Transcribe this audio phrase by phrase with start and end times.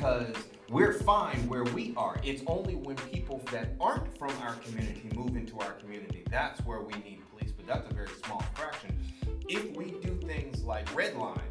[0.00, 0.34] because
[0.70, 2.18] we're fine where we are.
[2.24, 6.80] It's only when people that aren't from our community move into our community that's where
[6.80, 8.98] we need police, but that's a very small fraction.
[9.46, 11.42] If we do things like redline,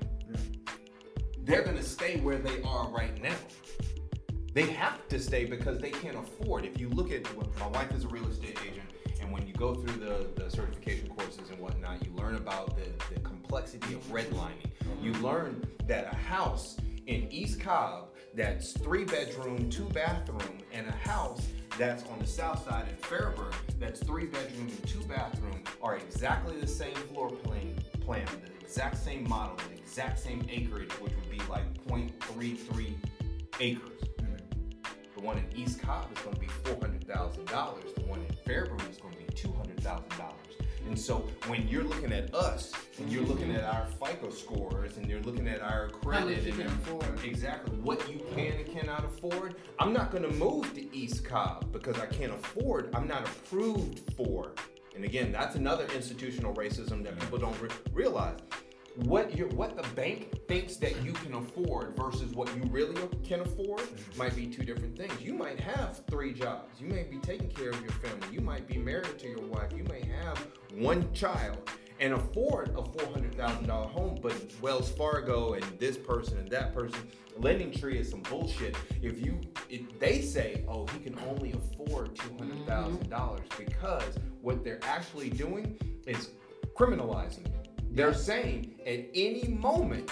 [1.44, 3.36] they're gonna stay where they are right now.
[4.54, 6.66] They have to stay because they can't afford.
[6.66, 7.24] If you look at
[7.60, 8.90] my wife is a real estate agent,
[9.22, 13.14] and when you go through the, the certification courses and whatnot, you learn about the,
[13.14, 14.72] the complexity of redlining.
[15.04, 21.10] You learn that a house in East Cobb that's three bedroom, two bathroom, and a
[21.10, 25.96] house that's on the south side in Fairburn that's three bedroom and two bathroom are
[25.96, 31.14] exactly the same floor plan, plan, the exact same model, the exact same acreage, which
[31.16, 32.94] would be like 0.33
[33.62, 34.04] acres.
[34.18, 34.36] Mm-hmm.
[35.16, 37.94] The one in East Cobb is going to be four hundred thousand dollars.
[37.96, 40.49] The one in Fairburn is going to be two hundred thousand dollars.
[40.90, 45.08] And so when you're looking at us and you're looking at our FICO scores and
[45.08, 50.10] you're looking at our credit and exactly what you can and cannot afford, I'm not
[50.10, 52.90] going to move to East Cobb because I can't afford.
[52.96, 54.54] I'm not approved for.
[54.96, 58.40] And again, that's another institutional racism that people don't re- realize
[59.06, 63.40] what you what the bank thinks that you can afford versus what you really can
[63.42, 63.84] afford
[64.18, 65.14] might be two different things.
[65.22, 66.82] You might have three jobs.
[66.82, 68.28] You may be taking care of your family.
[68.32, 69.72] You might be married to your wife.
[69.76, 71.70] You may have one child
[72.02, 74.20] and afford a four hundred thousand dollar home.
[74.22, 77.00] But Wells Fargo and this person and that person,
[77.38, 78.76] Lending Tree is some bullshit.
[79.02, 79.40] If you
[79.70, 84.84] if they say, oh, he can only afford two hundred thousand dollars because what they're
[84.84, 86.32] actually doing is
[86.76, 87.46] criminalizing
[87.92, 90.12] They're saying at any moment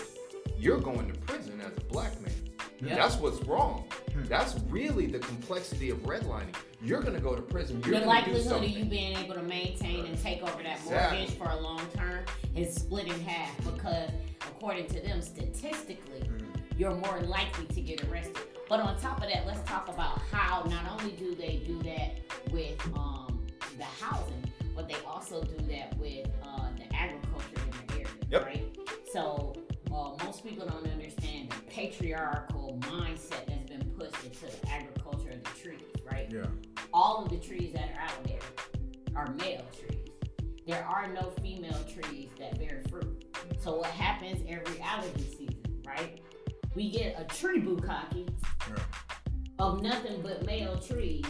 [0.57, 2.31] you're going to prison as a black man.
[2.79, 2.95] Yeah.
[2.95, 3.85] That's what's wrong.
[4.27, 6.53] That's really the complexity of redlining.
[6.81, 7.81] You're gonna go to prison.
[7.85, 11.17] You're the likelihood of you being able to maintain and take over that Exactly.
[11.19, 12.19] mortgage for a long term
[12.55, 14.09] is split in half because
[14.41, 16.45] according to them statistically Mm.
[16.77, 18.37] you're more likely to get arrested
[18.69, 22.19] but on top of that let's talk about how not only do they do that
[22.51, 23.39] with um,
[23.77, 24.43] the housing
[24.77, 28.45] but they also do that with uh, the agriculture in the area Yep.
[28.45, 28.77] right
[29.11, 29.53] so
[29.91, 35.43] uh, most people don't understand the patriarchal mindset that's been pushed into the agriculture of
[35.43, 36.45] the trees right Yeah.
[36.93, 38.39] all of the trees that are out there
[39.15, 39.93] are male trees.
[40.67, 43.25] There are no female trees that bear fruit.
[43.59, 46.21] So what happens every allergy season, right?
[46.75, 48.29] We get a tree bukkake
[48.69, 48.75] Yeah.
[49.57, 51.25] of nothing but male trees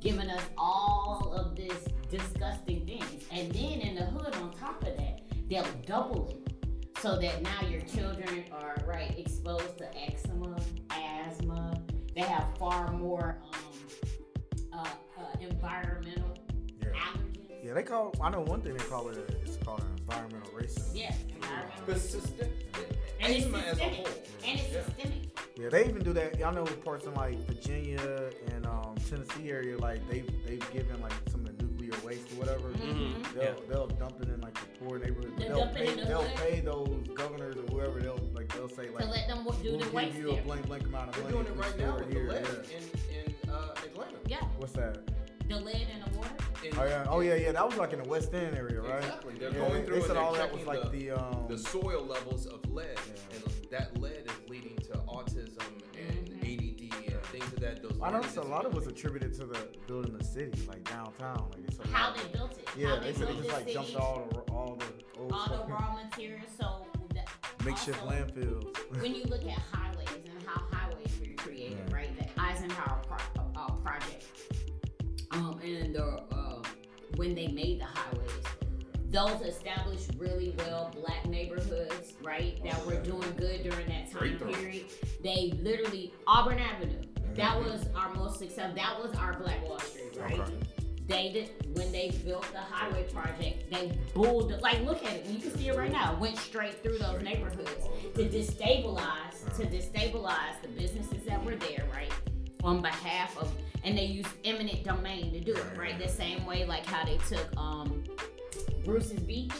[0.00, 3.24] giving us all of this disgusting things.
[3.30, 7.00] And then in the hood on top of that, they'll double it.
[7.00, 11.80] So that now your children are right exposed to eczema, asthma.
[12.14, 14.86] They have far more um, uh,
[15.18, 16.36] uh, environmental
[16.82, 16.88] Yeah.
[16.88, 17.64] allergens.
[17.64, 18.14] Yeah, they call.
[18.20, 19.16] I know one thing they call it.
[19.44, 20.90] It's called environmental racism.
[20.94, 21.86] Yeah, environmental.
[21.86, 22.48] The system,
[23.20, 24.06] And it's eczema as a whole.
[24.44, 24.84] And it's Yeah.
[24.84, 25.19] systemic.
[25.60, 26.38] Yeah, they even do that.
[26.38, 31.12] Y'all know parts in like Virginia and um, Tennessee area, like they've they've given like
[31.30, 32.70] some of the nuclear waste or whatever.
[32.70, 33.34] Mhm.
[33.34, 33.52] They'll Yeah.
[33.68, 35.34] they'll dump it in like the poor neighborhood.
[35.36, 36.36] They'll They'll pay they'll hood.
[36.36, 38.00] pay those governors or whoever.
[38.00, 40.30] They'll like they'll say like to let them wo- do we'll the give waste you
[40.30, 40.40] there.
[40.40, 41.36] a blank blank amount of They're money.
[41.36, 42.28] doing it right now store with it the here.
[42.30, 42.76] lead Yeah.
[42.78, 44.16] in, in uh, Atlanta.
[44.26, 44.98] Yeah, What's that?
[45.50, 46.30] The lead in the water.
[46.64, 47.52] In- Oh yeah, oh yeah, yeah.
[47.52, 48.98] That was like in the West End area, right?
[49.02, 49.34] Exactly.
[49.38, 51.10] They're Yeah, going through They and said they're all that was checking like the- the
[51.12, 51.46] um.
[51.48, 53.36] the soil levels of lead, Yeah.
[53.36, 55.62] and that lead is leading to autism
[55.98, 56.42] and Mhm.
[56.44, 57.82] ADD and things of that.
[57.82, 60.84] Those I noticed a lot of it was attributed to the building the city, like
[60.84, 61.50] downtown.
[61.52, 62.68] Like it's a How they built it.
[62.76, 64.76] Yeah, how they they said they built just the like dumped city, all the all
[64.76, 66.50] the old all stuff the raw materials.
[66.58, 67.28] So that,
[67.64, 69.00] makeshift also, landfills.
[69.02, 71.94] when you look at highways and how highways were created, Yeah.
[71.94, 72.10] right?
[72.18, 74.24] The Eisenhower pro- uh, project,
[75.32, 76.62] um, and the uh,
[77.16, 78.30] when they made the highways,
[79.10, 82.58] those established really well black neighborhoods, right?
[82.64, 84.84] That were doing good during that time period.
[85.22, 87.02] They literally Auburn Avenue.
[87.34, 87.64] That Mhm.
[87.72, 88.74] was our most successful.
[88.74, 90.40] That was our Black Wall Street, right?
[90.40, 90.52] Okay.
[91.06, 93.70] They did when they built the highway project.
[93.70, 95.26] They bulled like look at it.
[95.26, 96.16] You can see it right now.
[96.20, 102.12] Went straight through those neighborhoods to destabilize to destabilize the businesses that were there, right?
[102.64, 103.52] On behalf of
[103.84, 105.98] and they used eminent domain to do it, right?
[105.98, 108.04] The same way like how they took um
[108.84, 109.52] Bruce's Beach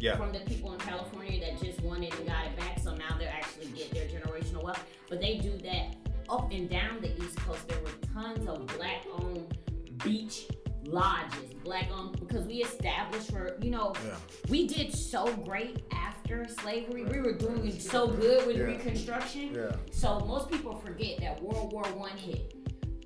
[0.00, 0.16] Yeah.
[0.16, 2.78] from the people in California that just wanted and got it back.
[2.80, 4.84] So now they're actually get their generational wealth.
[5.08, 5.96] But they do that
[6.28, 7.66] up and down the East Coast.
[7.68, 9.56] There were tons of black owned
[10.04, 10.46] beach
[10.88, 14.16] lodges, black um, owned because we established for you know Yeah.
[14.48, 17.04] we did so great after slavery.
[17.04, 18.64] We were doing so good with Yeah.
[18.64, 19.54] Reconstruction.
[19.54, 19.76] Yeah.
[19.90, 22.54] So most people forget that World War One hit.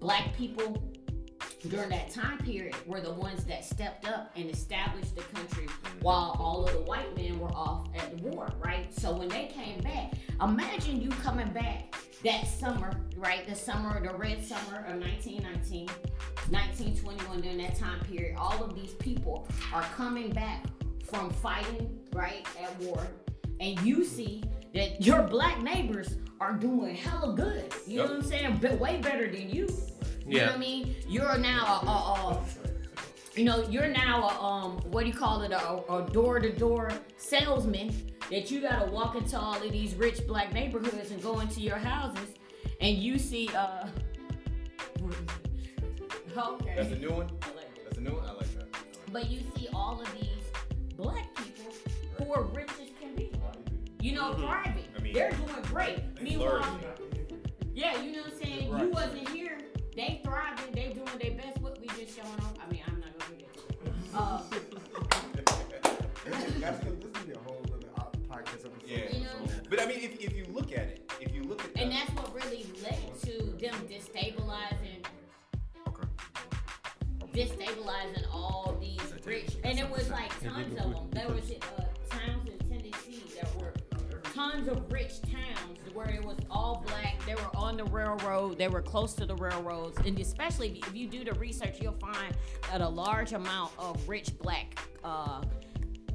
[0.00, 0.82] Black people
[1.68, 5.68] during that time period were the ones that stepped up and established the country
[6.00, 8.92] while all of the white men were off at the war, right?
[8.92, 11.94] So when they came back, imagine you coming back
[12.24, 13.46] that summer, right?
[13.46, 15.86] The summer, the red summer of 1919,
[16.50, 20.64] 1921, during that time period, all of these people are coming back
[21.08, 23.06] from fighting, right, at war.
[23.60, 24.42] And you see
[24.74, 27.72] that your black neighbors are doing hella good.
[27.86, 28.60] You know what I'm saying?
[28.80, 29.68] Way better than you.
[30.26, 30.96] You know what I mean?
[31.08, 32.46] You're now a, a, a
[33.34, 35.52] you know, you're now a um, what do you call it?
[35.52, 37.94] A, a door-to-door salesman
[38.30, 41.78] that you gotta walk into all of these rich black neighborhoods and go into your
[41.78, 42.28] houses,
[42.80, 43.86] and you see uh.
[45.00, 46.38] what is it?
[46.38, 46.74] Okay.
[46.76, 47.30] That's a new one.
[47.42, 47.84] I like that.
[47.84, 48.24] That's a new one.
[48.24, 48.68] I like that.
[49.12, 50.28] But you see all of these
[50.96, 51.72] black people
[52.18, 53.30] who are rich as can be.
[54.00, 54.84] You know, thriving.
[54.96, 55.98] I mean, They're doing great.
[56.20, 56.80] Meanwhile,
[57.74, 58.78] yeah, you know what I'm saying?
[58.78, 59.58] You wasn't here.
[59.94, 60.72] They thriving.
[60.72, 61.60] They doing their best.
[61.60, 62.54] What we just showing off.
[62.66, 63.44] I mean, I'm not gonna do
[64.12, 64.18] that.
[64.18, 64.42] Uh,
[66.24, 68.72] This, that's, this is a whole other op- podcast episode.
[68.86, 68.98] Yeah.
[69.12, 69.52] You know?
[69.68, 71.76] But I mean, if, if you look at it, if you look at it.
[71.80, 75.04] and that, that's what really led to them destabilizing,
[75.88, 76.06] Okay.
[77.34, 79.56] destabilizing all these rich.
[79.64, 81.08] And it was like tons of them.
[81.10, 83.72] There was uh, towns in Tennessee that were
[84.32, 87.24] tons of rich towns where it was all black.
[87.26, 88.58] They were on the railroad.
[88.58, 92.34] They were close to the railroads, and especially if you, do the research, you'll find
[92.70, 95.42] that a large amount of rich black uh,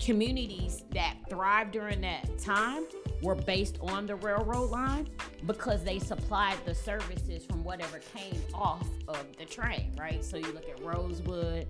[0.03, 2.85] communities that thrived during that time
[3.21, 5.07] were based on the railroad line
[5.45, 10.24] because they supplied the services from whatever came off of the train, right?
[10.24, 11.68] So you look at Rosewood,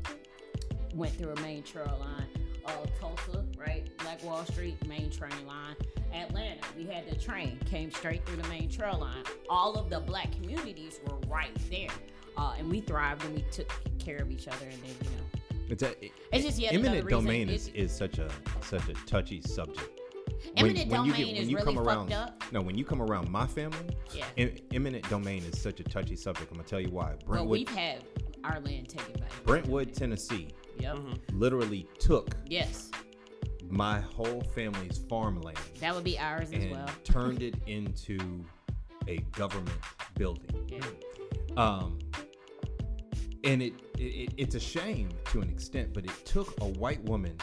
[0.94, 2.37] went through a main trail line.
[2.68, 3.90] Uh, Tulsa, right?
[4.00, 5.76] Black Wall Street, main train line.
[6.14, 9.24] Atlanta, we had the train, came straight through the main trail line.
[9.50, 11.90] All of the black communities were right there.
[12.38, 15.64] Uh, and we thrived and we took care of each other and then, you know.
[15.70, 15.94] It's, a,
[16.32, 18.30] It's just yet eminent domain is, It- is such a
[18.62, 19.90] such a touchy subject.
[20.56, 22.44] Eminent you domain is really come fucked up.
[22.52, 23.78] No, when you come around my family,
[24.14, 24.26] Yeah.
[24.38, 26.52] em- eminent domain is such a touchy subject.
[26.52, 27.16] I'm gonna tell you why.
[27.28, 28.04] Well, we've had
[28.44, 29.32] our land taken back.
[29.46, 30.48] Brentwood, Tennessee,
[30.80, 30.96] Yep.
[30.96, 31.40] Mm-hmm.
[31.40, 32.90] literally took Yes.
[33.70, 36.90] my whole family's farmland That would be ours as well.
[37.04, 38.18] turned it into
[39.08, 39.78] a government
[40.16, 40.50] building.
[40.68, 40.82] Yeah.
[41.56, 42.00] Um,
[43.44, 47.38] and it, it it's a shame to an extent, but it took a white woman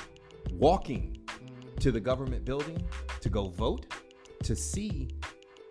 [0.53, 1.79] walking mm.
[1.81, 2.81] to the government building
[3.21, 3.87] to go vote
[4.43, 5.09] to see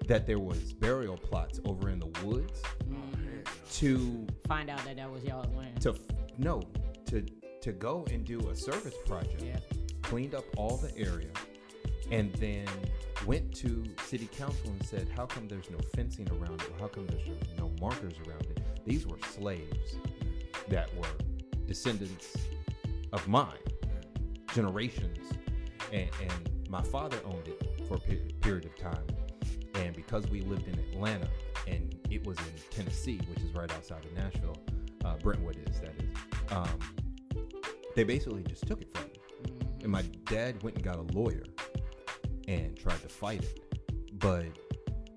[0.07, 3.45] that there was burial plots over in the woods mm.
[3.73, 5.79] to Find out that that was y'all's land.
[5.81, 5.99] to f-
[6.37, 6.61] no
[7.05, 7.23] to
[7.63, 9.41] to go and do a service project.
[9.41, 9.57] Yeah.
[10.01, 11.29] cleaned up all the area
[12.11, 12.67] and then
[13.25, 16.71] went to city council and said how come there's no fencing around it?
[16.77, 17.25] How come there's
[17.57, 18.59] no markers around it?
[18.85, 19.95] These were slaves
[20.67, 21.07] that were
[21.65, 22.35] descendants
[23.13, 23.65] of mine
[24.53, 25.17] generations
[25.93, 27.99] and, and my father owned it for a
[28.41, 29.07] period of time.
[29.75, 31.29] And because we lived in atlanta
[31.67, 34.57] and it was in tennessee which is right outside of nashville
[35.05, 37.02] uh, brentwood is that is um,
[37.95, 39.13] they basically just took it from me
[39.81, 41.43] and my dad went and got a lawyer
[42.47, 43.59] and tried to fight it
[44.19, 44.45] but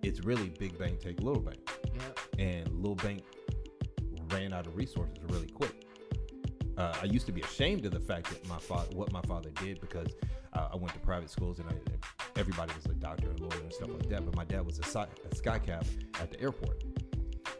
[0.03, 1.59] it's really big bank take little bank
[1.95, 2.19] Yep.
[2.39, 3.23] and little bank
[4.31, 5.87] ran out of resources really quick
[6.77, 9.49] uh, I used to be ashamed of the fact that my father, what my father
[9.63, 10.09] did, because
[10.53, 11.73] uh, I went to private schools and I,
[12.39, 14.27] everybody was a doctor and lawyer and stuff like that.
[14.27, 15.87] But my dad was a, sci- a sky cap
[16.21, 16.85] at the airport,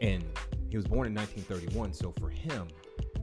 [0.01, 0.23] and
[0.69, 1.93] he was born in 1931.
[1.93, 2.67] So for him,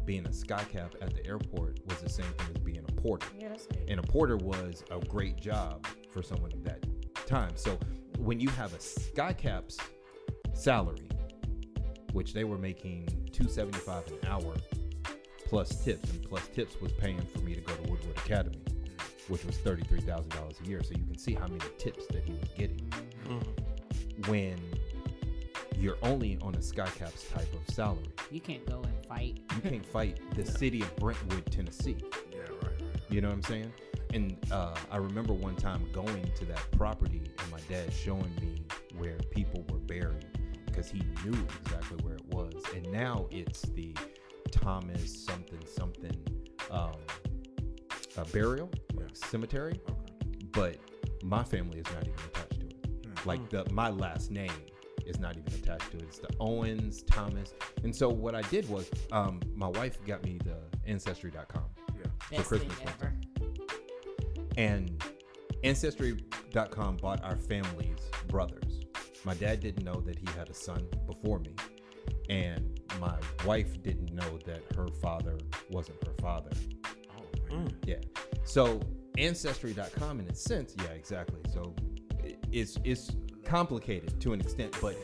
[0.05, 3.27] being a sky cap at the airport was the same thing as being a porter
[3.39, 3.85] Yeah, that's good.
[3.89, 6.85] and a porter was a great job for someone of that
[7.27, 7.53] time.
[7.57, 7.79] So
[8.19, 9.79] when you have a skycaps
[10.53, 11.09] salary,
[12.13, 14.55] which they were making two seventy five an hour
[15.47, 18.63] plus tips, and plus tips was paying for me to go to Woodward Academy,
[19.29, 20.83] which was thirty three thousand dollars a year.
[20.83, 22.91] So you can see how many tips that he was getting
[23.27, 24.31] mm-hmm.
[24.31, 24.59] when
[25.77, 28.09] you're only on a skycaps type of salary.
[28.31, 29.41] You can't go and fight.
[29.55, 31.97] You can't fight the city of Brentwood, Tennessee.
[32.33, 32.81] Yeah, right, right.
[33.09, 33.73] You know what I'm saying?
[34.13, 38.63] And uh, I remember one time going to that property and my dad showing me
[38.97, 40.27] where people were buried
[40.67, 42.55] because he knew exactly where it was.
[42.75, 43.97] And now it's the
[44.51, 46.17] Thomas something something
[46.71, 46.93] um,
[48.17, 50.47] uh, burial like cemetery, Okay.
[50.53, 50.77] but
[51.25, 52.87] my family is not even attached to it.
[53.05, 53.29] Hmm.
[53.29, 54.51] Like the my last name
[55.07, 56.03] is not even attached to it.
[56.05, 57.55] It's the Owens, Thomas.
[57.83, 60.57] And so what I did was, um, my wife got me the
[60.87, 61.65] Ancestry.com
[61.97, 62.03] Yeah.
[62.21, 63.05] for Best Christmas thing one ever.
[63.05, 64.49] time.
[64.57, 65.03] And
[65.65, 68.81] Ancestry.com bought our family's brothers.
[69.25, 71.55] My dad didn't know that he had a son before me.
[72.29, 75.39] And my wife didn't know that her father
[75.71, 76.51] wasn't her father.
[77.19, 77.75] Oh, man.
[77.87, 77.97] Yeah.
[78.45, 78.81] So
[79.19, 81.41] ancestry.com in a sense, yeah, exactly.
[81.53, 81.75] So
[82.53, 83.11] it's it's
[83.45, 84.97] complicated to an extent, but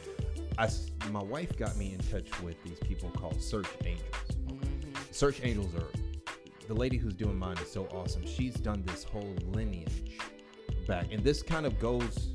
[0.59, 0.69] I,
[1.11, 4.07] my wife got me in touch with these people called search angels.
[4.47, 4.93] Mm-hmm.
[5.11, 5.87] Search angels are
[6.67, 8.25] the lady who's doing mine is so awesome.
[8.27, 10.19] She's done this whole lineage
[10.87, 12.29] back, and this kind of goes,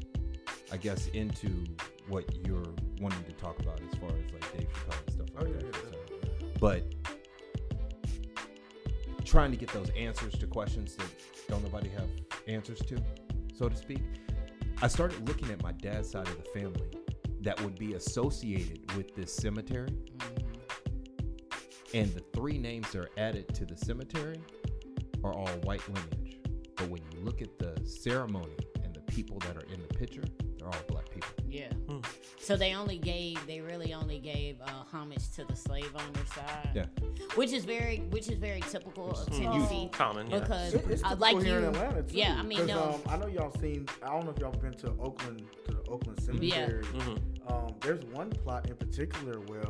[0.71, 1.49] I guess, into
[2.07, 2.65] what you're
[2.99, 5.53] wanting to talk about as far as like Dave Chappelle and stuff like Oh, yeah,
[5.57, 5.63] that.
[5.65, 6.83] yeah, So, but
[9.25, 11.07] trying to get those answers to questions that
[11.47, 12.07] don't nobody have
[12.47, 12.97] answers to,
[13.57, 14.01] so to speak.
[14.81, 16.89] I started looking at my dad's side of the family
[17.41, 19.95] that would be associated with this cemetery.
[21.93, 24.37] And the three names that are added to the cemetery
[25.23, 26.39] are all white lineage.
[26.75, 30.23] But when you look at the ceremony and the people that are in the picture,
[30.57, 31.29] they're all black people.
[31.47, 31.71] Yeah.
[31.87, 31.99] Hmm.
[32.45, 36.69] So they only gave, they really only gave uh, homage to the slave owner side.
[36.75, 36.85] Yeah.
[37.33, 39.37] Which is very, which is very typical of Mhm.
[39.51, 39.89] Tennessee.
[39.91, 40.39] Common, yeah.
[40.41, 42.15] Because It- it's uh, typical like here you, in Atlanta too.
[42.19, 42.83] yeah, I mean no.
[42.83, 43.87] um, I know y'all seen.
[44.03, 46.83] I don't know if y'all been to Oakland to the Oakland Cemetery.
[46.83, 47.51] Mhm.
[47.51, 49.63] Um, there's one plot in particular where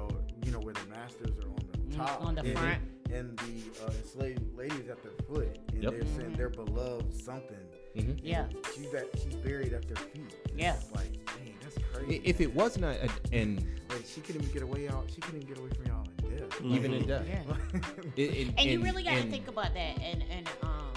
[0.43, 2.83] you know where the masters are on the Mm, top, on the and, front.
[3.09, 5.91] and the uh, enslaved ladies at their foot, and Yep.
[5.93, 7.55] they're saying their beloved something.
[7.95, 8.19] Mhm.
[8.21, 8.47] yeah.
[8.75, 10.35] She's at, she's buried at their feet.
[10.43, 10.75] It's Yeah.
[10.93, 11.63] like, dang, that's crazy.
[11.63, 11.64] I-
[12.07, 15.41] If it was not, a, and like she couldn't even get away out, she couldn't
[15.43, 16.61] even get away from y'all in death.
[16.63, 17.53] even in death, Yeah.
[18.15, 19.99] it- it- And you really got to and- think about that.
[20.01, 20.91] And and um,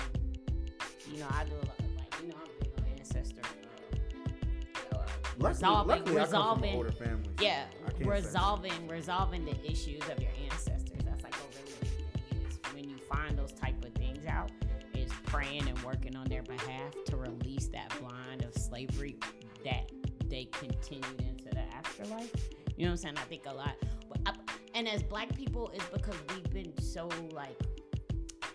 [1.13, 1.79] you know, I do a lot.
[1.79, 3.43] Of, like you know, I'm big on ancestor.
[4.93, 5.03] Uh, uh,
[5.39, 6.75] Luckily, resolving, luckily I come from an resolving.
[6.77, 7.31] older family.
[7.41, 10.99] Yeah, I can't say resolving resolving the issues of your ancestors.
[11.05, 12.47] That's like a really big thing.
[12.47, 14.51] Is when you find those type of things out,
[14.95, 19.17] is praying and working on their behalf to release that blind of slavery
[19.65, 19.91] that
[20.39, 22.33] they continued into the afterlife.
[22.77, 23.15] You know what I'm saying?
[23.17, 23.75] I think a lot,
[24.09, 24.35] but I,
[24.75, 27.59] and as Black people, it's because we've been so like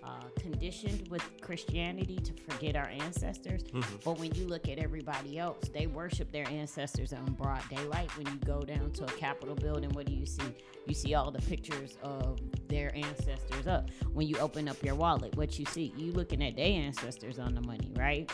[0.06, 3.64] uh, conditioned with Christianity to forget our ancestors.
[4.04, 8.16] But when you look at everybody else, they worship their ancestors on broad daylight.
[8.18, 10.44] When you go down to a Capitol building, what do you see?
[10.88, 13.90] You see all the pictures of their ancestors up.
[14.14, 15.94] When you open up your wallet, what you see?
[15.96, 18.30] You looking at their ancestors on the money, right?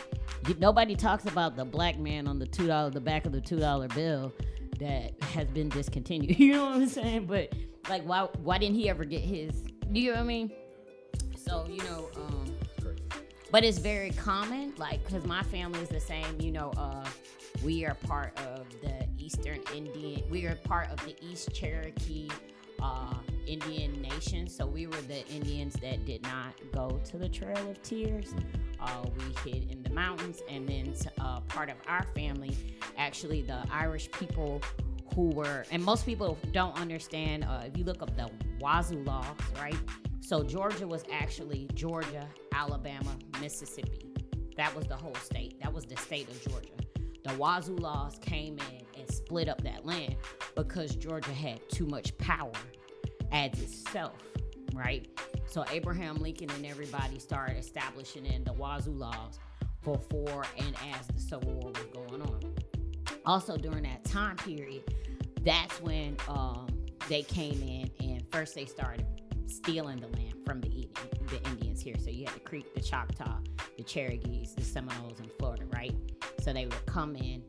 [0.48, 3.40] You, nobody talks about the black man on the two dollar, the back of the
[3.40, 4.32] two dollar bill
[4.80, 6.38] that has been discontinued.
[6.38, 7.26] You know what I'm saying?
[7.26, 7.52] But
[7.88, 9.52] like, why why didn't he ever get his?
[9.92, 10.52] Do you know what I mean?
[11.50, 12.54] So you know, um,
[13.50, 16.40] but it's very common, like, cause my family is the same.
[16.40, 17.04] You know, uh,
[17.64, 20.22] we are part of the Eastern Indian.
[20.30, 22.28] We are part of the East Cherokee
[22.80, 23.14] uh,
[23.48, 24.46] Indian Nation.
[24.46, 28.32] So we were the Indians that did not go to the Trail of Tears.
[28.80, 32.56] Uh, we hid in the mountains, and then uh, part of our family,
[32.96, 34.62] actually, the Irish people
[35.16, 37.42] who were, and most people don't understand.
[37.42, 38.30] Uh, if you look up the
[38.60, 39.26] Wazoo laws,
[39.60, 39.74] right?
[40.30, 44.14] So Georgia was actually Georgia, Alabama, Mississippi.
[44.56, 45.60] That was the whole state.
[45.60, 46.70] That was the state of Georgia.
[47.24, 50.14] The Wazoo laws came in and split up that land
[50.54, 52.52] because Georgia had too much power
[53.32, 54.22] as itself,
[54.72, 55.08] right?
[55.46, 59.40] So Abraham Lincoln and everybody started establishing in the Wazoo laws
[59.82, 62.40] before and as the Civil War was going on.
[63.26, 64.94] Also during that time period,
[65.42, 66.68] that's when um,
[67.08, 69.04] they came in and first they started
[69.50, 70.88] stealing the land from the,
[71.28, 71.96] the Indians here.
[71.98, 73.38] So you had the Creek, the Choctaw,
[73.76, 75.94] the Cherokees, the Seminoles in Florida, right?
[76.40, 77.42] So they would come in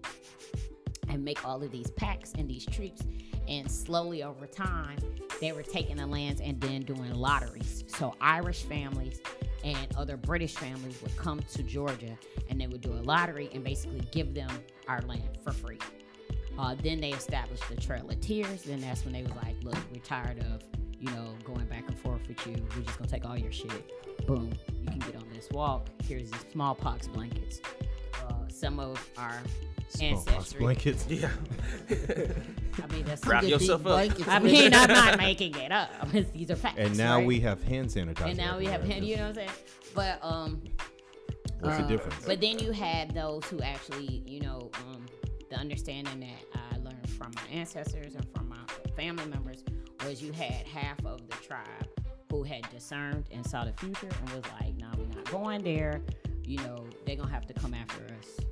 [1.10, 3.02] and make all of these pacts and these treaties.
[3.48, 4.98] And slowly over time,
[5.40, 7.84] they were taking the lands and then doing lotteries.
[7.88, 9.20] So Irish families
[9.64, 12.18] and other British families would come to Georgia
[12.50, 14.50] and they would do a lottery and basically give them
[14.88, 15.80] our land for free.
[16.58, 18.64] Uh, then they established the Trail of Tears.
[18.64, 20.62] Then that's when they was like, "Look, we're tired of
[21.02, 22.56] you know going back and forth with you.
[22.76, 23.92] We're just gonna take all your shit.
[24.28, 25.88] Boom, you can get on this walk.
[26.04, 27.60] Here's these smallpox blankets.
[28.28, 29.42] Uh, some of our
[29.90, 30.60] Smallpox ancestry.
[30.60, 31.06] blankets.
[31.10, 31.30] Yeah.
[31.90, 34.12] I mean, that's Wrap yourself up.
[34.28, 35.90] I mean, I'm not making it up.
[36.34, 36.76] These are facts.
[36.78, 37.28] And now right?
[37.28, 38.28] we have hand sanitizer.
[38.28, 39.06] and now we have hand.
[39.06, 39.50] you know what I'm saying.
[39.94, 40.62] But um,
[41.60, 42.26] What's the uh, difference?
[42.26, 45.06] But then you had those who actually, you know, um,
[45.50, 48.64] the understanding that I learned from my ancestors and from my
[48.96, 49.64] family members
[50.06, 51.88] was you had half of the tribe
[52.32, 56.02] who had discerned and saw the future and was like, "Nah, we're not going there.
[56.46, 58.46] You know, they're gonna have to come after us,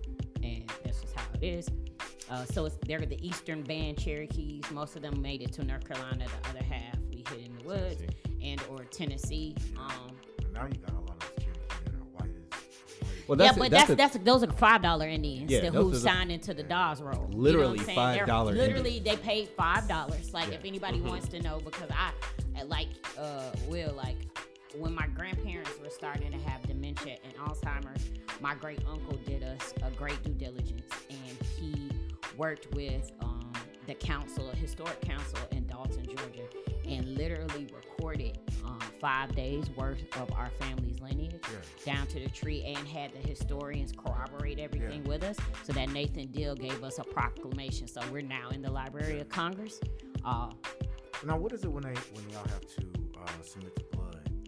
[0.44, 1.70] and that's just how it is."
[2.30, 4.70] Uh, so it's, they're the Eastern Band Cherokees.
[4.72, 6.26] Most of them made it to North Carolina.
[6.44, 8.04] The other half we hid in the woods
[8.42, 9.56] and or Tennessee.
[9.78, 10.16] Um,
[10.54, 11.09] now you got
[13.30, 16.32] Well, yeah, but that's the- that's, those are five dollar Indians Yeah, that who signed
[16.32, 17.28] into the Dawes roll.
[17.30, 18.14] You know Literally I'm saying?
[18.18, 20.34] They're- $5 Literally, they paid five dollars.
[20.34, 20.56] Like Yeah.
[20.56, 22.12] if anybody wants to know, because I
[22.64, 24.18] like uh will like
[24.76, 28.10] when my grandparents were starting to have dementia and Alzheimer's,
[28.42, 31.90] my great uncle did us a great due diligence, and he
[32.38, 33.52] worked with um,
[33.88, 36.48] the council, a historic council in Dalton, Georgia,
[36.88, 41.42] and literally recorded um, five days worth of our family's lineage
[41.86, 41.94] Yeah.
[41.96, 46.28] down to the tree and had the historians corroborate everything with us so that Nathan
[46.28, 47.88] Deal gave us a proclamation.
[47.88, 49.80] So we're now in the Library of Congress.
[50.26, 50.50] Uh,
[51.26, 52.82] Now, what is it when they when y'all have to
[53.22, 53.99] uh, submit the?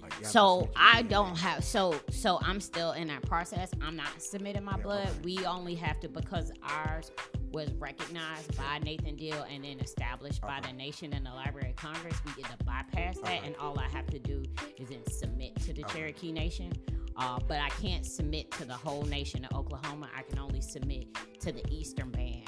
[0.01, 3.69] Like, you have to so I don't have so so I'm still in that process.
[3.81, 5.07] I'm not submitting my Yeah, blood.
[5.09, 5.17] okay.
[5.23, 7.11] We only have to because ours
[7.51, 11.75] was recognized by Nathan Deal and then established by the nation and the Library of
[11.75, 12.15] Congress.
[12.25, 13.41] We get to bypass that, Okay.
[13.45, 14.43] and all I have to do
[14.77, 15.83] is then submit to the.
[15.83, 16.71] Cherokee Nation.
[17.17, 20.09] Uh, but I can't submit to the whole nation of Oklahoma.
[20.15, 21.07] I can only submit
[21.41, 22.43] to the Eastern Band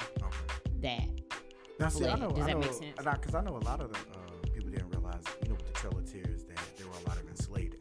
[0.80, 1.04] that
[1.78, 2.94] Now, see, I know, Does I that know, make sense?
[2.96, 5.72] Because I, know a lot of the uh, people didn't realize, you know, with the
[5.72, 6.33] Trail of Tears,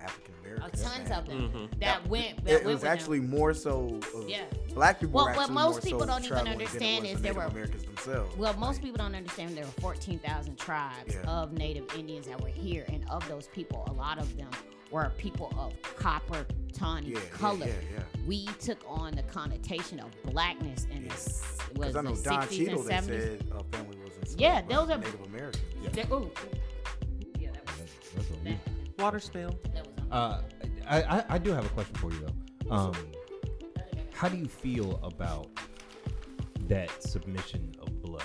[0.04, 0.84] African uh, Americans.
[0.84, 1.80] tons of them Mhm.
[1.80, 2.44] that went.
[2.46, 2.92] That It went was with them.
[2.92, 4.00] actually more so.
[4.16, 4.44] Of Yeah.
[4.74, 5.14] Black people.
[5.16, 7.34] Well, were what most more people so don't even traveling than it understand is there
[7.34, 8.36] were- Americans themselves.
[8.38, 11.22] Well, most Like, people don't understand there were 14,000 tribes Yeah.
[11.30, 14.50] of Native Indians that were here, and of those people, a lot of them
[14.92, 17.66] were people of copper, tawny Yeah, yeah, color.
[17.66, 18.04] yeah, yeah.
[18.28, 21.14] We took on the connotation of blackness in Yeah.
[21.14, 23.40] the was I know the Don 60s Cheadle, and they 70s.
[23.40, 25.64] said a family was enslaved Yeah, by those are- Native Americans.
[25.94, 26.32] They- ooh, ooh.
[27.40, 28.60] Yeah, that was, That's what we- that,
[29.00, 29.50] Water spill.
[29.74, 30.42] that was on Uh,
[30.88, 32.72] I, I I do have a question for you though.
[32.72, 32.94] Um,
[34.14, 35.48] how do you feel about
[36.68, 38.22] that submission of blood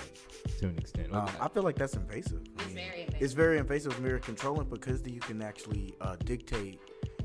[0.59, 1.11] to an extent?
[1.11, 2.43] Um, I feel like that's invasive.
[2.59, 3.21] I It's mean, very invasive.
[3.23, 6.79] It's very invasive, very controlling because you can actually uh, dictate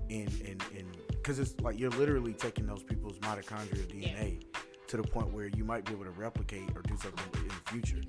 [0.09, 4.45] in in in because it's like you're literally taking those people's mitochondrial DNA
[4.87, 7.55] to the point where you might be able to replicate or do something in the
[7.71, 8.01] future.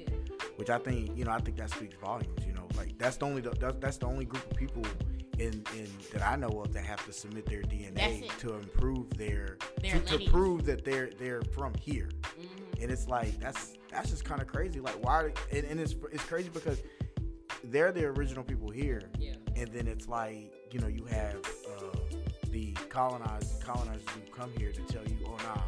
[0.56, 2.45] Which I think you know I think that speaks volumes.
[2.47, 4.84] You know, like that's the only that's, that's the only group of people
[5.39, 9.58] in in that I know of that have to submit their DNA to improve their,
[9.82, 12.82] Their to, to prove that they're they're from here Mhm.
[12.84, 14.80] and it's like that's that's just kind of crazy.
[14.80, 15.32] Like why?
[15.52, 16.82] And, and it's it's crazy because
[17.63, 19.34] they're the original people here, Yeah.
[19.56, 21.36] and then it's like you know you have
[21.78, 21.98] uh,
[22.50, 25.62] the colonized colonizers who come here to tell you, oh nah,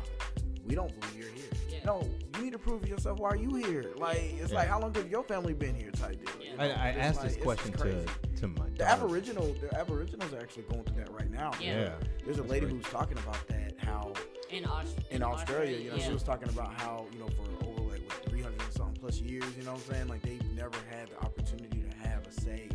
[0.67, 1.43] we don't believe you're here.
[1.69, 1.80] Yeah.
[1.86, 3.19] No, you need to prove yourself.
[3.19, 3.91] Why are you here?
[3.97, 4.58] Like it's Yeah.
[4.60, 5.91] like how long have your family been here?
[5.91, 6.36] Type deal.
[6.45, 6.53] Yeah.
[6.63, 6.73] I, know?
[6.75, 8.06] I It's asked like- this question to
[8.38, 8.91] to my The daughter.
[8.91, 11.51] Aboriginal, the Aboriginals are actually going through that right now.
[11.62, 11.95] Yeah.
[12.23, 12.75] There's a That's lady right.
[12.75, 13.73] who's talking about that.
[13.80, 14.13] How
[14.51, 16.06] In, Aus- in Australia, you know, yeah.
[16.06, 19.19] she was talking about how, you know, for over like what 300 and something plus
[19.21, 20.08] years, you know what I'm saying?
[20.08, 22.69] Like they've never had the opportunity to have a say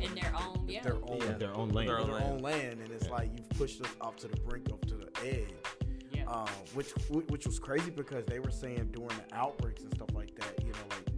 [0.00, 0.82] in In their own- yeah.
[0.82, 1.88] their own, Yeah, their own land.
[1.88, 2.32] Their of own their land.
[2.32, 3.12] own land, and it's Yeah.
[3.12, 5.48] like you've pushed us off to the brink, of to the edge.
[6.30, 6.90] Um, which
[7.28, 10.70] which was crazy because they were saying during the outbreaks and stuff like that, you
[10.72, 11.10] know, like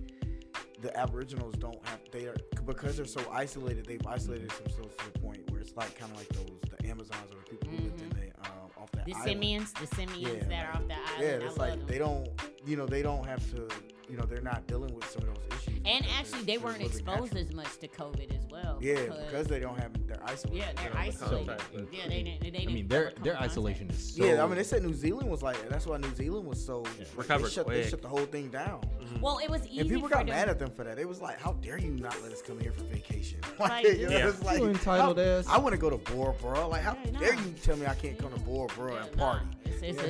[0.80, 3.84] the Aboriginals don't have they are because they're so isolated.
[3.84, 7.30] They've isolated themselves to the point where it's like kind of like those the Amazons
[7.30, 9.28] or the people who lived in the um, off that the island.
[9.28, 11.20] Simians, the Simians Yeah, that are off the island.
[11.20, 12.28] Yeah, it's love like they don't,
[12.64, 13.68] you know, they don't have to,
[14.12, 15.80] you know, they're not dealing with some of those issues.
[15.86, 17.40] And actually, they're- they they're weren't exposed naturally.
[17.48, 18.78] as much to COVID as well.
[18.82, 20.58] Yeah, because they don't have, they're isolated.
[20.58, 21.46] yeah, they're you isolated.
[21.48, 21.70] contact.
[21.92, 22.40] Yeah, they didn't.
[22.42, 23.50] They didn't I mean, ever their come their in contact.
[23.52, 24.24] isolation is so.
[24.24, 26.84] Yeah, I mean, they said New Zealand was like, that's why New Zealand was so
[26.98, 27.04] Yeah.
[27.16, 29.20] Recovered They shut, they shut the whole thing down, mm-hmm.
[29.22, 30.34] Well, it was easy and people for got them.
[30.36, 30.98] mad at them for that.
[30.98, 33.38] It was like, how dare you not let us come here for vacation?
[33.58, 34.28] Like, you know, Yeah.
[34.28, 35.46] it's like, You entitled how- ass.
[35.48, 36.66] I want to go to Bora Bora.
[36.66, 37.42] Like, how Yeah, dare nah.
[37.42, 39.44] you tell me I can't come to Bora Bora Yeah, and party?
[39.46, 39.52] nah.
[39.64, 40.02] It's, it's,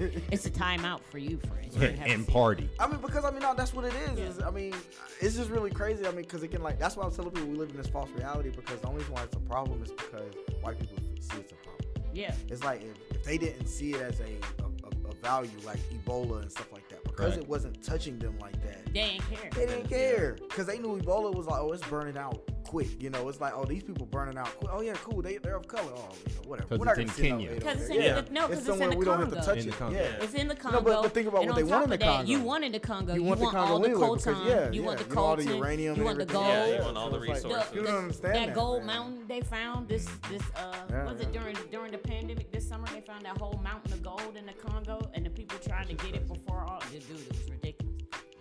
[0.00, 0.06] Yeah.
[0.06, 1.74] it's, it's, a timeout for you, friends.
[1.76, 2.68] You Yeah, didn't have to and party.
[2.80, 4.18] I mean, because I mean, that's what it is.
[4.18, 4.24] Yeah.
[4.26, 4.74] is I mean,
[5.20, 6.06] it's just really crazy.
[6.06, 8.10] I mean, because again, like that's why I'm telling people we live in this false
[8.10, 8.50] reality.
[8.50, 10.32] Because the only reason why it's a problem is because
[10.62, 11.86] white people see it's a problem.
[12.12, 12.34] Yeah.
[12.48, 15.78] It's like if, if they didn't see it as a, a, a, a value like
[15.90, 17.42] Ebola and stuff like that, because Right.
[17.42, 19.50] it wasn't touching them like that, They didn't care.
[19.54, 20.36] they didn't care.
[20.48, 23.02] Because they knew Ebola was like, oh, it's burning out quick.
[23.02, 24.70] You know, it's like, oh, these people burning out quick.
[24.72, 25.20] Oh yeah, cool.
[25.22, 25.90] They they're of color.
[25.92, 26.68] Oh, you know, whatever.
[26.68, 27.48] 'Cause We're not it's gonna in see no Kenya.
[27.50, 27.98] hate 'Cause over it's there.
[27.98, 28.20] in yeah.
[28.20, 29.46] the- no, 'cause it's in the we don't have to Congo.
[29.50, 29.70] touch In it.
[29.72, 29.96] the Congo.
[29.98, 30.22] Yeah.
[30.24, 30.80] It's in the No, Congo.
[30.82, 32.30] but- but think about and what they want in of the that, Congo.
[32.30, 33.14] You wanted the Congo.
[33.14, 34.16] You You, want the want Congo all the anyway, coltan.
[34.24, 36.26] because, yeah, you yeah, want the you know, all the uranium You and want the
[36.26, 36.46] gold.
[36.46, 37.74] Yeah, you want all the resources.
[37.74, 41.56] You don't understand that, that, gold mountain they found this this uh was it during
[41.72, 45.10] during the pandemic this summer they found that whole mountain of gold in the Congo
[45.14, 47.94] and the people trying to get it before all this dude it was ridiculous.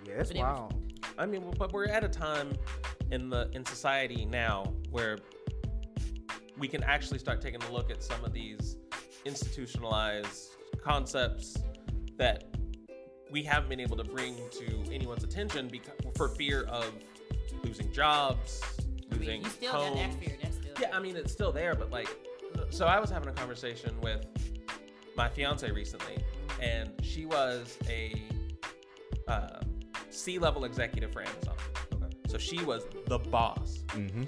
[0.06, 0.74] Yeah, it's But it was- wild.
[1.18, 2.54] I mean, but we're at a time
[3.12, 5.18] in the in society now where
[6.58, 8.78] we can actually start taking a look at some of these
[9.26, 11.58] institutionalized concepts
[12.18, 12.44] that
[13.32, 16.92] we haven't been able to bring to anyone's attention because for fear of
[17.64, 20.16] losing jobs, I mean, losing you still got that homes.
[20.16, 20.38] fear.
[20.42, 22.10] That's still Yeah, I mean it's still there, but like,
[22.70, 24.26] so I was having a conversation with
[25.16, 26.18] my fiance recently,
[26.62, 28.22] and she was a
[29.28, 29.60] uh,
[30.10, 31.56] C-level executive for Amazon.
[32.30, 34.24] So she was the boss, Mm-hmm.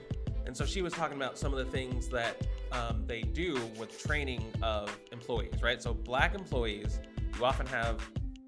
[0.47, 4.01] and so she was talking about some of the things that um, they do with
[4.01, 5.79] training of employees, right?
[5.81, 6.99] So black employees,
[7.37, 8.01] you often have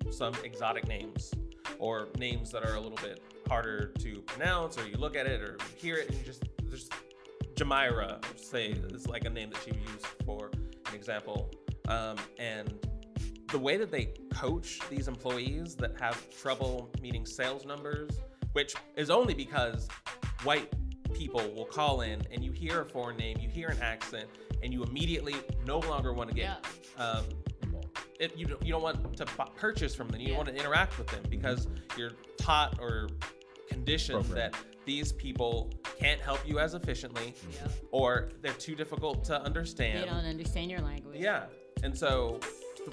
[0.09, 1.31] some exotic names
[1.77, 5.39] or names that are a little bit harder to pronounce, or you look at it
[5.41, 6.89] or hear it and you just there's
[7.53, 10.49] Jamira, say is like a name that she used for
[10.87, 11.51] an example,
[11.87, 12.73] um, and
[13.51, 18.09] the way that they coach these employees that have trouble meeting sales numbers,
[18.53, 19.87] which is only because
[20.43, 20.71] white
[21.13, 24.27] people will call in and you hear a foreign name, you hear an accent,
[24.63, 25.35] and you immediately
[25.65, 26.65] no longer want to get
[26.97, 27.23] um,
[28.19, 30.19] it, you, don't, you don't want to bu- purchase from them.
[30.21, 30.35] You Yeah.
[30.35, 33.09] don't want to interact with them because you're taught or
[33.69, 34.53] conditioned Programmed.
[34.53, 37.67] that these people can't help you as efficiently Yeah.
[37.91, 40.03] or they're too difficult to understand.
[40.03, 41.19] They don't understand your language.
[41.19, 41.45] Yeah.
[41.83, 42.39] And so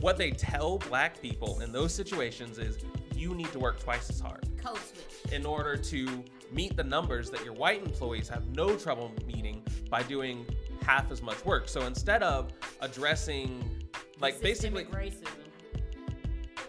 [0.00, 2.78] what they tell black people in those situations is
[3.20, 5.32] you need to work twice as hard Code switch.
[5.32, 10.02] in order to meet the numbers that your white employees have no trouble meeting by
[10.02, 10.44] doing
[10.82, 11.68] half as much work.
[11.68, 13.84] So instead of addressing
[14.20, 15.28] like basically racism.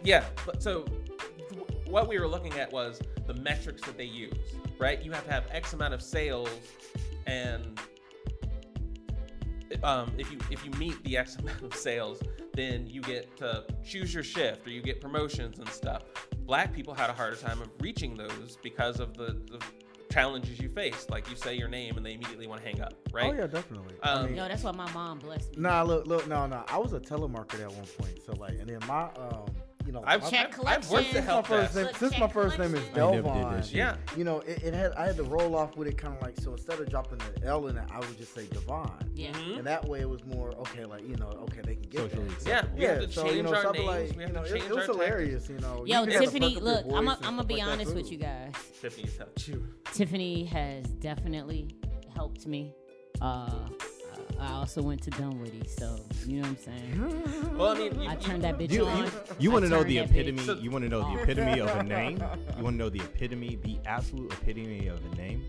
[0.04, 4.34] yeah, but so th- what we were looking at was the metrics that they use,
[4.78, 5.02] right?
[5.02, 6.50] You have to have X amount of sales,
[7.28, 7.80] and
[9.84, 12.22] um, if you if you meet the X amount of sales,
[12.54, 16.04] then you get to choose your shift or you get promotions and stuff.
[16.52, 19.58] Black people had a harder time of reaching those because of the, the
[20.12, 21.08] challenges you face.
[21.10, 23.32] Like you say your name and they immediately want to hang up, right?
[23.34, 23.96] Oh yeah, definitely.
[24.04, 25.62] I Um, mean, Yo, that's why my mom blessed me.
[25.62, 26.66] Nah, look, look, no, no.
[26.68, 28.22] I was a telemarketer at one point.
[28.26, 29.46] So like, and then my, um,
[29.86, 31.76] you know, I've, my, Check I've, I've worked the help first desk.
[31.76, 33.24] name, Look, since my check first name is collection.
[33.24, 33.74] Did Delvon.
[33.74, 33.96] Yeah.
[34.18, 36.40] You know, it, it had I had to roll off with it kind of like
[36.40, 38.92] so instead of dropping the L in it, I would just say Devon.
[39.16, 39.32] Yeah.
[39.34, 39.58] Mhm.
[39.60, 42.28] And that way it was more okay, like you know, okay, they can get Socially
[42.28, 42.34] that.
[42.34, 42.52] acceptable.
[42.52, 44.10] Yeah, we Yeah, have to so change you know, our something names.
[44.10, 45.50] like we you know, to it, it was our hilarious.
[45.50, 47.18] You know, Yo, you even had to Tiffany, perk up your look, I'm voice i
[47.18, 48.54] and I'm gonna be like honest with you guys.
[48.82, 49.48] Tiffany's helped.
[49.48, 49.68] you.
[49.94, 51.76] Tiffany has definitely
[52.16, 52.74] helped me.
[53.22, 53.50] Uh,
[54.40, 57.58] I also went to Dunwoody, so you know what I'm saying.
[57.58, 59.06] Well, I mean, you, I turned that bitch You, on.
[59.06, 60.62] you, you want to know the that bitch epitome?
[60.62, 62.24] You want to know the epitome of a name?
[62.58, 65.46] You want to know the epitome, the absolute epitome of a name?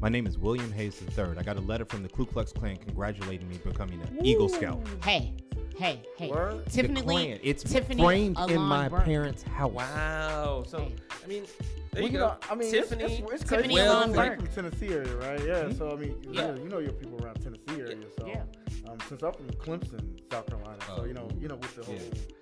[0.00, 1.36] My name is William Hayes III.
[1.38, 4.80] I got a letter from the Ku Klux Klan congratulating me becoming an Eagle Scout.
[5.02, 5.32] Hey,
[5.78, 6.30] hey, hey.
[6.30, 6.64] Word?
[6.66, 7.38] The Tiffany, Klan.
[7.42, 9.04] It's Tiffany framed in my Burke.
[9.04, 9.72] parents' house.
[9.72, 10.64] Wow.
[10.68, 10.94] So, Hey.
[11.24, 11.44] I mean,
[11.92, 12.36] there Well, you know, go.
[12.50, 13.04] I mean, Tiffany.
[13.04, 13.88] it's, it's, it's Tiffany crazy.
[13.88, 14.38] Alon I'm Burke.
[14.38, 15.44] from Tennessee area, right?
[15.44, 15.64] Yeah.
[15.64, 15.72] Hmm?
[15.72, 16.46] So I mean, you, Yeah.
[16.48, 17.96] know, you know your people around Tennessee area.
[18.18, 18.42] So Yeah.
[18.88, 21.04] um, since I'm from Clemson, South Carolina, so Oh.
[21.06, 21.94] you know, you know, with the whole,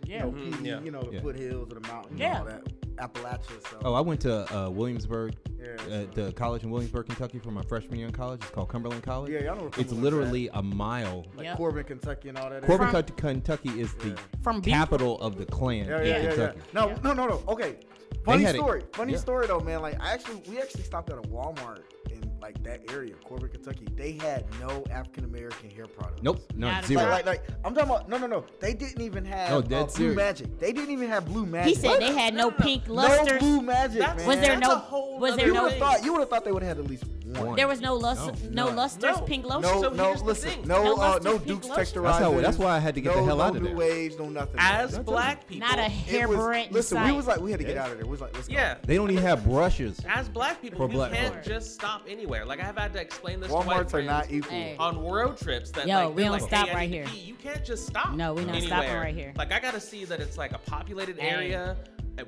[0.06, 0.26] Yeah.
[0.26, 0.80] you know, Mhm, PD, yeah.
[0.82, 1.20] you know, the Yeah.
[1.20, 2.30] foothills of the mountains, Yeah.
[2.30, 3.60] and all that, Appalachia.
[3.70, 7.50] So Oh, I went to uh, Williamsburg, yeah, uh, the college in Williamsburg, Kentucky, for
[7.50, 8.40] my freshman year in college.
[8.42, 9.32] It's called Cumberland College.
[9.32, 9.60] yeah, y'all know.
[9.62, 11.24] where It's Cumberland's literally a mile.
[11.32, 11.36] at.
[11.36, 11.56] like Yep.
[11.56, 12.62] Corbin, Kentucky, and all that.
[12.64, 14.14] Corbin, From- Kentucky is the Yeah.
[14.42, 16.28] From B- capital of the Klan Yeah, in yeah, yeah, yeah.
[16.30, 16.60] Kentucky.
[16.72, 16.98] No, Yeah.
[17.02, 17.42] no, no, no.
[17.48, 17.76] Okay.
[18.24, 18.82] Funny had it- story.
[18.92, 19.18] Funny yeah.
[19.18, 19.82] story though, man.
[19.82, 22.03] Like I actually, we actually stopped at a Walmart in
[22.44, 23.86] like that area, Corbin, Kentucky.
[23.96, 26.22] They had no African American hair products.
[26.22, 27.00] Nope, no, Not zero.
[27.04, 28.06] Like, like, like, I'm talking about.
[28.06, 28.44] No, no, no.
[28.60, 30.16] They didn't even have No, uh, dead blue serious.
[30.16, 30.58] magic.
[30.58, 31.74] They didn't even have blue magic.
[31.74, 32.00] He said What?
[32.00, 32.64] they had no No, no, no.
[32.66, 34.26] pink no blue magic, That's- man.
[34.26, 35.80] Was there That's no- was there You no- would thing.
[35.82, 36.04] have thought.
[36.04, 37.46] You would have thought they would have had at least one.
[37.46, 37.56] One.
[37.56, 39.22] There was no lust, No, no, lusters, No.
[39.22, 39.62] pink lotion.
[39.62, 40.12] No, So no.
[40.22, 40.68] Listen, thing.
[40.68, 41.82] no, No uh, lusters, no Dukes lotion.
[41.84, 42.02] texturizers.
[42.04, 43.68] That's how- that's why I had to get no, the hell no out of new
[43.68, 43.76] there.
[43.78, 44.56] waves, no nothing.
[44.58, 45.02] As man.
[45.04, 47.64] black people, Not a hair was- barrette in Listen, we was like, we had to
[47.66, 47.84] get Yeah.
[47.84, 48.04] out of there.
[48.06, 48.54] We was like, let's go.
[48.54, 48.74] yeah.
[48.86, 49.98] They don't even have brushes.
[50.08, 51.44] As black people, For you black can't folk.
[51.44, 52.46] just stop anywhere.
[52.46, 54.50] Like I've had to explain this to white Walmarts are friends not equal.
[54.50, 54.76] Hey.
[54.78, 55.70] on road trips.
[55.72, 57.04] That Yo, like, we don't like, stop hey, right here.
[57.06, 57.18] pee.
[57.18, 58.14] You can't just stop.
[58.14, 58.66] No, we not anywhere.
[58.68, 59.32] stopping right here.
[59.36, 61.28] Like I gotta see that it's like a populated Hey.
[61.28, 61.76] area.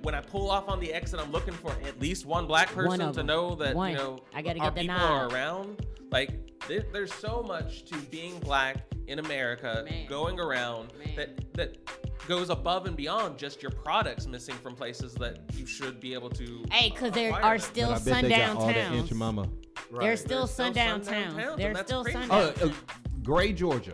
[0.03, 3.01] When I pull off on the exit, I'm looking for at least one black person
[3.03, 3.93] of to know that One.
[3.93, 5.33] you know I gotta our get the people nod.
[5.33, 5.87] are around.
[6.17, 6.31] Like
[6.67, 10.07] there, there's so much to being black in America, Man.
[10.07, 11.15] going around Man.
[11.15, 11.77] that that
[12.27, 16.31] goes above and beyond just your products missing from places that you should be able
[16.31, 16.65] to.
[16.73, 17.59] Hey, because there are them.
[17.59, 18.99] still but I bet they got sundown all that towns.
[18.99, 19.43] inch mama.
[19.91, 20.01] Right.
[20.05, 21.37] There's still There's still sundown sundown towns.
[21.37, 22.19] towns, and There's still crazy.
[22.19, 22.75] sundown Oh, uh, towns.
[23.23, 23.93] Gray, Georgia.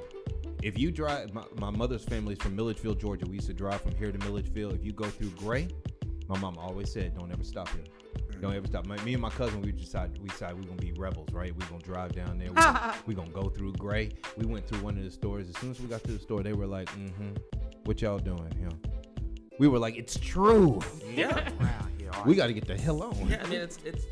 [0.62, 3.26] If you drive, my, my mother's family's from Milledgeville, Georgia.
[3.28, 4.70] We used to drive from here to Milledgeville.
[4.72, 5.66] If you go through Gray,
[6.28, 7.82] my mom always said, "Don't ever stop here.
[8.40, 10.92] Don't ever stop." My, me and my cousin, we decided we decided we gonna be
[10.92, 11.54] rebels, right?
[11.56, 12.48] We're gonna drive down there.
[12.48, 14.10] We gonna, we gonna go through Gray.
[14.36, 15.48] We went through one of the stores.
[15.48, 17.34] As soon as we got to the store, they were like, "Mm-hmm,
[17.84, 18.76] what y'all doing?" You know,
[19.58, 20.80] we were like, "It's true.
[21.14, 21.48] Yeah.
[21.60, 24.06] Wow, yeah, We got to get the hell on." Yeah, I mean it's it's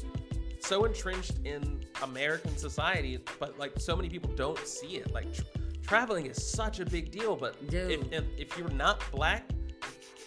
[0.61, 5.11] so entrenched in American society, but like so many people don't see it.
[5.13, 5.43] Like tr-
[5.83, 9.45] traveling is such a big deal, but if, if if you're not black,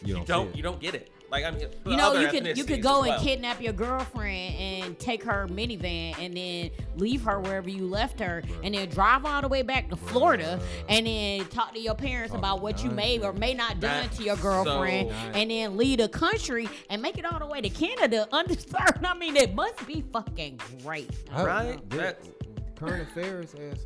[0.02, 1.10] You you don't don't you don't get it.
[1.34, 3.14] Like I mean, You know, you could you could go well.
[3.14, 8.20] and kidnap your girlfriend and take her minivan and then leave her wherever you left
[8.20, 11.96] her and then drive all the way back to Florida and then talk to your
[11.96, 15.16] parents Talk about what you may or may not done That's to your girlfriend so
[15.34, 19.04] and then leave the country and make it all the way to Canada undisturbed.
[19.04, 21.10] I mean, it must be fucking great.
[21.36, 21.80] Right?
[21.90, 22.30] the- That's-
[22.76, 23.86] current affairs ass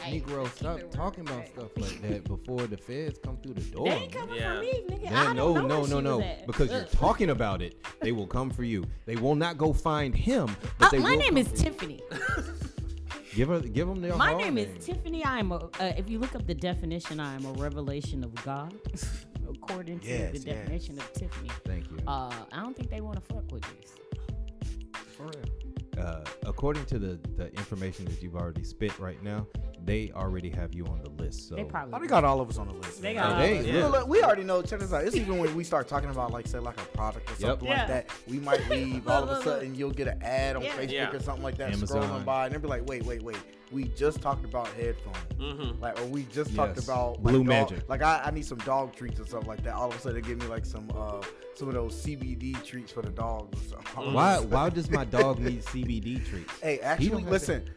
[0.00, 3.86] Hey, Negro, stop talking about stuff like that before the feds come through the door.
[3.88, 4.54] They ain't coming Yeah.
[4.56, 5.12] for me, nigga.
[5.12, 6.16] I don't no, know no, where no, she no.
[6.18, 6.46] was at.
[6.46, 8.84] Because you're talking about it, they will come for you.
[9.06, 10.54] They will not go find him.
[10.78, 11.50] But Uh, they my will name is.
[11.52, 12.02] Tiffany.
[13.34, 15.24] Give her, give them their My hard name is Tiffany.
[15.24, 15.56] I am a.
[15.56, 18.72] Uh, if you look up the definition, I am a revelation of God,
[19.50, 20.44] according to Yes, the yes.
[20.44, 21.50] definition of Tiffany.
[21.64, 21.96] Thank you.
[22.06, 23.94] Uh, I don't think they want to fuck with this.
[25.16, 26.04] For real.
[26.06, 29.48] Uh, according to the, the information that you've already spit right now,
[29.84, 31.48] they already have you on the list.
[31.48, 31.94] So They probably.
[31.94, 33.02] Oh, they got all of us on the list.
[33.02, 33.22] They man.
[33.22, 33.66] got all They- of us.
[33.66, 33.86] look, Yeah.
[33.86, 34.62] look, we already know.
[34.62, 35.04] Check this out.
[35.04, 37.40] It's even when we start talking about like say like a product or Yep.
[37.40, 37.78] something Yeah.
[37.78, 38.10] like that.
[38.28, 40.72] We might leave all of a sudden you'll get an ad on Yeah.
[40.76, 41.10] Facebook Yeah.
[41.12, 42.02] or something like that Amazon.
[42.02, 43.36] scrolling by and they'll be like, wait, wait, wait.
[43.72, 45.16] We just talked about headphones.
[45.38, 45.80] Mhm.
[45.80, 46.84] Like, or we just talked Yes.
[46.84, 47.88] about Blue dog- Magic.
[47.88, 49.74] Like, I, I need some dog treats or something like that.
[49.74, 51.20] All of a sudden, they give me like some uh
[51.56, 54.04] some of those CBD treats for the dogs or something.
[54.04, 54.12] Mm.
[54.12, 56.52] why why does my dog need CBD treats?
[56.60, 57.70] Hey, don't actually, have listen.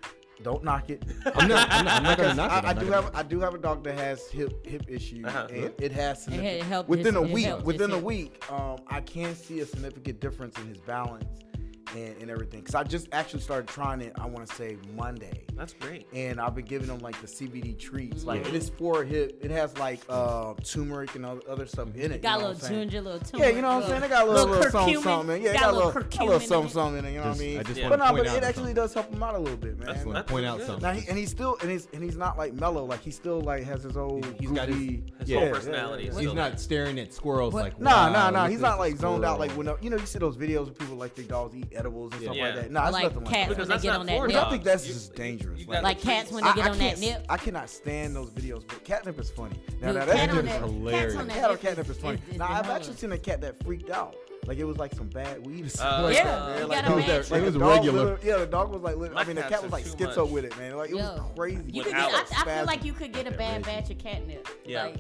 [0.44, 1.04] Don't knock it.
[1.36, 1.68] I'm not.
[1.72, 2.54] I'm not, I'm not gonna knock it.
[2.54, 4.66] I, I'm I not do gonna have I do have a dog that has hip
[4.66, 5.48] hip issues, Uh-huh.
[5.52, 7.66] and it has It significant- helped within his- a week.
[7.66, 11.26] Within a week, um, I can see a significant difference in his balance
[11.98, 12.62] and, and everything.
[12.64, 14.14] Cause I just actually started trying it.
[14.20, 16.08] I want to say Monday, That's great.
[16.14, 18.24] and I've been giving him like the CBD treats.
[18.24, 18.48] Like Mhm.
[18.50, 19.40] it is for hip.
[19.42, 22.22] It has like uh, turmeric and other other stuff in it.
[22.22, 22.90] Got you a little what I'm saying?
[22.90, 24.02] ginger, little Yeah, you know what I'm saying?
[24.02, 25.04] They got a little, little, something, curcumin.
[25.04, 25.42] something.
[25.44, 27.12] Yeah, got got a little, curcumin got a little in something, something in it.
[27.14, 27.60] You know what I mean?
[27.60, 27.90] I just Yeah.
[27.90, 28.76] But no, to but it actually something.
[28.76, 29.94] does help him out a little bit, I man.
[29.96, 30.68] just want That's to point out good.
[30.68, 30.84] something.
[30.84, 32.86] Now he, and he's still and he's and he's not like mellow.
[32.86, 35.48] Like he still like has his old He- he's got his- goofy his yeah, whole
[35.48, 36.20] yeah, personality yeah.
[36.20, 37.80] He's not staring at squirrels like.
[37.80, 38.48] Nah, nah, nah.
[38.48, 39.40] He's not like zoned out.
[39.40, 42.14] Like when you know you see those videos where people like their dogs eat edibles
[42.14, 42.46] and stuff Yeah.
[42.46, 42.72] like that.
[42.72, 43.50] Nah, it's Like nothing like cats that.
[43.50, 44.44] Because when they get not on that for nip.
[44.46, 45.68] I think that's You- just dangerous.
[45.68, 47.26] Like- Like cats when they get I, on that nip.
[47.30, 49.56] I cannot stand those videos, but catnip is funny.
[49.82, 51.14] Now, Dude, now that's on just that- hilarious.
[51.16, 52.22] cats cat on catnip is- is funny.
[52.28, 54.16] is- is Now I've actually seen a cat that freaked out.
[54.46, 56.48] Like it was like some bad weed or something Uh, like Yeah, that.
[56.48, 56.58] Man.
[56.62, 56.96] you Like, gotta the-
[57.34, 57.46] like it.
[57.46, 58.00] was dog regular.
[58.04, 58.96] literally- Yeah, the dog was like.
[58.96, 60.78] lit- I mean, the cat was like too schizo with it, man.
[60.78, 61.64] Like it was crazy.
[61.68, 64.48] You could get, I, I feel like you could get a bad batch of catnip.
[64.66, 64.90] Yeah.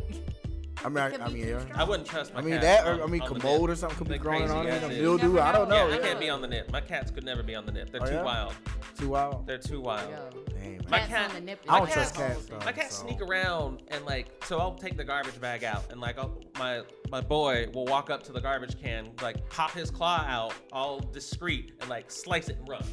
[0.83, 1.63] Like, I mean, I, I mean, yeah.
[1.75, 2.47] I wouldn't trust my cats.
[2.47, 3.69] I mean cat that, on- or I mean, on the commode nip.
[3.69, 4.69] or something could be They're growing crazy on it.
[4.69, 5.01] as A is.
[5.01, 5.87] mildew, I don't know.
[5.87, 5.93] know.
[5.93, 6.71] Yeah, I can't be on the nip.
[6.71, 7.91] My cats could never be on the nip.
[7.91, 8.23] They're Oh, too yeah?
[8.23, 8.53] wild.
[8.97, 9.47] Too wild.
[9.47, 10.09] They're too wild.
[10.11, 10.81] yo, Dang, man.
[10.89, 11.59] My cats cat- on the nip.
[11.67, 12.59] I don't trust cats, though.
[12.59, 13.05] My cats so.
[13.07, 16.81] sneak around and like, so I'll take the garbage bag out and like, I'll, my
[17.09, 20.99] my boy will walk up to the garbage can, like pop his claw out, all
[20.99, 22.83] discreet, and like slice it and run.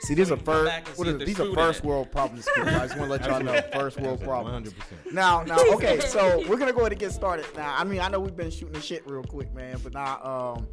[0.00, 0.66] See, these are first.
[0.66, 2.48] back What see is, if there's these are first world problems.
[2.54, 2.68] kids.
[2.68, 4.72] I just want to let y'all know, first world problems.
[4.72, 5.12] 100%.
[5.12, 7.46] Now, now, okay, so we're gonna go ahead and get started.
[7.56, 10.54] Now, I mean, I know we've been shooting the shit real quick, man, but now,
[10.56, 10.68] um,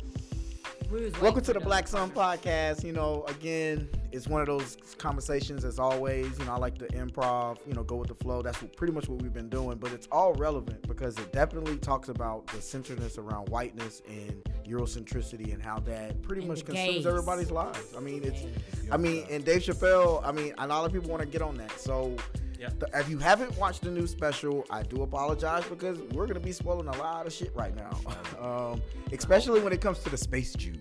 [0.92, 1.64] welcome to the them.
[1.64, 2.84] Black Sun Podcast.
[2.84, 6.38] You know, again, it's one of those conversations as always.
[6.40, 7.58] You know, I like to improv.
[7.68, 8.42] You know, go with the flow.
[8.42, 11.78] That's what, pretty much what we've been doing, but it's all relevant because it definitely
[11.78, 16.96] talks about the centeredness around whiteness and Eurocentricity and how that pretty And much consumes
[16.96, 17.06] gays.
[17.08, 17.94] everybody's lives.
[17.98, 18.44] I mean, it's.
[18.92, 20.22] I mean, and Dave Chappelle.
[20.26, 21.80] I mean, a lot of people want to get on that.
[21.80, 22.16] So,
[22.60, 22.70] Yeah.
[22.80, 26.52] the- if you haven't watched the new special, I do apologize because we're gonna be
[26.52, 28.00] spoiling a lot of shit right now,
[28.40, 30.78] um, especially when it comes to the space Jews.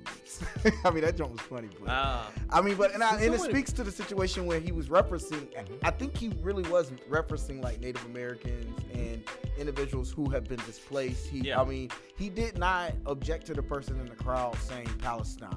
[0.85, 3.41] I mean, that joke was funny, but Ah, I mean, but and, I, and it
[3.41, 5.47] speaks to the situation where he was referencing.
[5.83, 9.23] I think he really was referencing like Native Americans and
[9.59, 11.27] individuals who have been displaced.
[11.29, 11.61] He, Yeah.
[11.61, 15.51] I mean, he did not object to the person in the crowd saying Palestine,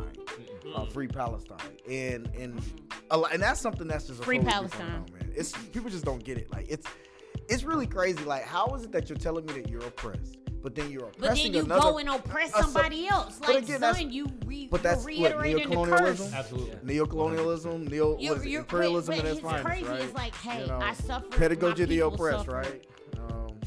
[0.76, 0.92] uh, Mm.
[0.92, 1.58] free Palestine,
[1.90, 2.62] and and
[3.12, 4.80] a lot, and that's something that's just Free totally Palestine.
[4.80, 5.32] phenomenon, man.
[5.36, 6.52] It's people just don't get it.
[6.52, 6.88] Like it's
[7.50, 8.24] it's really crazy.
[8.24, 11.22] Like how is it that you're telling me that you're oppressed, but then you're oppressing
[11.22, 11.82] But then you another?
[11.82, 13.40] go and oppress a somebody else.
[13.40, 15.98] but Like, again, that's- son, you re- but that's you're what, reiterating the neocolonialism?
[16.18, 16.34] curse.
[16.34, 16.96] Absolutely.
[16.98, 19.86] neocolonialism, neo You're- it you're- imperialism but- in its but it's finest, crazy.
[19.90, 20.02] right?
[20.02, 21.32] It's like, hey, You know, I suffered.
[21.32, 22.54] pedagogy my of the oppressed, suffered.
[22.54, 22.88] right?
[23.30, 23.60] Um,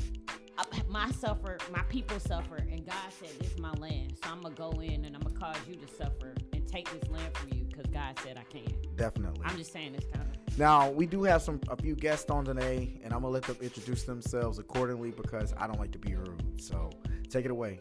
[0.89, 4.55] my suffer, my people suffer, and God said, "This is my land, so I'm gonna
[4.55, 7.65] go in and I'm gonna cause you to suffer and take this land from you
[7.91, 9.43] because God said I can." definitely.
[9.45, 10.59] I'm just saying this kind of.
[10.59, 13.57] Now we do have some a few guests on today, and I'm gonna let them
[13.61, 16.61] introduce themselves accordingly because I don't like to be rude.
[16.61, 16.91] So
[17.29, 17.79] take it away.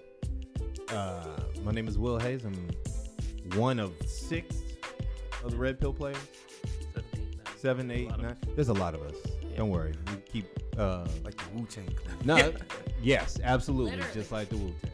[0.89, 1.23] Uh,
[1.63, 2.45] my name is Will Hayes.
[2.45, 2.69] I'm
[3.55, 4.55] one of six
[5.43, 6.17] of the Red Pill players.
[6.93, 7.57] seven, eight, nine.
[7.57, 8.37] Seven, eight, lot nine.
[8.55, 9.15] There's a lot of us.
[9.49, 9.57] Yeah.
[9.57, 9.93] Don't worry.
[10.11, 10.45] We keep.
[10.77, 12.15] Uh, Like the Wu Tang Clan.
[12.23, 12.53] no.
[13.01, 13.91] yes, absolutely.
[13.97, 14.13] Literally.
[14.13, 14.91] Just like the Wu Tang.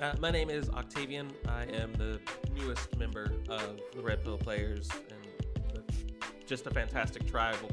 [0.00, 1.30] Uh, my name is Octavian.
[1.46, 2.20] I am the
[2.54, 5.82] newest member of the Red Pill Players, and the,
[6.46, 7.56] just a fantastic tribe.
[7.62, 7.70] We'll-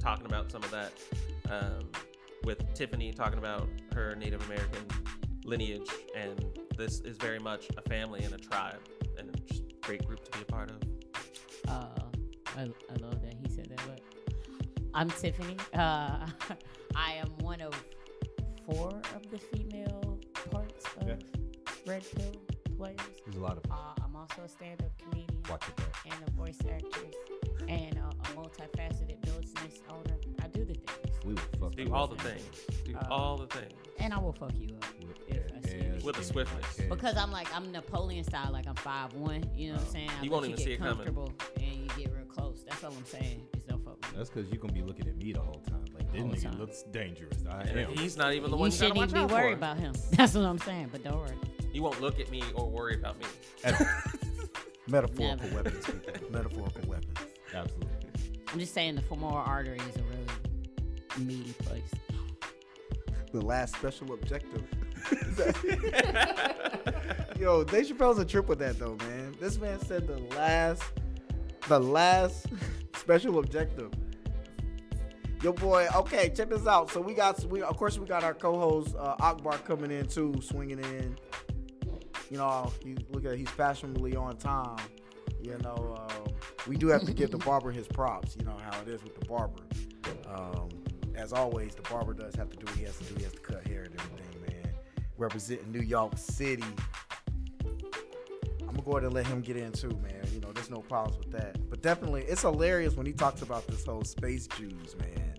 [0.00, 0.92] Talking about some of that
[1.50, 1.90] um,
[2.44, 4.80] with Tiffany talking about her Native American
[5.44, 6.44] lineage and
[6.76, 8.78] this is very much a family and a tribe,
[9.18, 10.76] and it's just a great group to be a part of.
[11.66, 11.88] Uh,
[12.56, 13.80] I, I love that he said that.
[13.88, 14.00] But
[14.94, 15.56] I'm Tiffany.
[15.74, 16.26] Uh,
[16.94, 17.74] I am one of
[18.64, 20.20] four of the female
[20.52, 21.16] parts of Yeah.
[21.88, 22.32] Red Pill
[22.76, 22.96] players.
[23.24, 23.74] There's a lot of Uh,
[24.04, 25.86] I'm also a stand-up comedian watch it back.
[26.04, 27.14] and a voice actress
[27.68, 30.16] and uh, a multifaceted business owner.
[30.42, 32.16] I do the things, We will fuck Do you all up.
[32.16, 32.60] the things.
[32.84, 33.72] Do Uh, all the things.
[33.98, 34.84] and I will fuck you up
[35.28, 36.06] if I see And- you.
[36.06, 36.64] With a swiftness.
[36.78, 36.88] Okay.
[36.88, 39.50] Because I'm like I'm Napoleon style, like I'm five one.
[39.54, 40.10] You know what I'm saying?
[40.10, 40.94] I You let won't even get see it coming.
[40.94, 42.64] comfortable and you get real close.
[42.68, 43.42] That's all I'm saying.
[43.56, 44.14] Is don't fuck with.
[44.16, 45.84] That's because you're gonna be looking at me the whole time.
[45.94, 46.58] Like this Whole nigga time.
[46.58, 47.44] looks dangerous.
[47.50, 47.90] I am.
[47.96, 49.56] he's not even the you one you shouldn't even be worried for.
[49.56, 49.92] about him.
[50.12, 50.88] That's what I'm saying.
[50.92, 51.34] But don't worry.
[51.72, 53.26] You won't look at me or worry about me.
[54.88, 55.54] Metaphorical Never.
[55.54, 56.12] weapons, people.
[56.30, 57.18] Metaphorical weapons.
[57.54, 57.88] Absolutely.
[58.50, 61.90] I'm just saying the femoral artery is a really meaty place.
[63.32, 64.64] The last special objective.
[67.38, 69.34] Yo, Dave Chappelle's a trip with that though, man.
[69.38, 70.82] This man said the last,
[71.68, 72.46] the last
[72.96, 73.92] special objective.
[75.42, 75.86] Yo, boy.
[75.94, 76.90] Okay, check this out.
[76.90, 80.34] So we got, we of course we got our co-host uh, Akbar coming in too,
[80.42, 81.16] swinging in.
[82.30, 84.78] You know, he look at he's fashionably on time.
[85.42, 86.32] You know, um,
[86.66, 88.36] we do have to give the barber his props.
[88.36, 89.62] You know how it is with the barber.
[90.26, 90.68] Um,
[91.14, 93.14] as always, the barber does have to do what he has to do.
[93.16, 94.72] He has to cut hair and everything, man.
[95.16, 96.64] Representing New York City.
[98.60, 100.26] I'm gonna go ahead and let him get in too, man.
[100.32, 101.68] You know, there's no problems with that.
[101.70, 105.34] But definitely, it's hilarious when he talks about this whole space Jews, man.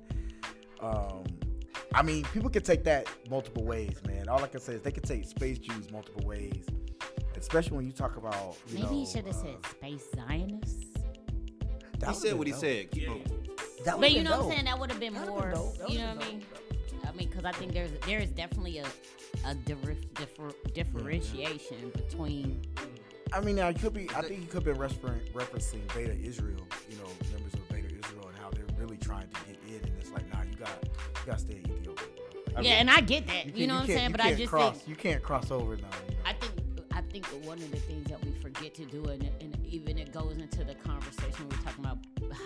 [0.82, 1.24] Um,
[1.94, 4.28] I mean, people can take that multiple ways, man.
[4.30, 6.66] All I can say is they can take space Jews multiple ways,
[7.42, 8.58] especially when you talk about.
[8.68, 10.86] You Maybe know, he should have uh, said space Zionists.
[12.00, 12.92] that He said been what he said.
[12.92, 13.22] Keep on.
[13.86, 14.66] That But you been know what I'm saying?
[14.66, 15.42] That would have been That'd've more.
[15.44, 15.90] been dope.
[15.92, 16.46] You know what I mean?
[17.08, 18.86] I mean, because I think there's there is definitely a
[19.46, 22.62] a differ, differ, differentiation between.
[23.32, 24.10] I mean, now he could be.
[24.16, 26.68] I think he could be referring, referencing Beta Israel.
[26.90, 29.98] You know, members of Beta Israel and how they're really trying to get in, and
[30.00, 32.06] it's like, nah, you got, you got to stay in Ethiopia.
[32.58, 33.46] I yeah, mean, and I get that.
[33.46, 34.12] You, can't- know what I'm saying?
[34.12, 35.88] But I just cross, think you can't cross over now.
[37.50, 40.64] One of the things that we forget to do, and, and even it goes into
[40.64, 41.98] the conversation we're talking about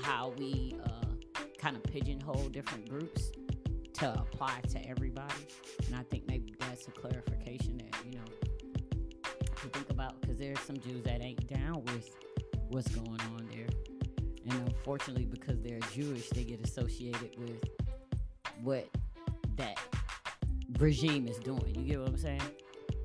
[0.01, 3.29] how we uh, kind of pigeonhole different groups
[3.91, 5.45] to apply to everybody,
[5.87, 9.29] and I think maybe that's a clarification that you know
[9.61, 12.09] to think about because there's some Jews that ain't down with
[12.69, 13.67] what's going on there,
[14.45, 17.61] and unfortunately because they're Jewish, they get associated with
[18.61, 18.87] what
[19.57, 19.77] that
[20.79, 21.75] regime is doing.
[21.77, 22.41] You get what I'm saying?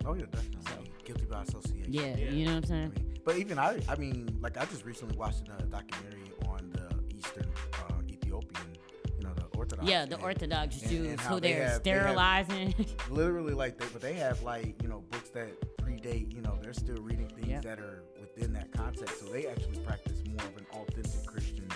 [0.06, 0.62] oh yeah, definitely.
[0.64, 1.90] So- Guilty by association.
[1.92, 2.30] Yeah, Yeah.
[2.30, 2.92] you know what I'm saying?
[2.94, 6.70] I mean, but even I, I mean, like I just recently watched a documentary on
[6.72, 8.76] the Eastern uh, Ethiopian,
[9.18, 9.88] you know, the Orthodox.
[9.88, 12.74] Yeah, the and Orthodox and- Jews and who they they're have- they have- sterilizing.
[13.10, 16.34] literally like they, but they have like you know books that predate.
[16.34, 17.60] You know, they're still reading things Yeah.
[17.60, 19.20] that are within that context.
[19.20, 21.68] So they actually practice more of an authentic Christian.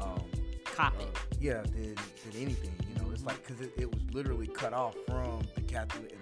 [0.00, 0.22] Um,
[0.64, 1.04] Cop uh,
[1.40, 2.72] yeah, than than anything.
[2.88, 6.21] You know, it's like because it, it was literally cut off from the Catholic and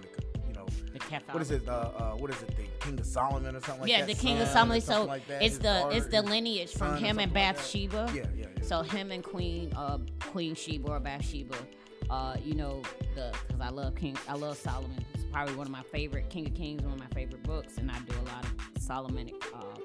[0.61, 1.67] know The what is it?
[1.67, 2.55] Uh, uh, what is it?
[2.55, 4.09] The King of Solomon or something like yeah, that.
[4.09, 4.81] Yeah, the King of son Solomon.
[4.81, 7.55] So like it's his the it's the lineage from him and something like.
[7.55, 8.11] Bathsheba.
[8.13, 8.63] Yeah, yeah, yeah.
[8.63, 9.99] So him and Queen uh
[10.31, 11.57] Queen Sheba or Bathsheba.
[12.09, 12.81] Uh, you know
[13.15, 15.05] the because I love King I love Solomon.
[15.13, 17.89] It's probably one of my favorite King of Kings, one of my favorite books, and
[17.89, 19.79] I do a lot of Solomonic uh,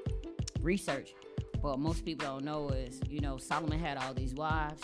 [0.60, 1.14] research.
[1.62, 4.82] But most people don't know is you know Solomon had all these wives.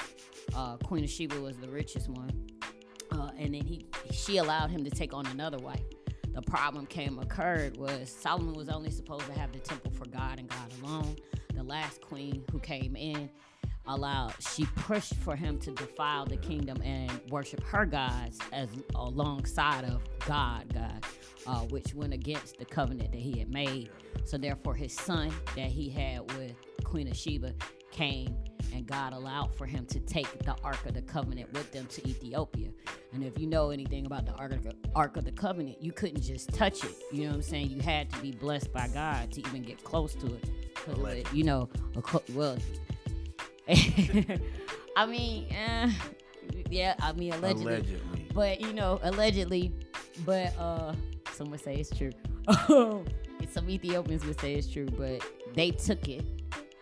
[0.55, 2.31] Uh, Queen of Sheba was the richest one,
[3.13, 5.83] uh, and then he she allowed him to take on another wife.
[6.35, 10.39] The problem came occurred was Solomon was only supposed to have the temple for God
[10.39, 11.17] and God alone.
[11.55, 13.31] The last queen who came in
[13.87, 19.85] allowed she pushed for him to defile the kingdom and worship her gods as alongside
[19.85, 21.05] of God, God,
[21.47, 23.91] uh, which went against the covenant that he had made.
[24.25, 27.55] So therefore, his son that he had with Queen of Sheba
[27.93, 28.35] came,
[28.75, 32.09] and God allowed for him to take the Ark of the Covenant with them to
[32.09, 32.71] Ethiopia.
[33.13, 35.93] And if you know anything about the Ark of the, Ark of the Covenant, you
[35.93, 36.95] couldn't just touch it.
[37.13, 37.71] You know what I'm saying?
[37.71, 40.49] You had to be blessed by God to even get close to it.
[40.89, 41.69] It, you know,
[42.03, 42.57] co- well,
[43.69, 45.91] I mean, eh,
[46.71, 47.75] yeah, I mean, allegedly.
[47.75, 48.29] Allegedly.
[48.35, 49.73] But you know, allegedly,
[50.25, 50.95] but uh,
[51.33, 52.11] some would say it's true.
[53.51, 55.23] some Ethiopians would say it's true, but
[55.55, 56.25] they took it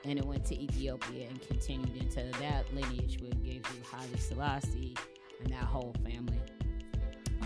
[0.05, 4.97] and it went to Ethiopia and continued into that lineage, which gave you Haile Selassie
[5.43, 6.39] and that whole family.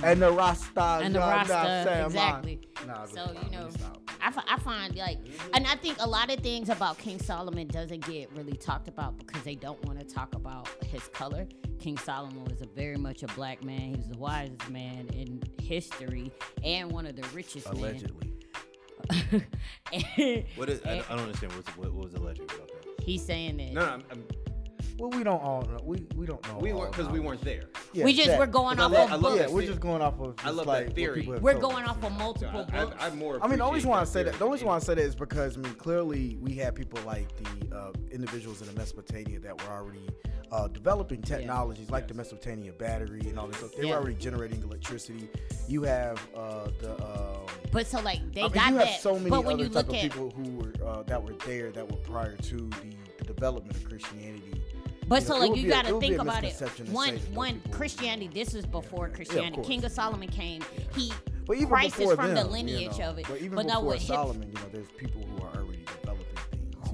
[0.02, 1.00] And the Rasta.
[1.02, 2.60] And the y'all not Rasta, exactly.
[2.86, 4.00] Nah, So, you know, stop.
[4.20, 5.18] I, I find like,
[5.52, 9.18] and I think a lot of things about King Solomon doesn't get really talked about
[9.18, 11.46] because they don't want to talk about his color.
[11.78, 13.90] King Solomon was a very much a black man.
[13.90, 16.32] He was the wisest man in history
[16.62, 18.28] and one of the richest Allegedly.
[18.28, 18.33] men.
[19.10, 19.44] And-
[20.56, 20.80] What is?
[20.84, 21.52] I, don't- I don't understand.
[21.54, 23.02] What's, what, what was alleged about that?
[23.04, 24.24] He's saying that No, no, I'm, I'm,
[24.98, 25.78] Well, we don't all know.
[25.84, 26.58] We we don't know.
[26.58, 27.64] we weren't because we weren't there.
[27.92, 29.36] Yeah, we just that- we're going 'Cause off I love- of I love books.
[29.36, 30.34] Yeah, that we're just going off of.
[30.44, 31.26] I love like that theory.
[31.26, 32.96] We're going off of multiple I, books.
[32.98, 33.38] I, I more.
[33.42, 34.94] I mean, the only reason why I say that, the only reason why I say
[34.94, 38.74] that is because I mean, clearly we had people like the uh, individuals in the
[38.74, 40.08] Mesopotamia that were already
[40.52, 43.72] uh, developing technologies like the Mesopotamia battery and all this stuff.
[43.76, 43.94] They Yeah.
[43.94, 45.28] were already generating electricity.
[45.68, 46.94] You have uh, the.
[47.74, 49.00] But so like they I mean, got you that.
[49.00, 51.22] so many but when other you type look of at people who were uh, that
[51.22, 54.62] were there that were prior to the, the development of Christianity.
[55.08, 56.54] But You so know, like you got to think about it.
[56.54, 58.30] One say that those one Christianity.
[58.32, 59.54] This is before yeah, Christianity.
[59.56, 59.66] course.
[59.66, 60.62] King of Solomon came.
[60.94, 61.12] He
[61.46, 63.26] But even Christ is before from them, the lineage you know, of it.
[63.28, 65.63] But even But before hip- Solomon, you know, there's people who are already developing things.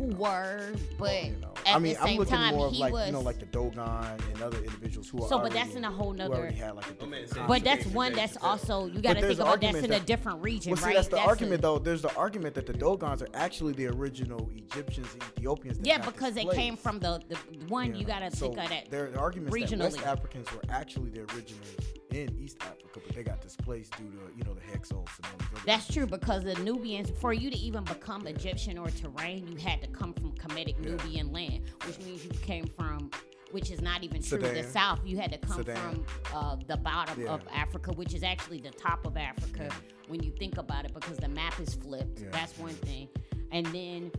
[0.00, 0.16] Who know.
[0.16, 1.52] were, but you know.
[1.66, 3.06] at I mean, the I'm same looking time more of he like was.
[3.06, 5.28] you know, like the Dogon and other individuals who are.
[5.28, 7.46] So, but already that's in a whole who nother- had like a man, different same
[7.46, 7.64] but thing.
[7.64, 10.70] that's one that's also you got to think about that's argument in a different region,
[10.72, 10.94] Well, see, right?
[10.96, 11.78] that's the That's argument, a- though.
[11.78, 15.78] There's the argument that the Dogons are actually the original Egyptians and Ethiopians.
[15.78, 17.36] That Yeah, got because they came from the, the
[17.68, 17.94] one.
[17.94, 18.90] You got to so think of that.
[18.90, 20.06] There are arguments that West.
[20.06, 24.44] Africans were actually the originators in East Africa, but they got displaced due to you
[24.44, 27.56] know the Hyksos and all these other That's true because the Nubians, for you to
[27.56, 30.90] even become Egyptian or Terrain, you had to come from Kemetic Yeah.
[30.90, 33.10] Nubian land, which means you came from,
[33.52, 34.38] which is not even true.
[34.38, 35.76] The south, you had to come Sudan.
[35.76, 37.30] from uh, the bottom Yeah.
[37.32, 39.68] of Africa, which is actually the top of Africa
[40.08, 42.20] when you think about it, because the map is flipped.
[42.20, 42.28] Yeah.
[42.32, 43.08] That's one thing,
[43.52, 44.10] and then.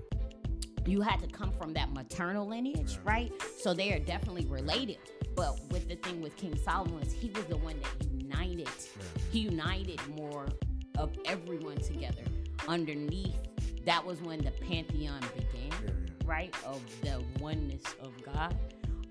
[0.85, 3.31] You had to come from that maternal lineage, right?
[3.59, 4.97] So they are definitely related.
[5.35, 8.69] But with the thing with King Solomon he was the one that united.
[9.31, 10.47] He united more
[10.97, 12.23] of everyone together
[12.67, 13.35] underneath.
[13.85, 16.53] That was when the pantheon began, right?
[16.65, 18.55] Of the oneness of God.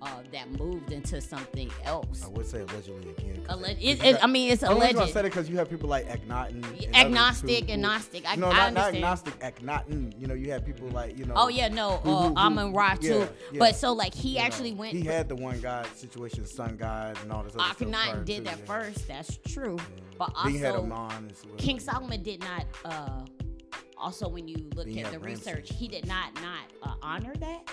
[0.03, 2.25] Uh, that moved into something else.
[2.25, 3.43] I would say allegedly again.
[3.51, 5.13] Alleg- it, it, got- I mean, it's reason I alleged.
[5.13, 6.95] said it because you have people like Akhenaten.
[6.95, 8.25] Agnostic, who- agnostic.
[8.27, 10.19] I- no, I not, not agnostic, Akhenaten.
[10.19, 11.35] You know, you have people like you know.
[11.37, 13.09] Oh yeah, no, who- uh, who- Amun Ra too.
[13.09, 13.59] yeah, yeah.
[13.59, 14.95] But so like he you know, actually went.
[14.95, 18.59] He had the one God situation, sun God, and all this other Akhenaten did that
[18.59, 18.65] yeah.
[18.65, 19.07] first.
[19.07, 19.77] That's true.
[20.19, 21.57] But also, Amon well.
[21.59, 22.65] King Solomon did not.
[22.87, 23.27] Uh,
[23.99, 27.69] also, when you look at the research, he did not not uh, honor that.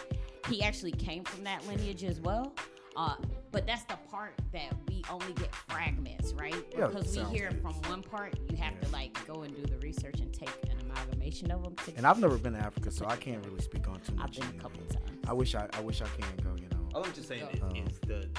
[0.50, 2.54] He actually came from that lineage as well.
[2.96, 3.16] Uh,
[3.52, 6.56] but that's the part that we only get fragments, right?
[6.76, 7.62] Yeah, Because we hear good.
[7.62, 10.78] from one part, you have to like go and do the research and take an
[10.90, 11.76] amalgamation of them.
[11.76, 14.24] To And I've never been to Africa, so I can't really speak on too much.
[14.24, 14.40] I've much.
[14.40, 14.64] been a you know.
[14.64, 15.20] couple times.
[15.28, 16.56] I wish I, I wish I can go.
[16.60, 16.90] You know.
[16.96, 17.68] All I'm just saying Go.
[17.76, 18.30] is, is the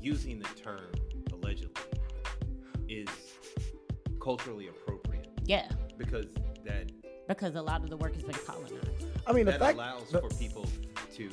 [0.00, 0.92] using the term
[1.32, 1.82] allegedly
[2.88, 3.08] is
[4.22, 5.68] culturally appropriate Yeah,
[5.98, 6.26] because
[6.64, 6.92] that
[7.26, 8.78] because a lot of the work has been colonized.
[9.26, 9.74] I mean, the that fact.
[9.74, 10.66] allows the- for people
[11.16, 11.30] to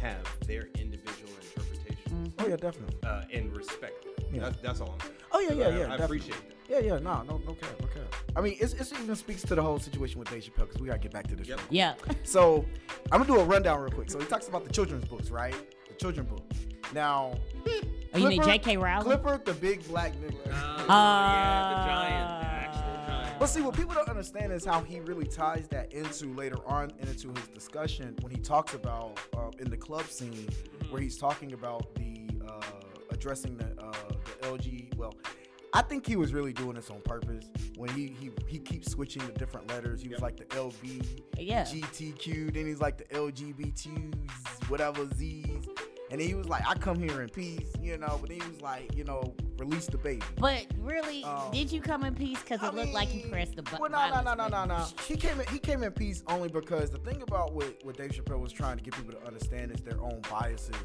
[0.00, 2.26] have their individual interpretation mm-hmm.
[2.40, 2.96] oh yeah, definitely.
[3.04, 4.04] uh, and respect.
[4.06, 4.26] it.
[4.32, 4.40] Yeah.
[4.40, 5.12] That's, that's all I'm saying.
[5.32, 5.66] Oh yeah, yeah, I- yeah.
[5.66, 6.04] I, definitely.
[6.04, 6.52] appreciate that.
[6.68, 6.98] Yeah, yeah.
[6.98, 8.14] No, no, no cap, no cap.
[8.34, 10.86] I mean, it's, it's even speaks to the whole situation with Dave Chappelle because we
[10.86, 11.48] gotta get back to this.
[11.48, 11.60] Yep.
[11.70, 12.64] Yeah, So
[13.10, 14.10] I'm gonna do a rundown real quick.
[14.10, 15.54] So he talks about the children's books, right?
[15.88, 16.42] The children book.
[16.94, 17.34] Now,
[17.66, 18.76] oh, you mean J.K.
[18.76, 19.04] Rowling?
[19.04, 20.36] Clifford, the big black nigga.
[20.46, 22.51] Oh, uh, yeah, the giant, the giant.
[23.42, 26.92] But see, what people don't understand is how he really ties that into later on
[27.00, 30.48] into his discussion when he talks about uh, in the club scene
[30.90, 32.60] where he's talking about the uh,
[33.10, 33.92] addressing the, uh,
[34.40, 34.94] the LG.
[34.96, 35.12] Well,
[35.74, 39.26] I think he was really doing this on purpose when he he, he keeps switching
[39.26, 40.00] the different letters.
[40.00, 41.04] He was like the LB,
[41.36, 41.64] Yeah.
[41.64, 45.66] GTQ, then he's like the LGBTs, whatever Z's.
[46.12, 48.94] And he was like, I come here in peace, you know, but he was like,
[48.94, 50.20] you know, release the baby.
[50.36, 52.38] But really, Um, did you come in peace?
[52.38, 53.78] Because I it looked like you pressed the button.
[53.80, 54.86] Well, no, no, no, no, no, no.
[55.08, 55.46] He came in.
[55.46, 58.76] He came in peace only because the thing about what what Dave Chappelle was trying
[58.76, 60.76] to get people to understand is their own biases,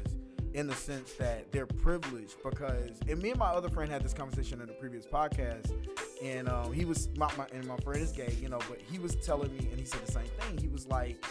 [0.54, 2.36] in the sense that they're privileged.
[2.42, 5.72] Because and me and my other friend had this conversation in a previous podcast,
[6.22, 8.98] and um, he was my, my and my friend is gay, you know, but he
[8.98, 10.58] was telling me, and he said the same thing.
[10.58, 11.24] He was like,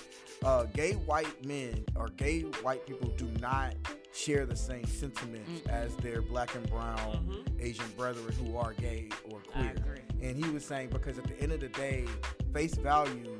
[0.43, 3.75] uh, gay white men or gay white people do not
[4.13, 5.69] share the same sentiments Mm-mm.
[5.69, 9.73] as their black and brown Asian brethren who are gay or queer.
[10.21, 12.05] And he was saying because at the end of the day,
[12.51, 13.37] face value,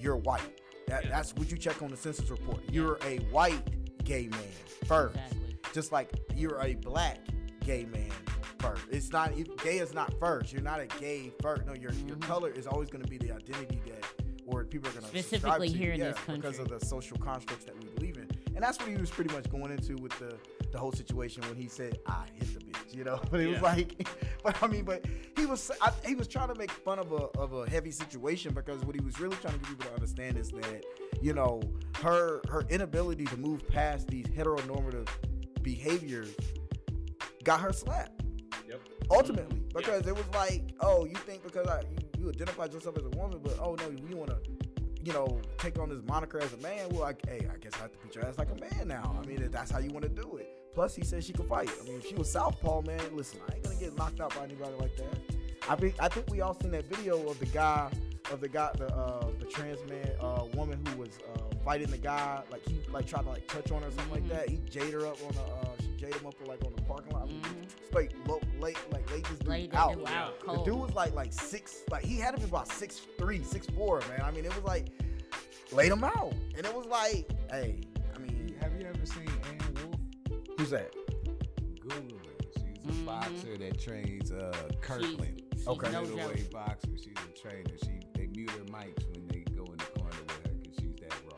[0.00, 0.42] you're white.
[0.88, 1.10] That, Yeah.
[1.10, 2.60] That's what you check on the census report.
[2.70, 3.62] You're a white
[4.04, 4.40] gay man
[4.86, 5.56] first, Exactly.
[5.72, 7.18] just like you're a black
[7.64, 8.10] gay man
[8.58, 8.82] first.
[8.90, 10.52] It's not if gay is not first.
[10.52, 11.66] You're not a gay first.
[11.66, 12.22] No, your your Mhm.
[12.22, 14.04] color is always going to be the identity that
[14.46, 17.66] or people are going to Specifically here in this country because of the social constructs
[17.66, 18.26] that we believe in.
[18.54, 20.38] And that's what he was pretty much going into with the
[20.72, 23.20] the whole situation when he said, "I hit the bitch." you know.
[23.30, 24.08] But it was like,
[24.42, 25.04] but I mean, but
[25.36, 28.54] he was I, he was trying to make fun of a of a heavy situation
[28.54, 30.82] because what he was really trying to get people to understand is that
[31.20, 31.60] you know
[32.00, 35.08] her her inability to move past these heteronormative
[35.62, 36.34] behaviors
[37.44, 38.22] got her slapped.
[38.68, 38.80] Yep.
[39.10, 39.78] ultimately mm-hmm.
[39.78, 43.10] because it was like oh you think because I, you, you identify yourself as a
[43.10, 44.38] woman but oh no you want to
[45.02, 46.88] you know take on this moniker as a man?
[46.90, 49.18] Well I, hey i guess i have to beat your ass like a man now.
[49.22, 50.48] I mean if that's how you want to do it.
[50.74, 51.70] Plus he said she could fight.
[51.80, 54.44] I mean if she was southpaw man listen i ain't gonna get knocked out by
[54.44, 55.18] anybody like that.
[55.68, 57.90] I think i think we all seen that video of the guy
[58.30, 61.96] of the guy the uh the trans man uh woman who was uh fighting the
[61.98, 64.58] guy like he like tried to like touch on her or something like that he
[64.70, 67.22] jaded her up on the uh she jaded him up like on the parking lot
[67.22, 67.42] I mean,
[67.88, 70.94] straight low, late like late this dude Laid that out dude out the dude was
[70.94, 74.20] like like six, like he had to be about six three, six four, man.
[74.22, 74.88] I mean, it was like
[75.72, 77.80] laid him out, and it was like, hey,
[78.14, 80.40] I mean, Have you ever seen Ann Wolfe?
[80.58, 80.92] who's that?
[81.80, 82.56] Google it.
[82.56, 83.04] She's a Mhm.
[83.06, 85.42] boxer that trains uh, Kirkland.
[85.54, 85.90] she's Okay.
[85.92, 86.50] no middleweight joke.
[86.52, 86.88] boxer.
[86.96, 87.76] She's a trainer.
[87.82, 87.97] She
[88.48, 91.36] they mute mics when they go in the corner with her because she's that raw.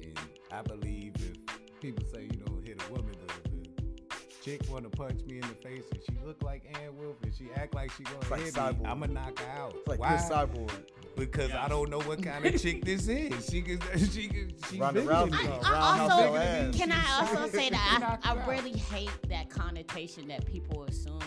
[0.00, 0.18] And
[0.52, 4.84] I believe if people say you don't hit a woman, but if a chick want
[4.84, 7.74] to punch me in the face and she look like Ann Wolfe and she act
[7.74, 8.80] like she gonna like hit Cyborg.
[8.80, 9.74] me, I'ma knock her out.
[9.76, 10.16] It's like Why?
[10.16, 10.70] Cyborg.
[11.16, 13.46] Because I don't know what kind of chick this is.
[13.48, 13.78] She can,
[14.10, 15.46] she can, she Ronda bigger than Rousey me.
[15.46, 19.50] gonna I roundhouse also your can I also say that I, I really hate that
[19.50, 21.20] connotation that people assume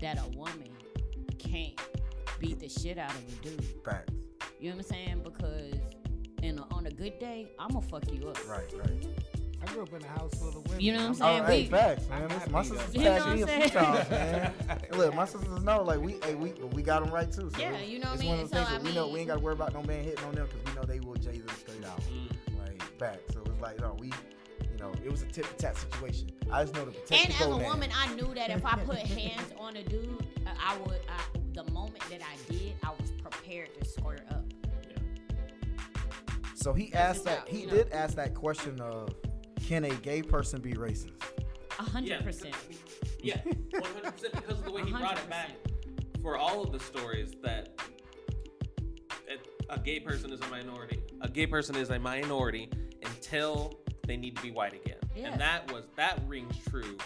[0.00, 0.68] that a woman
[1.38, 1.78] can't
[2.38, 3.64] beat the shit out of a dude.
[3.84, 4.12] Facts.
[4.60, 5.20] You know what I'm saying?
[5.24, 5.74] Because
[6.42, 8.38] in a, on a good day, I'ma fuck you up.
[8.48, 9.06] Right, right.
[9.62, 10.80] I grew up in a house full of women.
[10.80, 11.40] You know what I'm saying?
[11.42, 11.64] Oh, saying?
[11.64, 12.28] hey, facts, man.
[12.28, 13.84] got Listen, my sisters You know tagged what me a I'm few saying?
[13.84, 14.52] times, man.
[14.92, 17.50] Look, my sisters know, like we, hey, we, but we got them right too.
[17.54, 18.44] So Yeah, you know what it's I one mean?
[18.44, 19.82] of the So, things I that we know we ain't got to worry about no
[19.82, 22.00] man hitting on them because we know they will jay them straight out.
[22.02, 22.58] Mm.
[22.62, 23.32] Like facts.
[23.34, 24.12] So it's like, no, we,
[24.76, 26.30] you know, it was a tit for tat situation.
[26.52, 27.68] I just know the protect And as a gonads.
[27.70, 31.00] woman, I knew that if I put hands on a dude, uh, I would.
[31.08, 34.44] I, the moment that I did, I was prepared to square up.
[36.54, 37.40] So he asked that.
[37.40, 37.72] out, He you know.
[37.74, 39.14] did ask that question of,
[39.66, 41.12] can a gay person be racist?
[41.78, 42.54] A hundred percent.
[43.22, 43.38] Yeah,
[43.72, 45.50] 100% because of the way he brought it back
[46.22, 47.80] for all of the stories that
[49.70, 51.02] a gay person is a minority.
[51.22, 52.68] A gay person is a minority
[53.04, 54.96] until they need to be white again.
[55.14, 55.28] Yeah.
[55.32, 56.96] And that was that rings true.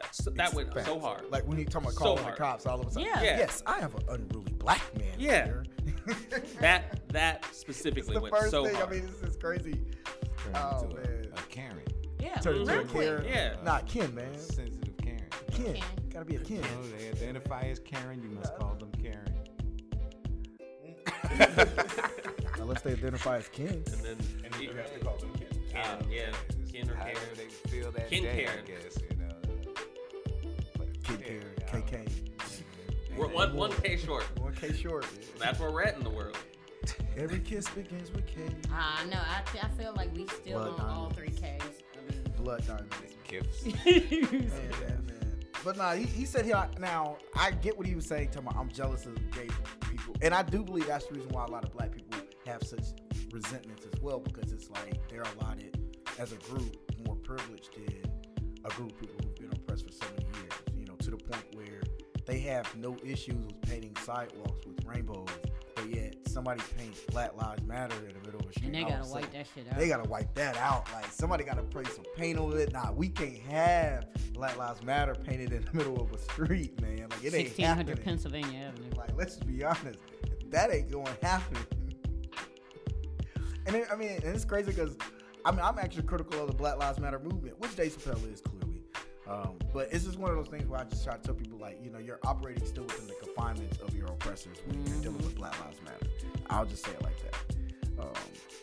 [0.00, 0.86] That's that went Facts.
[0.86, 1.24] so hard.
[1.30, 2.38] Like when you talking about So calling the hard.
[2.38, 3.08] cops all of a sudden.
[3.08, 3.22] Yeah.
[3.22, 3.38] Yeah.
[3.38, 5.06] Yes, I have an unruly black man.
[5.18, 5.44] Yeah.
[5.44, 5.64] here.
[6.60, 8.74] that that it's specifically the went first so thing.
[8.74, 8.88] hard.
[8.88, 9.72] I mean, this is crazy.
[10.44, 11.26] Turn Oh, into man.
[11.36, 11.82] a, a Karen.
[12.18, 13.06] Yeah, Turn into real a quick.
[13.08, 13.24] Karen.
[13.28, 13.54] Yeah.
[13.62, 14.34] Nah, Ken, man.
[14.38, 15.24] Sensitive Karen.
[15.52, 15.74] Ken.
[15.74, 15.82] Ken.
[16.10, 16.56] Gotta be a Ken.
[16.56, 19.34] You know, they identify as Karen, you must call them Karen.
[22.60, 23.68] Unless they identify as Ken.
[23.68, 25.32] and then And you have to call them
[25.72, 25.88] kids.
[25.88, 27.36] Ken, yeah, It's Ken or however Karen.
[27.36, 28.64] they feel that Ken day, Karen.
[28.64, 29.72] I guess, you know.
[30.78, 31.82] But Kid yeah, Karen.
[31.82, 33.16] KK.
[33.16, 34.24] We're one one K short.
[34.40, 35.06] One K short.
[35.38, 36.38] That's where we're at in the world.
[37.16, 38.40] Every kiss begins with K.
[38.72, 41.82] Ah, no, I, I feel like we still Blood on all three Ks.
[42.38, 42.94] Blood diamonds.
[43.28, 43.64] Gifts.
[43.84, 45.40] Man, man, man.
[45.62, 48.28] But nah, he, he said here now I get what he was saying.
[48.28, 49.48] Talking about I'm jealous of gay
[49.88, 52.62] people, and I do believe that's the reason why a lot of black people have
[52.64, 52.86] such
[53.32, 55.76] resentments as well because it's like they're allotted
[56.18, 56.76] as a group
[57.06, 58.02] more privileged than
[58.64, 60.52] a group of people who've been oppressed for so many years.
[60.76, 61.80] You know, to the point where
[62.26, 65.28] they have no issues with painting sidewalks with rainbows,
[65.74, 68.66] but yet somebody paints Black Lives Matter in the middle of a street.
[68.66, 69.78] and they all of a gotta wipe that shit out.
[69.78, 70.86] they gotta wipe that out.
[70.92, 72.72] Like somebody gotta spray some paint on it.
[72.72, 77.08] Nah, we can't have Black Lives Matter painted in the middle of a street, man.
[77.10, 77.96] Like it ain't 1600 happening.
[78.04, 78.90] Pennsylvania Avenue.
[78.96, 79.98] Like let's be honest,
[80.50, 81.56] that ain't going to happen.
[83.70, 84.96] And it, I mean, and it's crazy because
[85.44, 88.40] I mean I'm actually critical of the Black Lives Matter movement, which Dave Chappelle is
[88.40, 88.82] clearly.
[89.28, 91.56] Um, but it's just one of those things where I just try to tell people
[91.56, 95.18] like, you know, you're operating still within the confinements of your oppressors when you're dealing
[95.18, 96.06] with Black Lives Matter.
[96.48, 98.02] I'll just say it like that.
[98.02, 98.08] Um,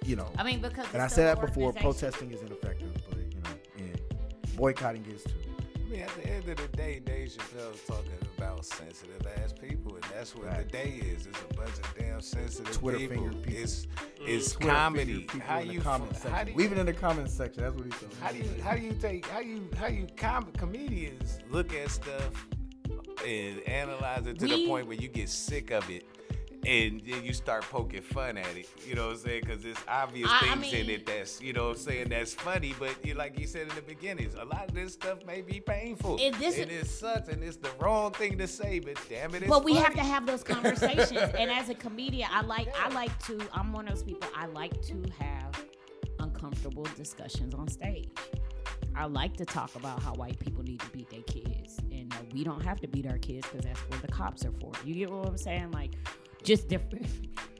[0.03, 1.71] you know, I mean, because and I said that before.
[1.71, 5.46] Protesting is ineffective, but you know, yeah, boycotting is too.
[5.87, 9.95] I mean, at the end of the day, Dave Chappelle's talking about sensitive ass people,
[9.95, 10.65] and that's what Right.
[10.65, 11.27] the day is.
[11.27, 13.15] It's a bunch of damn sensitive Twitter people.
[13.15, 13.61] finger people.
[13.63, 13.87] It's mm.
[14.27, 15.27] it's Twitter comedy.
[15.45, 16.45] How in the you comment how section.
[16.45, 17.63] do you, Leave it in the comment section.
[17.63, 18.09] That's what he said.
[18.21, 21.89] how do you how do you take how you how you com- comedians look at
[21.89, 22.47] stuff
[23.25, 26.05] and analyze it to We- the point where you get sick of it.
[26.67, 29.41] And then you start poking fun at it, you know what I'm saying?
[29.45, 32.33] Because there's obvious I- I things in it that's, you know what I'm saying, that's
[32.33, 32.75] funny.
[32.77, 35.61] But you, like you said in the beginning, a lot of this stuff may be
[35.61, 36.17] painful.
[36.19, 38.79] It- this and is- it sucks, and it's the wrong thing to say.
[38.79, 41.11] But damn it, it's but we have to have those conversations.
[41.37, 43.39] and as a comedian, I like I like to.
[43.53, 44.27] I'm one of those people.
[44.35, 45.65] I like to have
[46.19, 48.09] uncomfortable discussions on stage.
[48.95, 52.17] I like to talk about how white people need to beat their kids, and uh,
[52.33, 54.71] we don't have to beat our kids because that's what the cops are for.
[54.83, 55.71] You get what I'm saying?
[55.71, 55.91] Like,
[56.47, 57.05] just different.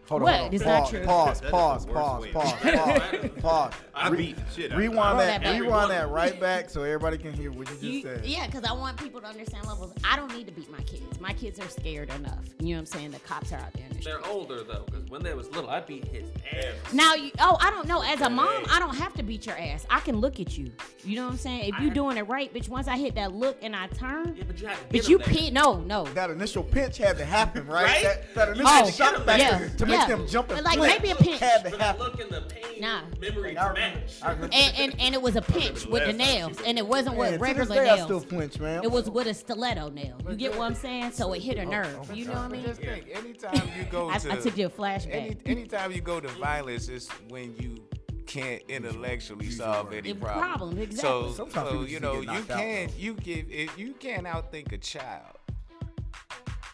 [0.09, 0.35] Hold on, What?
[0.35, 0.53] hold on.
[0.55, 1.05] It's not pause, true.
[1.05, 3.73] pause, pause, pause, pause, pause, pause.
[3.93, 6.83] I Re- beat the shit out of Rewind that, that rewind that right back so
[6.83, 8.25] everybody can hear what you just You- said.
[8.25, 9.91] yeah, because I want people to understand levels.
[10.03, 11.19] I don't need to beat my kids.
[11.19, 12.45] My kids are scared enough.
[12.59, 13.11] You know what I'm saying?
[13.11, 15.69] The cops are out there in the They're older though, because when they was little,
[15.69, 16.93] I beat his ass.
[16.93, 18.01] Now, you, oh, I don't know.
[18.03, 19.85] As a mom, I don't have to beat your ass.
[19.89, 20.71] I can look at you.
[21.03, 21.73] You know what I'm saying?
[21.73, 22.69] If you're doing it right, bitch.
[22.69, 25.09] Once I hit that look and I turn, Yeah, but you had to bitch, get
[25.09, 26.03] you him No, no.
[26.13, 27.83] That initial pinch had to happen, right?
[27.85, 28.03] Right?
[28.03, 30.07] That, that initial Oh, shock factor yeah, to make yeah.
[30.07, 31.39] them jump and like, maybe a pinch.
[31.39, 33.01] But that look in the pain Nah.
[33.19, 34.51] memory I remember, match.
[34.53, 37.37] And, and and it was a pinch with the nails, and it wasn't with to
[37.37, 38.59] this regular day, I still nails.
[38.59, 38.83] man.
[38.83, 40.17] It was with a stiletto nail.
[40.29, 41.11] You get what I'm saying?
[41.11, 42.07] So it hit a oh, nerve.
[42.09, 42.63] Oh you know what I mean?
[42.63, 45.13] just think, anytime you go I, to I took you a flashback.
[45.13, 47.77] any, anytime you go to violence, it's when you
[48.25, 50.43] can't intellectually solve any It- problem.
[50.43, 51.29] problem, exactly.
[51.29, 52.93] So, Sometimes so you know, you knocked out, can though.
[52.97, 55.37] you give it, you can't outthink a child.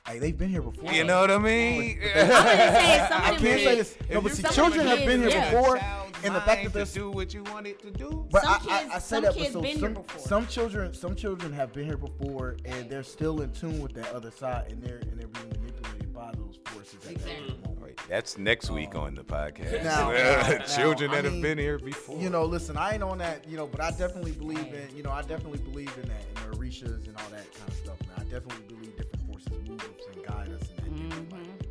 [0.06, 0.91] Hey, they've been here before.
[0.91, 1.97] You know what I mean?
[2.14, 3.97] I'm gonna say some I can't say this.
[4.12, 5.49] No, but you see, children have been here yeah.
[5.49, 8.28] before, and the fact that they there's do what you want it to do.
[8.30, 10.28] But Some I, I, kids- I say some that, kids but so here some, before.
[10.28, 14.12] some children, some children have been here before, and they're still in tune with that
[14.14, 17.82] other side, and they're and they're being manipulated by those forces at that.
[17.82, 19.86] Wait, That's next week um, on the podcast.
[19.86, 22.20] Now- now- children now, I that mean, have been here before.
[22.20, 25.01] You know, listen, I ain't on that, you know, but I definitely believe in, you
[25.01, 27.97] know, I definitely believe in that, and the Orishas and all that kind of stuff,
[28.01, 28.18] man.
[28.18, 29.22] I definitely believe different
[29.66, 31.36] forces move us and guide us in that different Mm-hmm.
[31.36, 31.70] way, you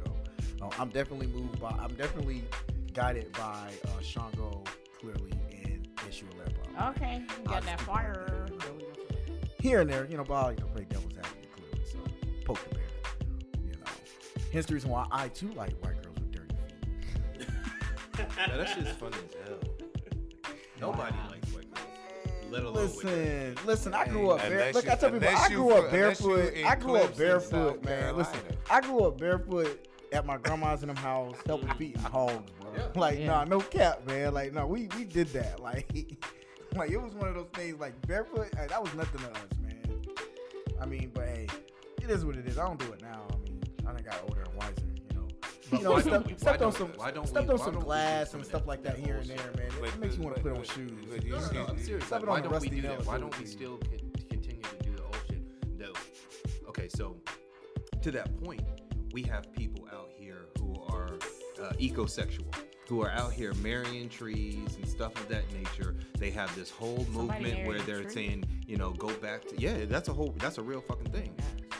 [0.60, 0.66] know.
[0.66, 2.42] Uh, I'm definitely moved by, I'm definitely
[2.92, 4.62] guided by uh, Shango
[5.00, 6.90] clearly and Eshu Alepa.
[6.96, 8.46] Okay, you I'll got that just fire.
[9.60, 11.98] Here and there, you know, but I like to play devil's advocate clearly, so
[12.44, 12.84] poke the bear,
[13.64, 13.92] you know.
[14.52, 16.54] Hence the reason why I too like white girls with dirty
[17.38, 17.48] feet.
[18.48, 19.58] Now, that shit's funny as hell.
[20.80, 21.41] Nobody likes white girls,
[22.52, 23.94] let alone with Listen, listen.
[23.94, 24.58] I grew up bare.
[24.58, 26.54] unless Look, I tell people, I grew up barefoot.
[26.64, 28.16] I grew up barefoot, South man.
[28.16, 28.40] Listen,
[28.70, 32.70] I grew up barefoot at my grandma's in them house, helping feeding hogs, bro.
[32.94, 33.26] Like, Yeah.
[33.26, 34.34] nah, no cap, man.
[34.34, 35.58] Like, no, we we did that.
[35.62, 35.86] Like,
[36.76, 37.78] like it was one of those things.
[37.80, 40.02] Like barefoot, hey, that was nothing to us, man.
[40.80, 41.46] I mean, but hey,
[42.02, 42.58] it is what it is.
[42.58, 43.26] I don't do it now.
[43.30, 44.86] I mean, I done got older and wiser,
[45.72, 45.94] you know.
[45.94, 46.92] But you know, why step, we- stepped on some,
[47.26, 49.26] stepped we- on some don't we do glass and stuff like that that here and
[49.26, 49.66] there, man.
[49.82, 50.92] It, it makes you want to put on shoes.
[51.10, 52.10] but you No, no, I'm serious.
[52.10, 53.00] Like, why don't we do nail that?
[53.00, 53.78] is Why don't we we still
[54.30, 55.78] continue to do the old shit?
[55.78, 55.92] Though,
[56.68, 57.16] okay, so
[58.02, 58.62] to that point,
[59.12, 61.14] we have people out here who are
[61.62, 62.52] uh, ecosexual,
[62.88, 65.96] who are out here marrying trees and stuff of that nature.
[66.18, 69.84] They have this whole Somebody movement where they're saying, you know, go back to yeah,
[69.84, 71.30] that's a whole that's a real fucking thing.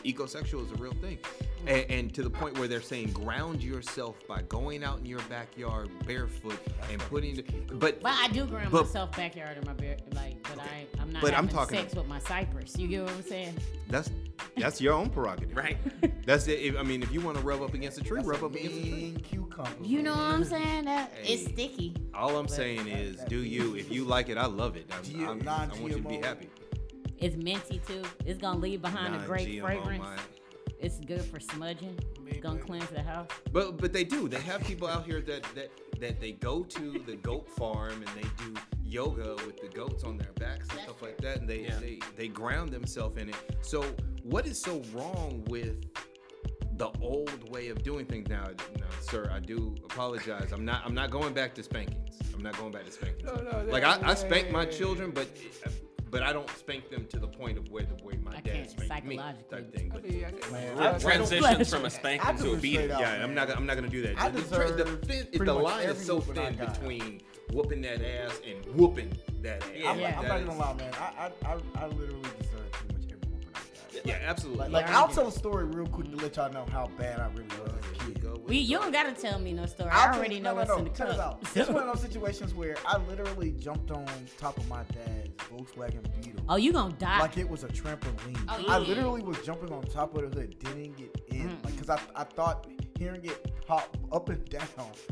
[0.05, 1.17] Ecosexual is a real thing.
[1.65, 5.21] And, and to the point where they're saying ground yourself by going out in your
[5.21, 6.59] backyard barefoot
[6.91, 7.41] and putting the,
[7.73, 11.11] but But I do ground But- myself backyard in my bear, like, but I, I'm
[11.11, 12.77] not But I'm talking- sex with my cypress.
[12.77, 13.55] You get what I'm saying?
[13.89, 14.11] that's
[14.57, 15.55] that's your own prerogative.
[15.57, 15.77] Right.
[16.25, 16.59] That's it.
[16.59, 18.45] If, I mean, if you want to rub up against a tree, That's rub a
[18.45, 19.15] up against a tree.
[19.23, 19.69] cucumber.
[19.83, 20.85] You know what I'm saying?
[20.85, 21.95] That it's sticky.
[22.13, 23.75] All I'm saying is, do you?
[23.75, 24.89] If you like it, I love it.
[24.95, 26.49] I'm, G- I'm, I want you to be happy.
[27.23, 28.01] It's minty too.
[28.25, 30.03] It's gonna leave behind a great fragrance.
[30.03, 30.17] my-
[30.79, 31.97] It's good for smudging.
[32.27, 33.29] It's gonna cleanse the house.
[33.53, 34.27] But but they do.
[34.27, 35.71] They have people out here that that
[36.01, 38.53] that they go to the goat farm and they do
[38.83, 41.79] yoga with the goats on their backs and stuff like that, and they Yeah.
[41.79, 43.35] they they ground themselves in it.
[43.61, 43.83] So
[44.23, 45.77] what is so wrong with
[46.75, 48.43] the old way of doing things now?
[48.79, 50.51] No, sir, I do apologize.
[50.51, 52.19] I'm not I'm not going back to spankings.
[52.35, 53.23] I'm not going back to spankings.
[53.23, 55.29] No, no, like that- I, I spank my yeah, yeah, children, but.
[56.13, 58.43] But I don't spank them to the point of where the way my I dad
[58.53, 59.57] can't spanked me, psychologically.
[59.57, 59.89] type thing.
[59.91, 62.61] But mean, I guess- Man, I- I- Transitions from a I spanking to a it
[62.61, 62.79] beating.
[62.81, 62.99] straight out.
[63.01, 63.47] yeah, I'm not.
[63.47, 64.19] gonna- I'm not gonna do that.
[64.21, 66.45] I the, the, deserve the, thin, pretty the much line is every so whooping I
[66.49, 66.73] thin got.
[66.79, 69.69] between whooping that ass and whooping that ass.
[69.75, 69.89] Yeah.
[69.89, 70.15] I'm, Yeah.
[70.19, 70.93] I'm That not is- gonna lie, man.
[70.93, 72.52] I I, I, I literally deserve
[74.05, 74.69] Yeah, absolutely.
[74.69, 77.27] Like, like I'll tell a story real quick to let y'all know how bad I
[77.27, 78.09] really was as a kid.
[78.47, 79.89] We, you don't gotta tell me no story.
[79.91, 81.25] I'll I already you- know no, what's no, in the no, check this cup.
[81.25, 81.55] out.
[81.55, 84.05] It's one of those situations where I literally jumped on
[84.37, 86.43] top of my dad's Volkswagen Beetle.
[86.49, 87.19] oh, you gonna die?
[87.19, 88.37] like it was a trampoline.
[88.49, 91.89] Oh, I literally was jumping on top of the hood, didn't get in, like, cause
[91.89, 92.67] I, I thought
[93.03, 94.67] hearing it pop up and down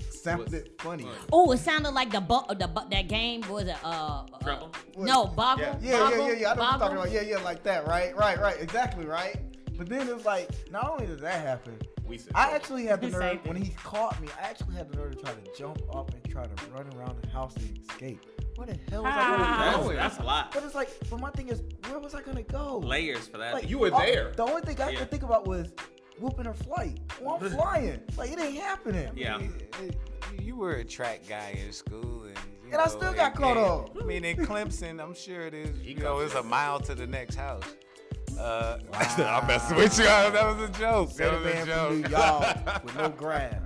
[0.09, 1.03] sounded funny.
[1.03, 1.15] funny.
[1.31, 4.67] Oh, it sounded like the bu- the bu- that game was it uh, uh
[4.97, 6.51] no boggle Yeah, yeah, boggle, yeah, yeah, yeah.
[6.51, 7.11] I know what you're talking about.
[7.11, 9.35] Yeah, yeah, like that, right, right, right, exactly, right.
[9.77, 11.75] But then it's like, not only did that happen,
[12.05, 13.39] We said I actually had the nerve thing.
[13.45, 14.27] when he caught me.
[14.39, 17.15] I actually had the nerve to try to jump up and try to run around
[17.21, 18.21] the house and escape.
[18.57, 19.71] Where the hell was I Ah.
[19.71, 19.93] gonna go?
[19.95, 20.51] That's, that's a lot.
[20.53, 22.77] But it's like, but my thing is, where was I gonna go?
[22.79, 23.53] Layers for that.
[23.55, 24.33] Like, You were all- there.
[24.35, 24.99] The only thing I Yeah.
[24.99, 25.71] could think about was
[26.21, 26.99] whooping her flight.
[27.21, 27.99] Well, I'm flying.
[28.17, 29.09] Like it ain't happening.
[29.15, 29.39] Yeah.
[29.39, 29.97] It- it-
[30.41, 33.57] you were a track guy in school, and you And I still got and- caught
[33.57, 33.97] up.
[34.01, 35.77] I mean, in Clemson, I'm sure it is.
[35.81, 37.63] You know, it's a mile to the next house.
[38.39, 40.05] Uh, I'm messing with you.
[40.05, 41.11] That was a joke.
[41.11, 41.89] Say That was a joke.
[41.89, 43.59] from New York with no grass.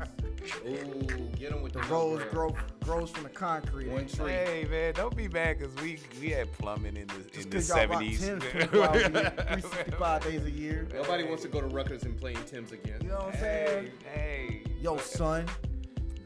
[0.67, 1.01] Ooh,
[1.37, 3.89] get him with The the rose grow, grows from the concrete.
[3.89, 4.31] One tree.
[4.31, 7.57] Hey man, don't be mad because we we had plumbing in the in Just the
[7.57, 8.19] because y'all rock seventies.
[8.21, 8.39] 10,
[8.69, 10.87] 24 hours a year, 365 days a year.
[10.93, 12.99] Nobody wants to go to Rutgers and play in Tim's again.
[13.01, 13.91] You know what I'm Hey, saying?
[14.13, 14.61] hey.
[14.81, 15.45] Yo, son.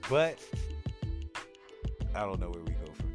[0.09, 0.39] But
[2.15, 3.09] I don't know where we go from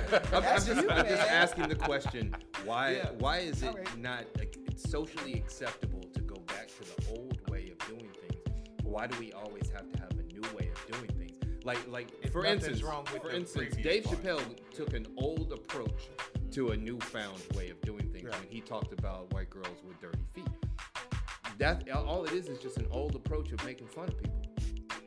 [0.00, 0.22] there.
[0.32, 2.34] I'm, I'm just, you, I'm just asking the question:
[2.64, 2.96] Why?
[2.96, 3.10] Yeah.
[3.18, 3.98] Why is it Alright.
[3.98, 8.42] not like, socially acceptable to go back to the old way of doing things?
[8.82, 10.01] Why do we always have to have a
[10.42, 11.64] new way of doing things?
[11.64, 14.22] Like, like If for instance, wrong with for instance, Dave part.
[14.22, 14.42] Chappelle
[14.74, 16.08] took an old approach
[16.52, 18.38] to a newfound way of doing things Right.
[18.40, 20.48] when he talked about white girls with dirty feet.
[21.58, 24.42] That all it is is just an old approach of making fun of people.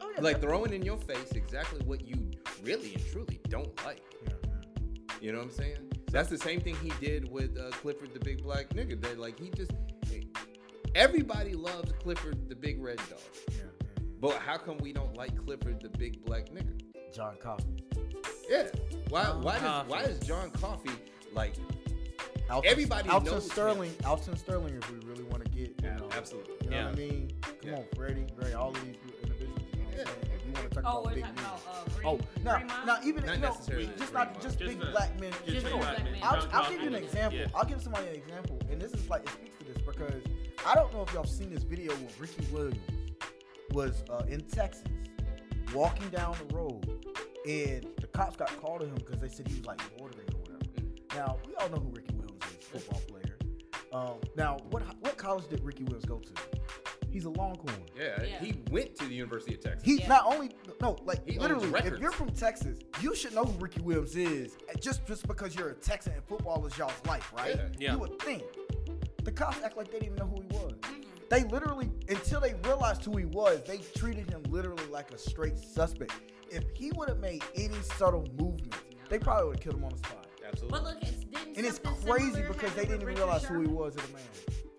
[0.02, 2.32] Oh, yeah, like throwing in your face exactly what you
[2.64, 4.02] really and truly don't like.
[4.24, 5.16] Yeah, yeah.
[5.20, 5.78] You know what I'm saying?
[6.12, 9.02] That's the same thing he did with uh, Clifford the Big Black Nigga.
[9.02, 9.72] That like he just
[10.96, 13.20] everybody loves Clifford the Big Red Dog,
[13.50, 13.64] yeah, yeah.
[14.28, 16.80] But how come we don't like Clifford the Big Black Nigga?
[17.14, 17.84] John Coffey.
[18.50, 18.68] Yeah,
[19.10, 20.92] why John why does why is John Coffey
[21.34, 21.54] like?
[22.48, 23.50] Alton, Everybody Alton knows him.
[23.50, 23.92] Sterling.
[24.06, 26.54] Alton Sterling, if we really want to get, you know, absolutely.
[26.64, 26.86] You know Yeah.
[26.86, 27.32] what I mean?
[27.42, 27.76] Come Yeah.
[27.78, 29.60] on, Freddie, Ray, all of these individuals.
[29.74, 30.06] You know what I'm Yeah.
[30.06, 30.32] saying?
[30.36, 31.46] If you want to talk Oh, about we're big talking men.
[31.46, 34.14] about uh, Green, Oh, now, Green now even Not you know, necessarily just Green not
[34.14, 34.34] Mile.
[34.44, 35.32] just, Just big the- black men.
[35.32, 36.16] just you big know, black men.
[36.22, 37.06] I'll, John I'll give you an Coffey.
[37.06, 37.40] example.
[37.40, 37.48] Yeah.
[37.56, 40.24] I'll give somebody an example, and this is like it speaks to this because
[40.68, 42.78] I don't know if y'all seen this video with Ricky Williams
[43.76, 44.84] was uh, in Texas
[45.74, 46.86] walking down the road,
[47.48, 50.40] and the cops got called to him because they said he was like loitering or
[50.40, 50.66] whatever.
[51.16, 53.38] Now we all know who Ricky Williams is, football player.
[53.94, 56.32] Um, now what what college did Ricky Williams go to?
[57.12, 57.76] He's a Longhorn.
[57.98, 58.40] Yeah, Yeah.
[58.40, 59.84] he went to the University of Texas.
[59.86, 60.08] He Yeah.
[60.08, 60.52] not only
[60.82, 61.70] no like He literally.
[61.86, 64.58] If you're from Texas, you should know who Ricky Williams is.
[64.82, 67.56] Just just because you're a Texan and football is y'all's life, right?
[67.56, 67.68] Yeah.
[67.80, 67.94] Yeah.
[67.94, 68.44] You would think.
[69.24, 70.74] The cops act like they didn't even know who he was.
[71.30, 75.58] They literally until they realized who he was, they treated him literally like a straight
[75.58, 76.14] suspect.
[76.50, 78.76] If he would have made any subtle movement,
[79.10, 80.28] they probably would have killed him on the spot.
[80.48, 80.78] Absolutely.
[80.80, 83.68] But look, it's didn't And it's crazy because they didn't even realize Richard who he
[83.68, 84.22] was as a man.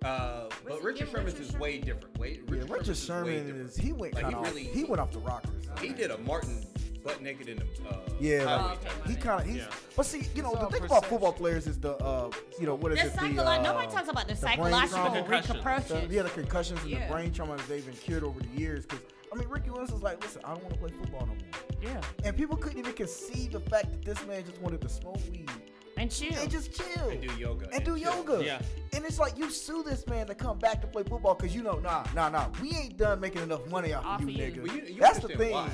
[0.04, 2.18] Uh, but Richard Sherman Sherman's Richard is way different.
[2.18, 4.46] Way, Yeah, Richard, Richard Sherman's is way Sherman is he went Like, kind he of
[4.46, 5.50] really- he went off the rockers.
[5.80, 6.64] He did a Martin
[7.06, 9.56] butt naked in the uh, Yeah, highway Oh, like, okay, he kind of he's.
[9.56, 9.66] Yeah.
[9.96, 12.30] But see, you know, It's the all thing about football players is the, uh,
[12.60, 13.12] you know, what is The it?
[13.14, 16.12] psycholo- the, uh, nobody talks about the the brain psychological the, repercussions.
[16.12, 17.06] yeah, the concussions and Yeah.
[17.06, 18.84] the brain trauma that they've incurred over the years.
[18.86, 21.26] Because I mean, Ricky Williams was like, listen, I don't want to play football no
[21.26, 21.36] more.
[21.82, 25.18] Yeah, And people couldn't even conceive the fact that this man just wanted to smoke
[25.30, 25.50] weed
[25.98, 26.34] and chill.
[26.38, 28.14] and just chill and do yoga and do chill.
[28.16, 28.44] yoga.
[28.44, 28.60] Yeah.
[28.94, 31.62] And it's like you sue this man to come back to play football because you
[31.62, 34.44] know, nah, nah, nah, we ain't done making enough money off, Off of of you,
[34.44, 34.52] you.
[34.52, 34.66] nigga.
[34.68, 35.52] Well, you- you that's the thing.
[35.52, 35.70] why.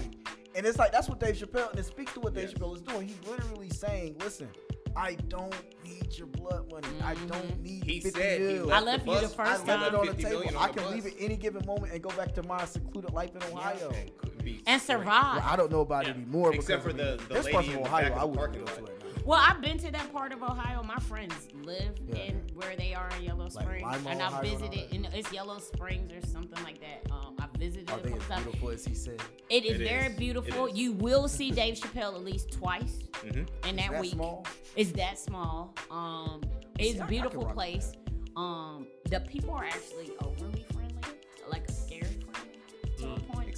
[0.55, 2.55] And it's like that's what Dave Chappelle, and it speaks to what Dave Yes.
[2.55, 3.09] Chappelle is doing.
[3.09, 4.49] He's literally saying, "Listen,
[4.95, 6.87] I don't need your blood money.
[7.03, 7.27] I mm-hmm.
[7.29, 8.67] don't need He 50 said mil.
[8.67, 9.83] left I left you the first I I left time.
[9.83, 10.31] it on the table.
[10.41, 13.31] million I can leave at any given moment and go back to my secluded life
[13.35, 13.91] in Ohio.
[13.91, 14.11] And
[14.67, 15.37] and survive.
[15.43, 16.11] Well, I don't know about Yeah.
[16.11, 16.53] it anymore.
[16.55, 18.13] Except because, for I mean, the- the this lady part in of the Ohio, back
[18.13, 18.91] of I wouldn't parking go to lot.
[18.91, 19.02] it now.
[19.25, 20.83] Well, I've been to that part of Ohio.
[20.83, 22.17] My friends live Yeah.
[22.23, 24.93] in where they are in Yellow Springs, Lima, and I and all visited.
[24.93, 27.11] And it's Yellow Springs or something like that.
[27.13, 29.21] Um, I visited Are they as beautiful as he said?
[29.49, 30.19] It is It very is.
[30.19, 30.67] beautiful.
[30.67, 30.79] It is.
[30.79, 33.49] You will see Dave Chappelle at least twice Mhm.
[33.69, 34.13] in that, that week.
[34.13, 34.45] small?
[34.75, 35.73] It's that small.
[35.91, 36.41] Um,
[36.79, 37.93] it's I- I a can beautiful place.
[38.35, 40.65] Um, the people are actually overly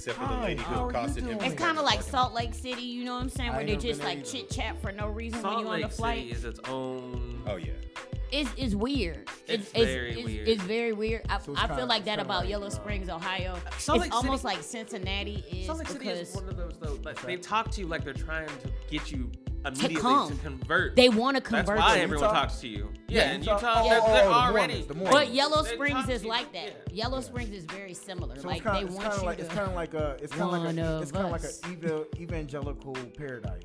[0.07, 1.39] Except for the lady who accosted him.
[1.41, 3.53] It's kind of like Salt Lake City, you know what I'm saying?
[3.53, 5.95] Where they just like chit chat for no reason Salt when you're on Lake the
[5.95, 6.19] flight.
[6.19, 7.41] City is its own.
[7.47, 7.71] Oh yeah.
[8.31, 9.29] It's, it's weird.
[9.47, 10.47] It's It's, very it's, weird.
[10.47, 11.21] It's very weird.
[11.29, 13.57] I, So I kinda- feel like that about like, Yellow uh, Springs, Ohio.
[13.77, 16.57] Salt it's Lake almost City- like Cincinnati is Salt Lake City because is one of
[16.57, 16.97] those though.
[17.03, 18.53] Like they talk to you like they're trying to
[18.89, 19.31] get you
[19.65, 20.37] immediately to, come.
[20.39, 20.95] convert.
[20.95, 21.65] they want to convert.
[21.65, 22.39] That's convert why everyone Utah?
[22.41, 22.89] talks to you.
[23.07, 24.73] Yeah, Yeah, in Utah- Utah, oh, they're, oh, they're the already.
[24.73, 26.83] Mormons, the But Yellow Springs is like that.
[26.91, 27.03] yeah.
[27.03, 28.35] Yellow Springs is very similar.
[28.39, 29.43] So like it's kind they of, it's want kind of you like to.
[29.43, 31.61] it's kind of like a it's kind of like a it's kind of like us.
[31.63, 33.61] an evangelical paradise.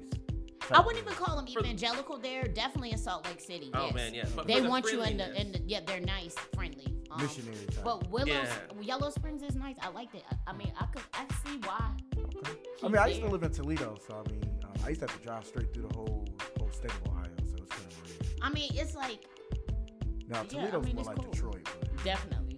[0.72, 2.18] I wouldn't even call them evangelical.
[2.18, 3.70] They're definitely in Salt Lake City.
[3.74, 3.94] Oh yes.
[3.94, 4.24] man, yeah.
[4.36, 5.80] But They the want you in the in the yeah.
[5.86, 7.84] They're nice, friendly, um, Missionary type.
[7.84, 8.46] But Willow, Yeah.
[8.80, 9.76] Yellow Springs is nice.
[9.80, 10.22] I liked it.
[10.30, 11.90] I, I mean, I could I see why.
[12.16, 12.52] Okay.
[12.82, 15.06] I mean, I used to live in Toledo, so I mean, um, I used to
[15.08, 16.26] have to drive straight through the whole
[16.58, 18.26] whole state of Ohio, so it's kind of weird.
[18.42, 19.24] I mean, it's like
[20.28, 21.30] Now Yeah, I Toledo's mean, more like cool.
[21.32, 22.56] Detroit, but definitely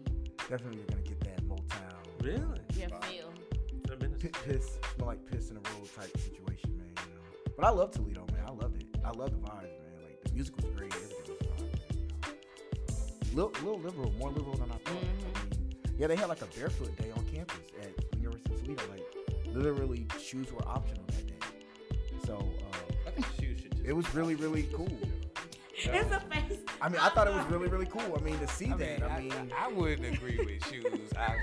[0.50, 2.60] definitely you're gonna get that Motown, Really?
[2.76, 3.32] yeah feel.
[3.90, 6.30] I've been to- pi- piss, smell like piss in the road type situation, man.
[6.34, 6.51] You know.
[7.62, 8.42] But I love Toledo, man.
[8.44, 8.86] I loved it.
[9.04, 10.02] I love the vibes, man.
[10.02, 12.32] Like the music was great, everything was fine, man.
[13.30, 13.44] You know.
[13.44, 14.88] Little, little liberal, more liberal than I thought.
[14.88, 15.50] I Mhm.
[15.60, 18.82] mean, yeah, they had like a barefoot day on campus at University of Toledo.
[18.90, 21.34] Like literally shoes were optional that day.
[22.26, 23.84] So uh, I think shoes should just.
[23.86, 24.88] it was really really cool.
[25.84, 26.58] It's a face.
[26.80, 28.12] I mean, I thought it was really really cool.
[28.16, 29.00] I mean, to see I that.
[29.00, 31.12] mean, I mean, I, wouldn't agree with shoes.
[31.16, 31.36] I,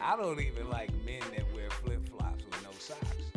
[0.00, 3.27] I don't even like men that wear flip flops with no socks.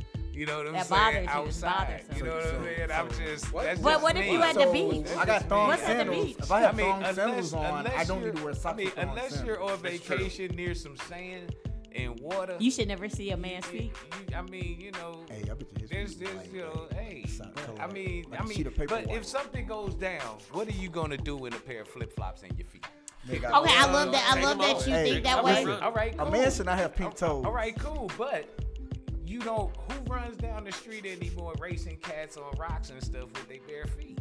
[0.42, 1.02] You know what I'm That saying?
[1.28, 1.88] bothers you, it's Outside.
[2.02, 2.18] bothersome.
[2.18, 2.92] You know what So- I'm saying?
[2.92, 3.54] I'm just.
[3.54, 3.64] What?
[3.64, 4.32] That's But just what if me.
[4.32, 5.06] you at the beach?
[5.06, 5.68] That's I got just thong me.
[5.68, 6.26] What's at the sandals.
[6.26, 6.36] beach?
[6.40, 8.66] If I have I mean, thong unless, sandals on, I don't need to wear socks
[8.66, 9.46] I mean, with unless sandals.
[9.46, 11.56] you're on vacation near some sand
[11.94, 12.56] and water.
[12.60, 13.92] You should never see a man's you- feet.
[14.32, 16.62] you- I mean, you know, Hey, I bet you his there's, feet there's, like you
[16.62, 17.24] know, hey.
[17.28, 19.16] Sock color I mean, like I a mean, paper but white.
[19.16, 22.42] if something goes down, what are you gonna do with a pair of flip flops
[22.42, 22.88] in your feet?
[23.30, 24.34] Okay, I love that.
[24.36, 25.64] I love that you Hey, think that I'm way.
[25.82, 26.26] All right, cool.
[26.28, 27.46] A man should not have pink toes.
[27.46, 28.50] All right, cool, but
[29.32, 29.74] you don't.
[29.90, 33.86] Who runs down the street anymore racing cats on rocks and stuff with their bare
[33.86, 34.20] feet?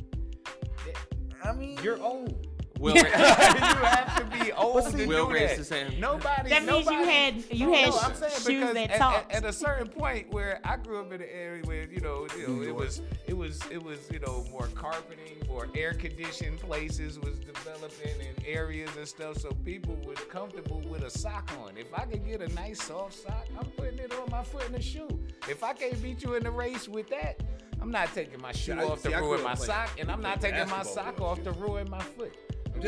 [1.42, 2.46] I mean, You're old.
[2.81, 5.59] Will, you have to be old to Will do raised that.
[5.59, 6.01] his hand.
[6.01, 6.49] Nobody.
[6.49, 9.31] That means you had- you No, had no, I'm shoes that at, talked.
[9.33, 12.26] At, at a certain point where I grew up in an area where you know,
[12.39, 16.59] you know, it was, it was, it was, you know, more carpeting, more air conditioned
[16.59, 21.76] places was developing in areas and stuff, so people was comfortable with a sock on.
[21.76, 24.74] If I could get a nice soft sock, I'm putting it on my foot in
[24.74, 25.09] a shoe.
[25.49, 27.41] If I can't beat you in the race with that.
[27.83, 29.91] I'm not taking my shoe I- off see, to I grew ruin my playing- sock,
[29.99, 31.47] and I'm not taking my sock off shoes.
[31.47, 32.35] to ruin my foot.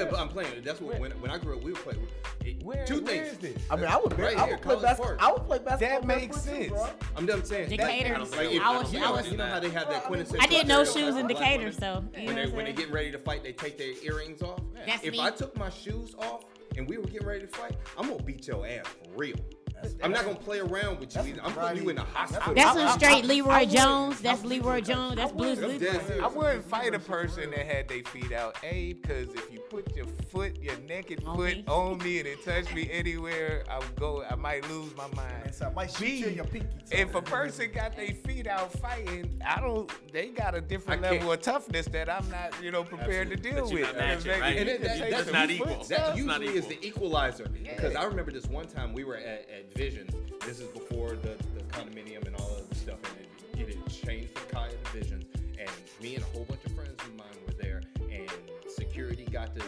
[0.01, 0.62] I'm, I'm playing.
[0.62, 2.07] That's what when, when I grew up, we were playing.
[2.45, 3.28] It, Where, two where things.
[3.32, 3.62] is this?
[3.70, 5.16] I mean, I would, Right I here, would play College basketball.
[5.20, 6.01] I would play basketball.
[6.01, 6.95] That makes barefoot too, sense.
[7.16, 7.68] I'm done saying.
[7.70, 8.14] Decatur.
[8.14, 9.70] I don't Like, I if- I was- you I know, was- you know how they
[9.70, 10.43] have that quintessential.
[10.45, 11.72] I did no stereotype shoes in Decatur, women?
[11.72, 12.76] so you when they what when they saying.
[12.76, 14.61] getting ready to fight, they take their earrings off.
[14.86, 15.20] That's if me.
[15.20, 16.45] I took my shoes off
[16.76, 19.36] and we were getting ready to fight, I'm gonna beat your ass for real.
[19.82, 21.22] That's- I'm not gonna play around with you.
[21.22, 21.40] Either.
[21.44, 22.54] I'm putting you in the hospital.
[22.54, 24.20] That's some straight Leroy Jones.
[24.20, 25.16] That's Leroy Jones.
[25.16, 25.78] That's Blues I'm Leroy.
[25.78, 26.20] dead.
[26.22, 29.94] I wouldn't fight a person that had their feet out, A, because if you put
[29.96, 31.64] your foot, your naked On foot me?
[31.66, 35.54] on me and it touched me anywhere, I would go, I might lose my mind.
[35.54, 36.68] So I might shoot B, you in your pinky.
[36.90, 36.96] toe.
[36.98, 39.90] If a person got their feet out fighting, I don't.
[40.12, 43.30] They got a different I can't- level of toughness that I'm not, you know, prepared
[43.30, 43.82] to deal That with.
[43.82, 44.56] not matching, Because right?
[44.56, 45.84] And it- can that- take that's not equal.
[45.84, 45.88] stuff.
[46.16, 47.48] That not usually is the equalizer.
[47.48, 48.00] Because Yeah.
[48.00, 50.12] I remember this one time we were at, at Visions.
[50.44, 53.88] This is before the, the condominium and all of the stuff, and it, it had
[53.88, 55.24] changed the Kaya to Visions.
[55.58, 55.70] And
[56.00, 58.30] me and a whole bunch of friends of mine were there, and
[58.68, 59.62] security got to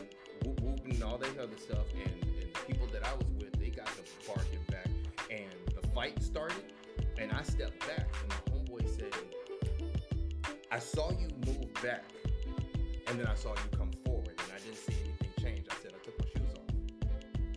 [0.44, 1.86] whoop whoop and all that other stuff.
[1.94, 4.88] And, and people that I was with, they got to barking back,
[5.30, 5.50] and
[5.80, 6.72] the fight started.
[7.18, 9.14] And I stepped back, and my homeboy said,
[10.70, 12.05] "I saw you move back."
[13.07, 15.66] And then I saw you come forward, and I didn't see anything change.
[15.70, 16.74] I said, I took my shoes off.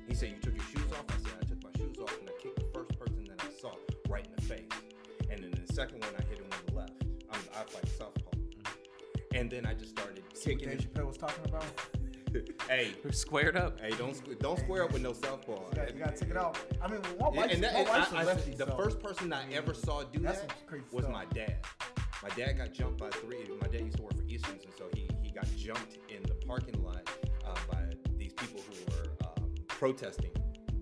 [0.07, 1.05] He said, You took your shoes off?
[1.09, 2.19] I said, I took my shoes off,
[4.47, 4.67] face.
[5.29, 6.93] And then the second one, I hit him with the left.
[7.31, 8.31] I'm, I fight southpaw.
[9.35, 10.89] And then I just started See what kicking Dave him.
[10.93, 11.65] Chappelle was talking about.
[12.69, 13.79] hey, We're squared up.
[13.79, 15.53] hey, don't don't square up with no southpaw.
[15.69, 16.57] You gotta, you gotta take it out.
[16.81, 18.51] I mean, my Yeah, wife's, and that, my and wife's I- a I- lefty.
[18.51, 20.53] the so- first person I ever saw do That's that
[20.91, 21.13] was stuff.
[21.13, 21.57] my dad.
[22.23, 23.45] My dad got jumped by three.
[23.61, 26.33] My dad used to work for Easterns, and so he, he got jumped in the
[26.45, 27.07] parking lot
[27.45, 27.83] uh, by
[28.17, 30.31] these people who were um, protesting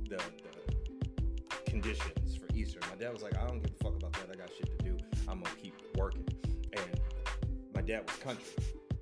[0.10, 2.25] the, the conditions
[2.76, 2.98] for Eastern.
[3.00, 4.28] My dad was like, I don't give a fuck about that.
[4.32, 4.98] I got shit to do.
[5.28, 6.26] I'm gonna keep working.
[6.74, 7.00] And
[7.74, 8.46] my dad was country,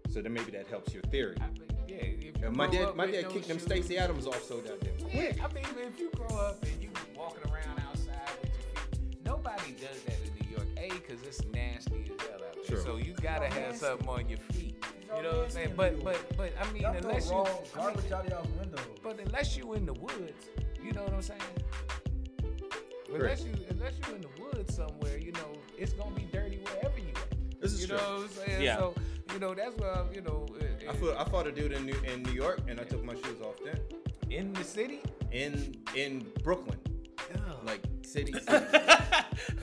[0.10, 1.36] so then maybe that helps your theory.
[1.42, 4.58] I mean, yeah, And my dad, my dad no kicked them Stacy Adams off so
[4.62, 5.14] goddamn quick.
[5.14, 9.26] Yeah, I mean, if you grow up and you walking around outside with your feet,
[9.26, 10.68] nobody does that in New York.
[10.78, 12.64] A, because it's nasty as hell out there.
[12.66, 12.82] Sure.
[12.84, 13.86] So you gotta It's have nasty.
[13.86, 14.84] something on your feet.
[15.16, 15.74] You know what I'm saying?
[15.76, 18.82] But but but I mean, Y'all unless you, raw I mean, out of y'all's window.
[19.04, 20.46] but unless you in the woods,
[20.84, 21.40] you know what I'm saying?
[23.14, 26.98] Unless you unless you in the woods somewhere, you know, it's gonna be dirty wherever
[26.98, 27.62] you at.
[27.62, 27.98] This is you true.
[27.98, 28.62] know what I'm saying?
[28.62, 28.78] Yeah.
[28.78, 28.96] So
[29.34, 32.00] you know that's why you know uh, I fought, I fought a dude in New,
[32.06, 33.80] in New York, and I took my shoes off then.
[34.30, 35.02] in the city.
[35.32, 36.80] In in Brooklyn,
[37.66, 38.34] like city.
[38.34, 38.68] city.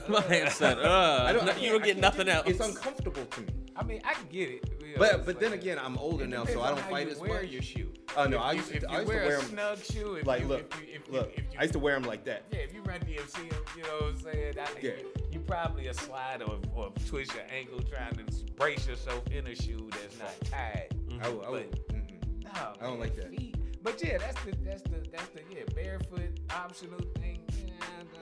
[0.07, 1.47] My man said, uh, I don't.
[1.47, 2.47] I you don't get nothing else.
[2.47, 3.47] It's uncomfortable to me.
[3.75, 4.69] I mean, I can get it.
[4.81, 7.19] you But but then like- again, I'm older now, so I don't fight you as
[7.19, 7.51] wear much.
[7.51, 7.91] your shoe.
[8.17, 9.41] Oh no, if I you, used to, if you I used wear to wear a
[9.41, 9.49] them.
[9.51, 11.27] snug shoe, if Like you, look, if you, if look.
[11.27, 12.43] you, if you, I used to wear them like that.
[12.51, 13.43] yeah, if you run DMC,
[13.77, 14.53] you know what I'm saying?
[14.59, 14.91] I, Yeah.
[14.99, 18.23] you, you probably a slide or, or twist your ankle trying to
[18.55, 20.89] brace yourself in a shoe that's not tied.
[21.21, 22.43] I, would- I, would- mhm.
[22.43, 23.29] No, I don't man, like that.
[23.29, 23.55] feet.
[23.83, 27.39] But yeah, that's the that's the that's the yeah barefoot optional thing.
[27.65, 27.73] Yeah,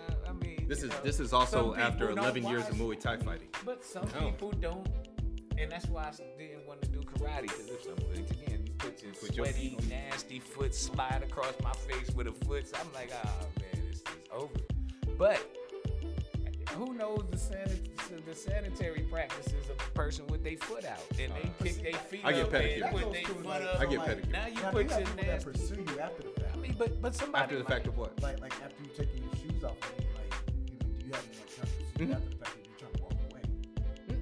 [0.08, 3.18] uh, I mean, This is know, this is also after 11 years of Muay Thai
[3.18, 3.50] fighting.
[3.66, 4.28] But some No.
[4.30, 4.88] people don't,
[5.60, 7.41] and that's why I didn't want to do karate.
[7.43, 11.53] Because if something again, you put your Put your sweaty, feet nasty foot slide across
[11.64, 13.28] my face with a foot, so I'm like, ah
[13.60, 14.53] man, this is over.
[15.18, 15.39] But
[16.76, 21.32] who knows the, sanit- the sanitary practices of a person with their foot out, and
[21.34, 22.84] they kick their feet I get up pedicure.
[22.86, 23.80] and put That their foot like- up.
[23.82, 24.32] I get like- pedicure.
[24.32, 25.51] Now you Now, put you have your people that nasty.
[25.51, 26.53] pursue you after the fact.
[26.55, 28.22] I mean, but but somebody After the might- fact of what?
[28.22, 31.24] Like like after you taking your shoes off, I mean, like you, do you have
[31.26, 32.16] any like trying to pursue Mhm.
[32.16, 32.55] after the fact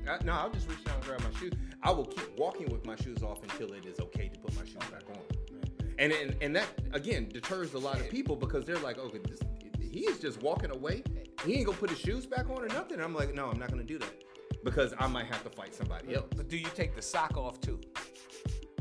[0.08, 1.54] I- no, I'll just reach down and grab my shoes.
[1.84, 4.64] I will keep walking with my shoes off until it is okay to put my
[4.66, 5.20] shoes back on.
[6.00, 9.40] And, and and that again deters a lot of people because they're like, okay, this,
[9.82, 11.04] he is just walking away.
[11.44, 12.94] He ain't gonna put his shoes back on or nothing.
[12.94, 14.14] And I'm like, no, I'm not gonna do that
[14.64, 16.28] because I might have to fight somebody else.
[16.36, 17.80] But do you take the sock off too?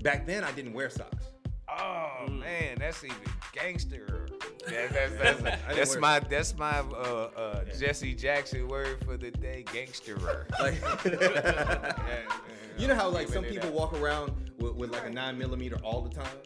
[0.03, 1.27] Back then, I didn't wear socks.
[1.69, 2.41] Oh Mm.
[2.41, 3.17] man, that's even
[3.53, 4.26] gangster.
[4.69, 9.65] That, that's that's, that's my that's my uh, uh, Jesse Jackson word for the day,
[9.67, 10.49] gangsterer.
[10.59, 10.75] Like,
[12.79, 16.01] you know how like some people walk around with, with like a nine millimeter all
[16.03, 16.37] the time.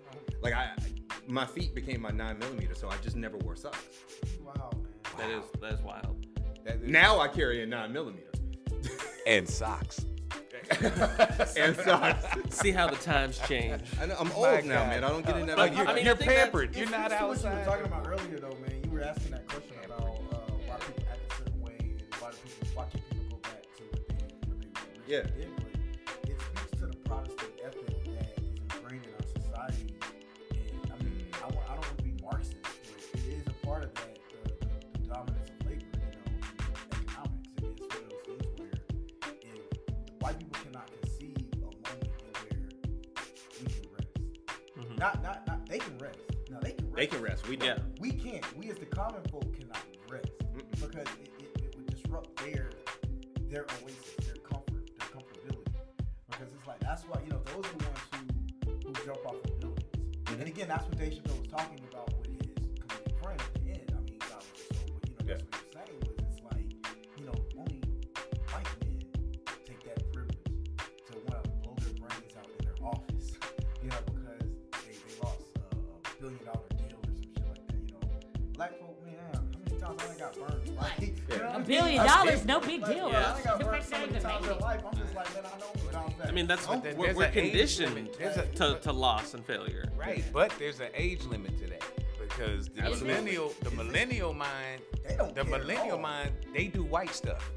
[0.42, 0.70] Like I,
[1.26, 3.78] my feet became my nine millimeter, so I just never wore socks.
[4.44, 4.84] Wow, man.
[5.18, 6.26] That is that is wild.
[6.64, 8.26] That is- Now I carry a nine millimeter
[9.26, 10.04] and socks.
[11.56, 12.24] And socks.
[12.50, 13.82] See how the times change.
[14.00, 14.88] I know, I'm My old now, God.
[14.88, 15.04] man.
[15.04, 15.56] I don't get in that.
[15.56, 16.74] But like, you- I mean, I you're pampered.
[16.76, 17.52] You're not just what outside.
[17.52, 18.80] you were talking about earlier, though, man.
[18.84, 22.30] You were asking that question about uh, why people act a certain way and why
[22.30, 25.22] do people, why can't people go back to what they, what they Yeah.
[25.22, 25.48] did.
[45.00, 45.66] Not, not, not.
[45.66, 46.18] They can rest.
[46.50, 46.96] No, they can rest.
[46.96, 47.48] they can rest.
[47.48, 47.56] We.
[47.56, 47.78] Yeah.
[48.00, 48.44] We can't.
[48.58, 49.78] We as the common folk cannot
[50.10, 50.70] rest Mm-mm.
[50.72, 52.68] because it, it, it would disrupt their
[53.48, 55.72] their oasis, their comfort, their comfortability.
[56.30, 58.00] Because it's like that's why you know those are the ones
[58.66, 59.88] who who jump off of buildings.
[59.94, 60.42] And mm-hmm.
[60.42, 63.92] again, that's what Dave Chappelle was talking about with his comedic friend at the end.
[63.96, 65.99] I mean, God was so, you know, that's what he was saying
[80.38, 80.76] got burned?
[80.76, 81.66] Like, you know what I A mean?
[81.66, 83.10] billion Like, dollars, no big like, deal.
[83.10, 84.80] Yeah, I got burned so many times in life.
[84.90, 86.28] I'm just like, man, I know we bounce back.
[86.28, 88.16] I mean, that's But we're, we're conditioned limit.
[88.20, 89.90] A- to, to loss and failure.
[89.96, 91.82] Right, but there's an age limit to that
[92.20, 93.08] because the Absolutely.
[93.08, 93.76] millennial, the Is it?
[93.84, 95.98] millennial mind, They don't the millennial all.
[95.98, 97.52] mind, they do white stuff.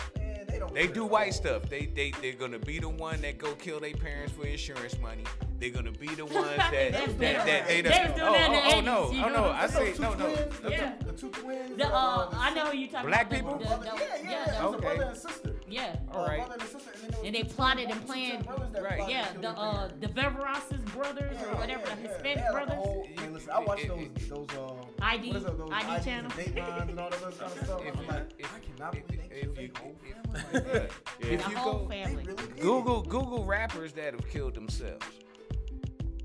[0.54, 1.70] Man, they don't They care do white stuff.
[1.70, 5.24] They they they're gonna be the one that go kill their parents for insurance money.
[5.60, 7.91] They're gonna be the ones that that that, that they that.
[7.91, 9.43] They was doing oh, that in the oh, oh, no 80s, you oh know no
[9.49, 10.91] I I'm say two no no twins, the Yeah.
[10.91, 11.78] two- The two twins.
[11.78, 13.30] The, uh, uh, I know who you talking Black about.
[13.30, 13.58] the- people?
[13.58, 14.78] the- brother- the- yeah, yeah, yeah, that was okay.
[14.78, 15.53] a brother and sister.
[15.74, 15.95] Yeah.
[16.13, 16.39] Uh, All right.
[16.51, 18.47] and sister, and then there was And they plotted and planned-
[18.82, 19.09] Right.
[19.09, 22.01] Yeah, the their uh, the Veveros's brothers Yeah, or whatever, yeah, the.
[22.07, 22.76] Hispanic They had like a brothers.
[22.86, 26.05] whole- hey, listen, I watched those those um ID what is it, those ID IDs
[26.05, 26.32] channel.
[26.38, 27.82] and Datelines and all that other kind of stuff.
[27.86, 29.95] If I'm you- like, if- I cannot if- believe they if killed you- their whole
[29.95, 30.91] if- family like that.
[31.19, 32.24] if The you whole go family.
[32.24, 32.43] really.
[32.59, 35.05] Google Google rappers that have killed themselves.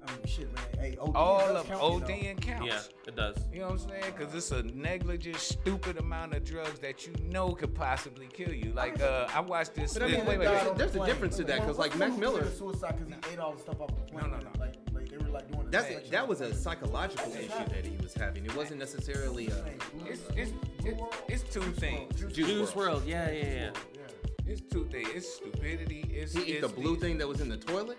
[0.09, 0.64] I mean, shit, man.
[0.78, 1.82] Hey, OD All of count,
[2.22, 2.34] you know.
[2.40, 2.66] Counts.
[2.66, 3.36] Yeah, it does.
[3.52, 4.04] You know what I'm saying?
[4.16, 8.72] Because it's a negligent, stupid amount of drugs that you know could possibly kill you.
[8.72, 9.92] Like, uh, I watched this.
[9.94, 10.72] But I mean, wait, wait, there's wait.
[10.74, 13.52] a- there's a difference to that, 'cause, like, Mac Miller- suicide because he ate all
[13.52, 14.30] the stuff off the plane.
[14.30, 14.50] no, no.
[14.59, 15.70] Like, like they were like doing.
[15.70, 18.44] That's inspection that was a psychological issue that he was having.
[18.46, 19.64] It wasn't necessarily a.
[20.06, 20.52] It's, it's,
[20.84, 22.14] it's, it's two things.
[22.18, 22.76] Juice Juice WRLD.
[22.76, 23.70] World, yeah, yeah, yeah.
[24.46, 25.09] It's two things.
[25.14, 26.00] It's stupidity.
[26.11, 27.98] It's, He ate the blue thing that was in the toilet.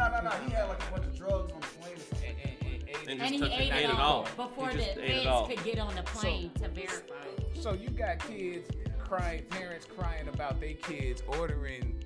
[0.00, 0.30] No, no, no.
[0.46, 2.36] He had like a bunch of drugs on the plane or something.
[2.42, 4.26] And, and, and, and, And And he just took ate it it all.
[4.36, 7.14] all before the just ate it feds could get on the plane to verify.
[7.54, 12.02] So you got kids crying, parents crying about their kids ordering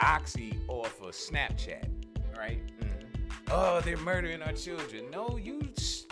[0.00, 1.88] oxy off of Snapchat,
[2.36, 2.58] right?
[2.80, 3.04] Mm-hmm.
[3.50, 5.04] Oh, they're murdering our children.
[5.12, 6.06] No, you, s-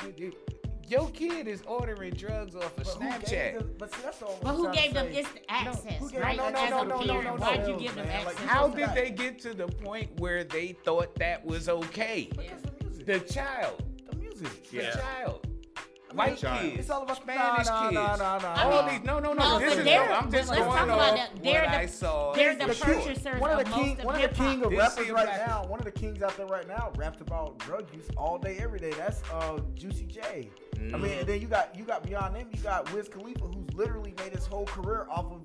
[0.88, 3.58] your kid is ordering drugs off of But who Snapchat.
[3.58, 4.38] them- But see, that's all.
[4.42, 6.36] But who gave them this instant access, who gave- right?
[6.36, 8.24] no, no, As no, a no, no, parent, no, why'd no, you give them man.
[8.24, 8.48] Like, access?
[8.50, 12.28] How did they get to the point where they thought that was okay?
[12.36, 13.06] Because the music.
[13.06, 14.70] The child, The music.
[14.70, 15.46] the child,
[16.08, 16.60] I mean, white child.
[16.60, 17.94] kids, It's all about Spanish nah, nah, kids.
[17.94, 18.62] nah, nah, nah.
[18.62, 19.42] All mean, these, no, no, no.
[19.42, 21.42] no, this is they're- I'm just but let's going talk about off that.
[21.42, 22.32] They're what the- I saw.
[22.32, 24.64] they're the The king- purchasers one of the of king, of one of the king
[24.64, 25.64] of rappers right black- now.
[25.66, 28.78] One of the kings out there right now rapped about drug use all day, every
[28.78, 28.92] day.
[28.92, 30.48] That's uh Juicy J.
[30.76, 31.00] I Mm.
[31.02, 32.48] mean, and then you got you got beyond them.
[32.52, 35.42] You got Wiz Khalifa, who's literally made his whole career off of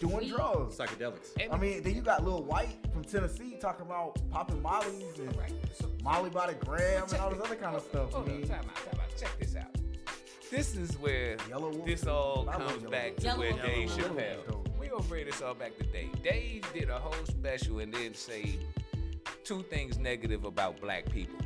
[0.00, 0.76] doing drugs.
[0.76, 1.30] Psychedelics.
[1.52, 5.52] I mean, then you got Lil Wyte from Tennessee talking about popping mollies and Right.
[5.80, 8.08] So, Molly by the gram and all this other kind of stuff.
[8.10, 9.16] I Hold on, mean, time out, time out.
[9.16, 9.66] Check this out.
[10.50, 13.34] This is where Yellow this all comes back Wolf.
[13.34, 13.62] to where Wolf.
[13.62, 14.46] Dave Yellow Wolf, Chappelle.
[14.48, 14.64] though.
[14.80, 16.22] We gonna bring this all back to Dave.
[16.22, 18.58] Dave did a whole special and then say
[19.44, 21.38] two things negative about black people.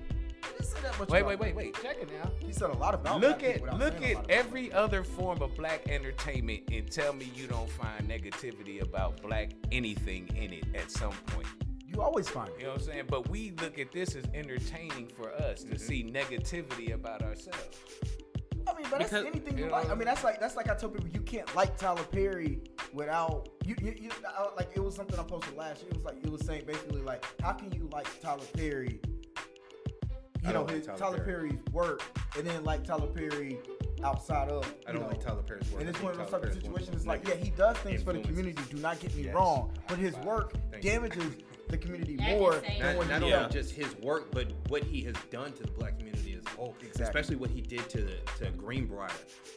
[0.47, 1.83] He didn't say that much Wait, about wait, wait, wait.
[1.83, 2.31] Check it now.
[2.39, 5.03] He said a lot about Look black at people look at lot about every other
[5.03, 10.53] form of black entertainment and tell me you don't find negativity about black anything in
[10.53, 11.49] it at some point.
[11.87, 13.05] You always find You know what I'm saying?
[13.09, 15.77] But we look at this as entertaining for us to mm-hmm.
[15.77, 17.79] see negativity about ourselves.
[18.69, 19.87] I mean, but that's Because- anything you you like.
[19.87, 22.61] know- I mean, that's like that's like I tell people you can't like Tyler Perry
[22.93, 25.91] without you, you, you I- like it was something I posted last year.
[25.93, 29.16] It was like it was saying basically like how can you like Tyler Perry, I
[30.47, 31.49] you know like his Tyler Tyler, Perry.
[31.51, 32.03] Perry's work,
[32.37, 33.59] and then like Tyler Perry
[34.05, 35.81] outside of I don't know, like Tyler Perry's work.
[35.81, 36.91] and I it's think one of those Tyler type of situations.
[36.99, 38.61] those Like, yeah, he does things for the community.
[38.71, 39.35] Do not get me Yes.
[39.35, 40.91] wrong, but his work Thank you.
[40.91, 41.33] damages
[41.69, 43.33] the community I more than what not, not does.
[43.43, 46.51] only just his work, but what he has done to the black community as a
[46.57, 46.77] whole.
[46.81, 47.05] Exactly.
[47.05, 49.09] Especially what he did to the, to Greenbrier.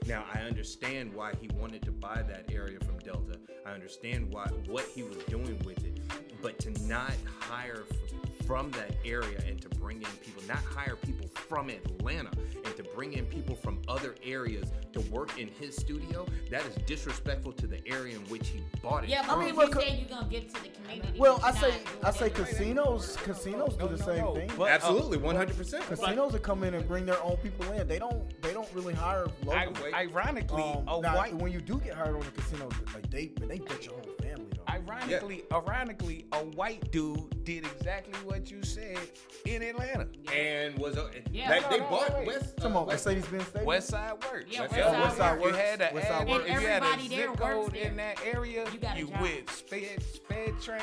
[0.08, 3.38] Now I understand why he wanted to buy that area from Delta.
[3.66, 6.00] I understand why what he was doing with it,
[6.42, 10.96] but to not hire f- from that area and to bring in people, not hire
[10.96, 12.32] people from Atlanta
[12.66, 16.74] and to bring in people from other areas to work in his studio, that is
[16.88, 19.10] disrespectful to the area in which he bought it.
[19.12, 19.46] Yeah, but from.
[19.46, 21.20] when well, you co- said you're gonna give to the community.
[21.20, 22.34] Well, I say I say it.
[22.34, 24.34] casinos casinos do the no, same no.
[24.34, 24.52] thing.
[24.58, 25.86] But- Absolutely, one hundred percent.
[25.86, 27.88] Casinos will come in and bring their own people in.
[27.88, 28.42] They don't.
[28.42, 32.16] They don't really hire I, ironically, Um, a now, white when you do get hired
[32.16, 34.16] on the casino, like they they bet your whole
[34.72, 34.84] family.
[34.86, 34.92] Though.
[34.92, 38.98] Ironically, ironically, a white dude did exactly what you said
[39.46, 40.08] in Atlanta.
[40.34, 41.50] and was a, Yeah.
[41.50, 42.28] that, No, they no, bought wait.
[42.28, 42.58] West.
[42.62, 43.66] Come uh, on, West Mercedes Benz Stadium.
[43.66, 44.46] West Side works.
[44.50, 45.58] Yeah, If West Side if you works.
[45.58, 46.46] had a West Side ad- works.
[46.48, 49.08] if you had a Everybody there zip code in that area, You got a you
[49.08, 49.22] job.
[49.22, 50.82] with sped sped train.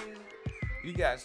[0.85, 1.19] You got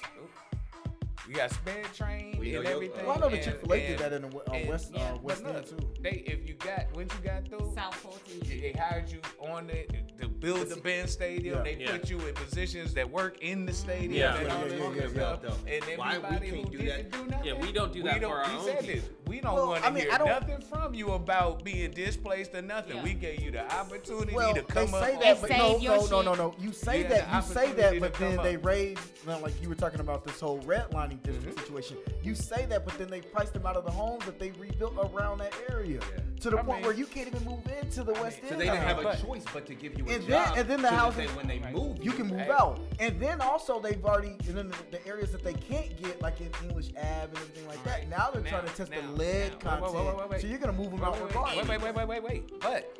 [1.31, 3.05] you got sped train We and everything.
[3.05, 4.91] Well, I know the and- Chick Fil A did that in the uh, and- West
[4.93, 5.87] yeah, uh, But West End too.
[6.01, 8.59] they if you got when you got through, South 14.
[8.61, 9.85] they hired you on the
[10.19, 11.57] to build the Ben Stadium.
[11.59, 11.63] Yeah.
[11.63, 11.91] They Yeah.
[11.97, 14.13] put you in positions that work in the stadium.
[14.13, 14.35] Yeah.
[14.35, 15.63] and Yeah, all yeah, this yeah, yeah, stuff.
[15.65, 15.73] yeah.
[15.73, 17.11] And Why we everybody can't who do didn't that?
[17.11, 17.45] do nothing.
[17.45, 19.03] Yeah, we don't do that we don't, for our he own said this.
[19.27, 21.91] We don't Well, want I to mean, hear I don't- nothing from you about being
[21.91, 22.97] displaced or nothing.
[22.97, 23.03] Yeah.
[23.03, 25.05] We gave you the opportunity Well, to come up.
[25.05, 26.55] say on- that, but And no, no, no, no, no.
[26.59, 28.65] You say that, you say that, but then they up.
[28.65, 31.59] raise, like you were talking about this whole redlining district Mm-hmm.
[31.59, 31.97] situation.
[32.23, 34.93] You say that, but then they priced them out of the homes that they rebuilt
[35.13, 35.99] around that area
[36.41, 38.49] to the I point mean- where you can't even move into the West So End.
[38.51, 40.57] So they didn't have a But- choice but to give you a And then- job.
[40.57, 42.51] and then the so that housing- they- when they move, you can move Hey.
[42.51, 46.21] out, and then also they've already and then the, the areas that they can't get,
[46.21, 47.99] like in English Ave and everything like that.
[47.99, 48.09] Right.
[48.09, 50.41] Now they're Now- trying to test now- the lead now- content, wait, wait, wait, wait.
[50.41, 51.67] so you're gonna move them out Wait, regardless.
[51.67, 52.59] wait, wait, wait, wait, wait, wait.
[52.61, 52.97] But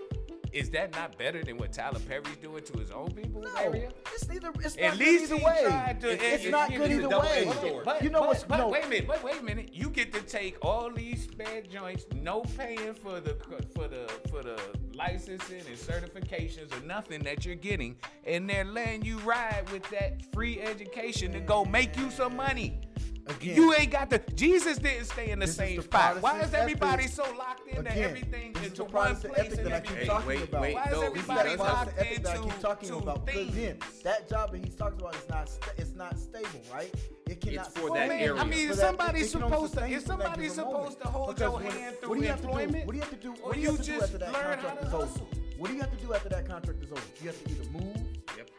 [0.52, 3.89] is that not better than what Tyler Perry's doing to his own people No, area?
[4.14, 4.52] it's neither.
[4.64, 5.64] It's At not least good he either way.
[5.66, 7.52] tried to- it's it- it- not good either way.
[7.62, 7.86] sword.
[7.86, 8.68] But, you know but, what's but no.
[8.70, 9.70] wait a minute, wait, wait a minute.
[9.74, 13.36] You get to take all these spare joints, no paying for the
[13.76, 14.60] for the for the
[14.93, 17.95] licensing and certifications or nothing that you're getting,
[18.26, 22.80] and they're letting you ride with that free education to go make you some money.
[23.28, 26.22] Again, You ain't got the Jesus didn't stay in the This same the spot.
[26.22, 27.16] Why is everybody ethic.
[27.16, 30.08] so locked into Again, everything into the one place ethic and that I everything?
[30.08, 30.62] talking wait, about.
[30.62, 31.60] wait, Why is no, This is everybody locked
[31.96, 33.26] Protestant ethic that I into keep talking two about.
[33.26, 34.02] Because again, things?
[34.04, 36.94] that job that he's talking about is not sta- it's not stable, right?
[37.28, 37.68] It cannot.
[37.68, 38.42] It's for sustain that man, area.
[38.42, 41.40] I mean, For is somebody it can only supposed to is somebody supposed to hold
[41.40, 42.50] your hand what through do you have to do?
[42.50, 42.86] employment?
[42.88, 43.30] What do you have to do?
[43.30, 44.88] Or What do you you have to do just after that learn how contract to
[44.88, 45.26] is over?
[45.62, 45.64] Hustle?
[45.64, 47.01] What do you have to do after that contract is over?
[47.22, 47.97] You have to either move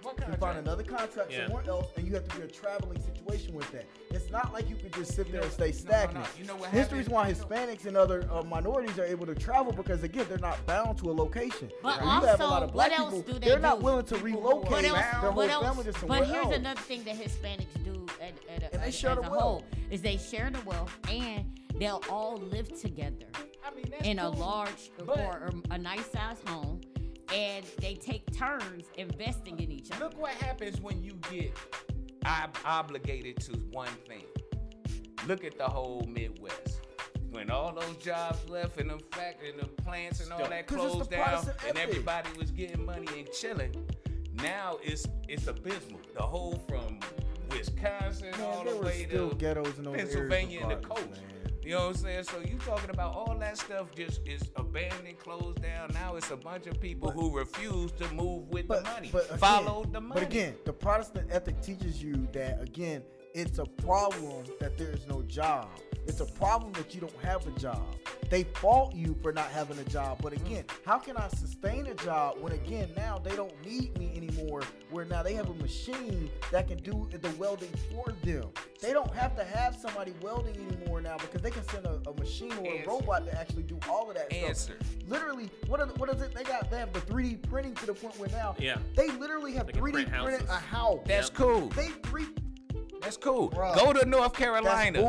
[0.02, 1.44] What you find another contract Yeah.
[1.46, 3.84] somewhere else, and you have to be a traveling situation with that.
[4.10, 5.78] It's not like you could just sit You there know- and stay no, no, no.
[5.78, 6.28] stagnant.
[6.38, 7.08] You know what This is happened?
[7.08, 10.98] why Hispanics and other uh, minorities are able to travel because again, they're not bound
[10.98, 11.70] to a location.
[11.84, 13.58] But Now, you have a lot also, of black what else people, do they They're
[13.60, 14.98] not willing to People who are relocate What else?
[14.98, 15.64] their whole What else?
[15.66, 16.56] family to somewhere But here's else.
[16.56, 18.32] another thing that Hispanics do at,
[18.62, 19.42] at, And they as, share as the a wealth.
[19.42, 23.26] whole is they share the wealth and they'll all live together
[23.64, 26.80] I mean, that's in a large But- or, or a nice sized home,
[27.32, 30.04] and they take turns investing in each other.
[30.04, 31.56] Look what happens when you get
[32.26, 34.24] ob- obligated to one thing.
[35.26, 36.80] Look at the whole Midwest.
[37.30, 41.10] When all those jobs left and the fact and the plants and all that closed
[41.10, 43.72] down and everybody was getting money and chilling,
[44.42, 46.00] now it's it's abysmal.
[46.14, 47.00] The whole from
[47.50, 51.08] Wisconsin all the there were way still to ghettos in those Pennsylvania and the coast.
[51.10, 51.20] man.
[51.62, 52.24] You know what I'm saying?
[52.24, 55.90] So you talking about all that stuff just is abandoned, closed down.
[55.94, 59.08] Now it's a bunch of people who refuse to move with the money.
[59.10, 60.20] again- Follow the money.
[60.20, 63.02] But again, the Protestant ethic teaches you that again,
[63.34, 65.68] it's a problem that there is no job.
[66.06, 67.82] It's a problem that you don't have a job.
[68.28, 70.18] They fault you for not having a job.
[70.22, 70.44] But mm.
[70.46, 74.62] again, how can I sustain a job when again now they don't need me anymore?
[74.90, 78.48] Where now they have a machine that can do the welding for them.
[78.80, 82.14] They don't have to have somebody welding anymore now because they can send a, a
[82.14, 82.90] machine or a Answer.
[82.90, 84.76] robot to actually do all of that Answer.
[84.80, 84.88] stuff.
[85.08, 86.34] Literally, what are, what is it?
[86.34, 88.78] They got they have the 3D printing to the point where now Yeah.
[88.96, 91.00] they literally have They 3D print printed a house.
[91.06, 91.36] That's Yep.
[91.36, 91.68] cool.
[91.68, 92.26] They three.
[93.02, 93.50] That's cool.
[93.50, 93.74] Bruh.
[93.74, 95.00] Go to North Carolina.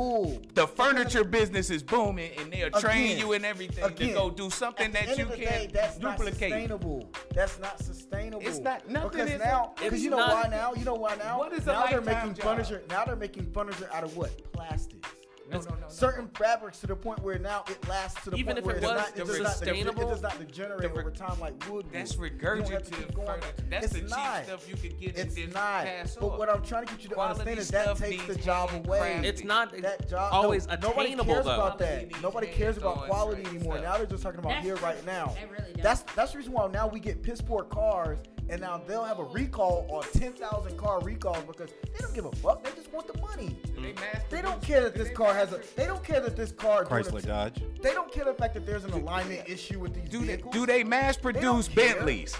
[0.53, 4.29] The furniture business is booming, and they'll train Again, you and everything to again, go
[4.31, 6.23] do something that you of the can't day, that's duplicate.
[6.49, 7.09] Not sustainable.
[7.33, 8.41] That's not sustainable.
[8.47, 11.15] It's not- nothing because is- now because you know not- why now you know why
[11.15, 12.43] now What is now they're making job?
[12.45, 15.02] furniture now they're making furniture out of what plastics.
[15.51, 18.37] No, no, no, no, certain fabrics to the point where now it lasts to the
[18.37, 20.39] Even point if where it does was not, it does not, it sustainable, does not
[20.39, 21.85] degenerate over time like wood.
[21.91, 22.31] That's would.
[22.31, 23.47] You don't have to keep regurgitative going furniture.
[23.69, 24.43] That's It's the cheap not.
[24.45, 25.85] stuff you could get It's and then not.
[25.85, 28.35] pass But what I'm trying to get you to Quality understand is that takes the
[28.43, 28.99] job away.
[28.99, 29.23] crafted.
[29.25, 31.53] It's not that job always no, nobody cares though.
[31.53, 32.21] about that.
[32.21, 33.77] Nobody cares about quality anymore.
[33.77, 33.83] stuff.
[33.85, 35.35] Now they're just talking about That's here right now.
[35.39, 35.83] They really don't.
[35.83, 39.19] That's that's the reason why now we get piss poor cars, and now they'll have
[39.19, 42.63] a recall on ten thousand car recalls because they don't give a fuck.
[42.63, 43.55] They just want the money.
[43.75, 43.93] Do they
[44.29, 45.61] They don't care that this car has a.
[45.75, 46.85] They don't care that this car.
[46.85, 47.61] Chrysler Dodge.
[47.81, 50.53] They don't care the fact that there's an alignment issue with these Do they, vehicles.
[50.53, 51.95] do they mass produce care.
[51.95, 52.35] Bentleys?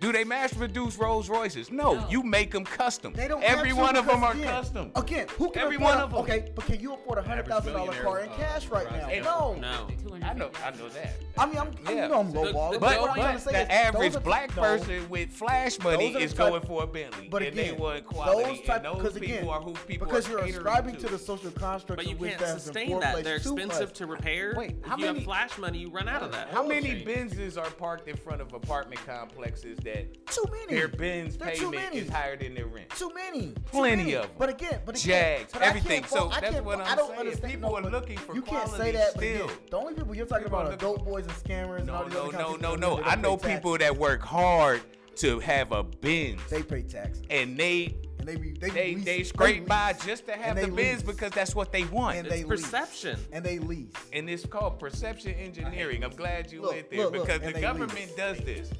[0.00, 1.70] Do they mass produce Rolls Royces?
[1.70, 2.08] No, No.
[2.08, 3.12] you make them custom.
[3.12, 4.90] They don't Every one of them are again, custom.
[4.96, 6.14] Again, who can Every afford one a- them.
[6.20, 8.90] Okay, but can you afford a hundred thousand dollar car in millionaire, cash uh, right
[9.22, 9.54] now?
[9.54, 9.54] No.
[9.60, 9.88] No.
[10.22, 11.14] I know, I know that.
[11.38, 12.02] I mean, I'm, Yeah.
[12.04, 12.72] you know I'm low ball.
[12.72, 14.62] the- But, what I'm trying but to say the is average those are- black no,
[14.62, 17.52] person with flash money Those are the is type- going for a Bentley, But and
[17.58, 18.42] again, they want quality.
[18.58, 20.10] those type and those because people again, are who people are.
[20.10, 21.00] because you're catering ascribing to.
[21.02, 23.24] to the social construct But you of which can't that has sustain that.
[23.24, 23.98] They're too expensive much.
[23.98, 24.54] to repair.
[24.56, 26.48] Wait, if how you many- have flash money, you run out of that.
[26.50, 29.89] How many Benzes are parked in front of apartment complexes that
[30.26, 30.74] Too many.
[30.78, 31.96] their Benz They're too payment many.
[31.98, 32.90] is higher than their rent?
[32.90, 33.48] Too many.
[33.48, 34.14] Too Plenty many.
[34.14, 34.30] of 'em.
[34.38, 36.04] But again, but again, Jags, but everything.
[36.04, 37.20] So I that's what I'm I don't saying.
[37.20, 37.52] understand.
[37.52, 39.46] People no, are looking for You can't say that, still.
[39.46, 42.02] again, the only people you're talking People about are dope boys and scammers and all
[42.02, 43.02] No, these no, other kinds no, no, no.
[43.04, 44.82] I know people that work hard
[45.16, 49.04] to have a Benz, They pay taxes and they and they be they they lease,
[49.06, 52.18] they scrape by lease, just to have they the Benz because that's what they want.
[52.18, 52.62] and It's they lease.
[52.62, 53.18] perception.
[53.32, 53.92] and they lease.
[54.12, 56.04] and it's called perception engineering.
[56.04, 58.14] I'm glad you Look, went there look, look, because and the government lease.
[58.14, 58.70] does this.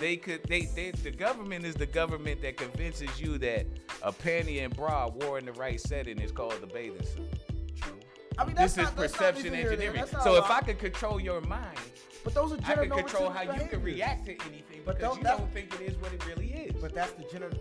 [0.00, 3.66] They could they, they the government is the government that convinces you that
[4.02, 7.30] a panty and bra wore in the right setting is called the bathing suit.
[7.80, 7.92] True.
[8.38, 10.06] I mean, that's This is not, that's not perception neither here engineering.
[10.24, 11.78] So if I could control your mind,
[12.24, 14.98] but those are I gender can control how normative you can react to anything But
[14.98, 16.80] because don't- you don't think it is what it really is.
[16.82, 17.52] But that's the gender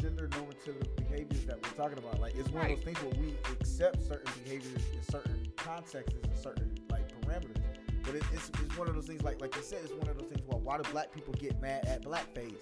[0.00, 2.20] gender normative behaviors that we're talking about.
[2.20, 2.72] Like it's one Right.
[2.78, 7.58] of those things where we accept certain behaviors in certain contexts and certain like parameters.
[8.04, 10.18] But it, it's, it's one of those things like like you said, it's one of
[10.18, 12.56] those things where why do black people get mad at blackface?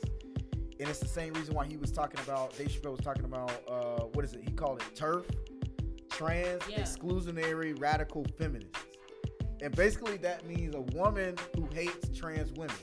[0.78, 3.50] And it's the same reason why he was talking about Dave Chappelle was talking about
[3.68, 4.42] uh what is it?
[4.44, 5.24] He called it TERF,
[6.10, 6.80] trans, Yeah.
[6.80, 8.78] exclusionary, radical feminists.
[9.62, 12.74] And basically that means a woman who hates trans women.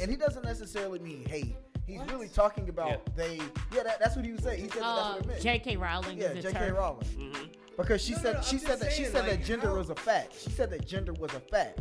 [0.00, 1.56] And he doesn't necessarily mean hate.
[1.86, 2.10] He's What?
[2.10, 2.96] really talking about Yeah.
[3.16, 3.36] they.
[3.72, 4.60] Yeah, that, that's what he was saying.
[4.64, 5.40] He said that that's Uh, what it meant.
[5.42, 5.76] J.K.
[5.76, 6.58] Rowling yeah, is J.K.
[6.58, 6.74] TERF.
[6.76, 7.06] Rowling.
[7.06, 7.44] Mm-hmm.
[7.76, 9.76] Because she No, said no, she said just that she saying, said that gender how-
[9.76, 10.34] was a fact.
[10.40, 11.80] She said that gender was a fact.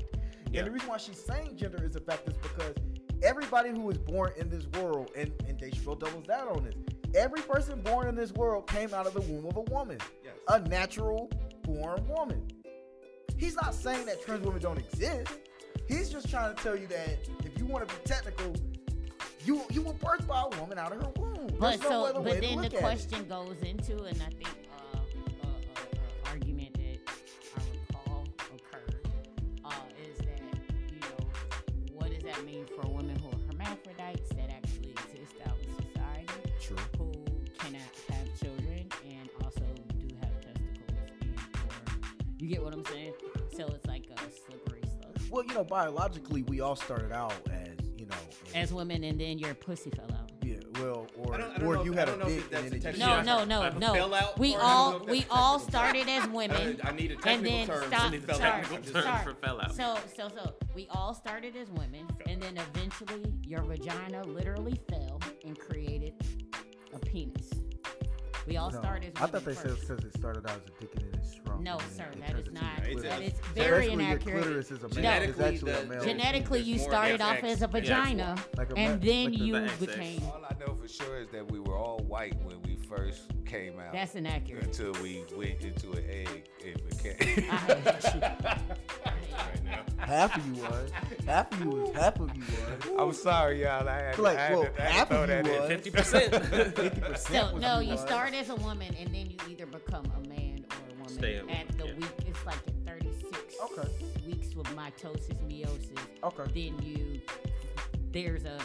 [0.56, 0.62] Yeah.
[0.62, 2.76] And the reason why she's saying gender is a fact is because
[3.22, 6.76] everybody who was born in this world, and, and Dave Chappelle doubles down on this,
[7.14, 9.98] every person born in this world came out of the womb of a woman.
[10.24, 10.36] Yes.
[10.48, 11.30] A natural
[11.64, 12.42] born woman.
[13.38, 15.30] He's not saying that trans women don't exist.
[15.90, 18.56] He's just trying to tell you that if you want to be technical,
[19.44, 21.48] you you were birthed by a woman out of her womb.
[21.60, 22.80] But There's no so, other but to then the look it.
[22.80, 24.48] question goes into, and I think
[33.86, 36.28] hermaphrodites that actually exist out in society,
[36.62, 36.78] True.
[36.98, 37.12] who
[37.58, 39.62] cannot have children and also
[40.00, 41.40] do have testicles, and
[41.70, 41.96] or
[42.40, 43.14] you get what I'm saying?
[43.56, 45.20] So it's like a slippery slope.
[45.30, 48.16] Well, you know, biologically, we all started out as you know,
[48.54, 50.25] As women, and then your pussy fell out.
[50.78, 52.28] Yeah, well, or I don't- I don't or know you if- had a don't know
[52.28, 54.34] if dick that's and then it just No, no, no, no.
[54.38, 54.64] We part?
[54.64, 56.80] I don't all we all started as women.
[56.84, 57.88] I need a and technical then term.
[57.88, 58.62] stop, fell out.
[58.64, 59.24] Technical term start.
[59.24, 59.76] for fell out.
[59.76, 65.20] So, so, so we all started as women, and then eventually your vagina literally fell
[65.46, 66.14] and created
[66.94, 67.50] a penis.
[68.48, 69.88] We all No, started as I thought they said first.
[69.88, 71.62] because it started out as a dick and then it shrunk.
[71.62, 72.72] No, and then sir, it that turns is into not.
[72.88, 73.02] It's.
[73.02, 74.42] That is very basically, your inaccurate.
[74.44, 74.90] clitoris is a male.
[74.96, 76.04] Genetically, It's actually a the- male.
[76.04, 77.26] Genetically, you started XX.
[77.26, 80.22] off as a vagina, Like a and then like you became.
[80.26, 83.80] All I know for sure is that we were all white when we first came
[83.80, 83.94] out.
[83.94, 84.64] That's inaccurate.
[84.66, 87.50] until we went into an egg and became.
[87.52, 88.22] I hate you.
[89.98, 90.92] Half of you was.
[91.26, 91.96] Half of you was.
[91.96, 93.00] Half of you was.
[93.00, 93.88] I'm sorry, y'all.
[93.88, 95.62] I had, Like, I had well, to, I had to throw of you that in.
[95.62, 95.70] was.
[95.70, 96.46] Fifty percent.
[96.46, 97.52] Fifty percent.
[97.52, 100.92] So no, you start as a woman and then you either become a man or
[100.92, 101.10] a woman.
[101.10, 101.94] Stay a woman, At the yeah.
[101.96, 103.90] week, it's like at 36 Okay.
[104.28, 105.98] weeks with mitosis, meiosis.
[106.24, 106.70] Okay.
[106.70, 107.22] Then you,
[108.16, 108.58] there's a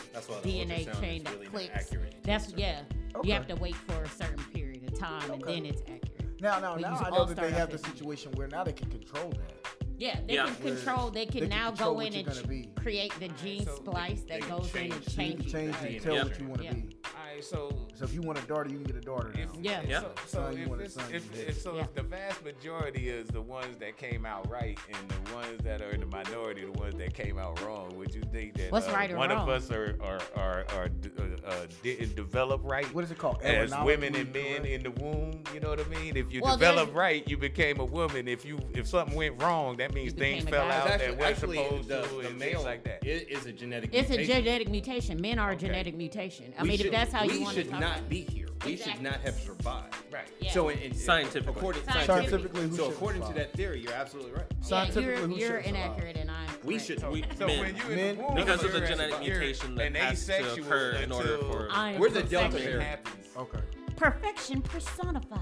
[0.43, 1.71] the DNA chain is that really clicks.
[1.75, 2.15] accurate.
[2.23, 2.83] That's yeah.
[3.17, 3.29] Okay.
[3.29, 6.41] You have to wait for a certain period of time and then it's accurate.
[6.41, 8.63] Now, now, But now you I all know that they have the situation where now
[8.63, 9.80] they can control that.
[10.01, 10.47] Yeah, they Yeah.
[10.47, 11.11] can control.
[11.11, 14.23] They can They can now control go in and ch- create the gene so splice
[14.23, 15.53] that can goes in and change- You can changes.
[15.53, 16.73] change the and DNA tell what you want to Yeah.
[16.73, 16.97] be.
[17.05, 19.43] All right, so So if you want a daughter, you can get a daughter now.
[19.43, 19.83] if, Yeah.
[19.87, 20.01] Yeah.
[20.01, 21.83] So, so Son, you if, want a son, if, if so Yeah.
[21.83, 25.83] if the vast majority is the ones that came out right and the ones that
[25.83, 28.89] are in the minority the ones that came out wrong, would you think that What's
[28.89, 29.41] uh, right or one wrong?
[29.43, 32.87] of us are are are, are d- uh, uh, didn't develop right?
[32.95, 33.43] What is it called?
[33.43, 36.17] as women and men in the womb, you know what I mean?
[36.17, 38.29] If you Well, develop right, you became a woman.
[38.29, 41.89] If you if something went wrong, that means things fell out It's that weren't supposed
[41.89, 43.05] the, to the and male things like that.
[43.05, 43.91] It is a genetic.
[43.93, 44.45] It's a mutation.
[44.45, 45.21] genetic mutation.
[45.21, 45.67] Men are a Okay.
[45.67, 46.53] genetic mutation.
[46.59, 48.09] I We mean, should- if that's how you want to should talk not about it.
[48.09, 48.47] be here.
[48.67, 49.95] We should not have survived.
[50.13, 50.29] Right.
[50.39, 50.51] Yeah.
[50.53, 51.55] So, in, in, Scientifically.
[51.57, 52.15] according, Scientifically.
[52.29, 54.45] Scientifically, who so should according to that theory, you're absolutely right.
[54.51, 55.85] Yeah, Scientifically, you're, who you're should survive?
[55.87, 56.87] inaccurate and I'm We correct.
[56.87, 57.01] should.
[57.01, 57.61] So, we, so men.
[57.61, 60.91] when you in Men- the womb, Because of the genetic mutation that has to occur
[61.03, 62.73] in order for- I We're the Delta perfection.
[62.73, 62.83] variant.
[63.07, 63.27] happens.
[63.37, 63.59] Okay.
[63.97, 65.41] Perfection personified.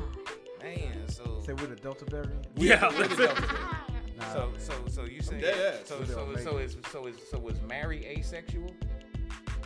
[0.62, 2.46] Man, so Say we're the Delta variant.
[2.54, 2.88] Yeah.
[4.34, 4.58] we're the Delta variant.
[4.58, 5.88] Nah, so so so you say dead ass.
[5.88, 8.72] so We're so so is so is so is Mary asexual?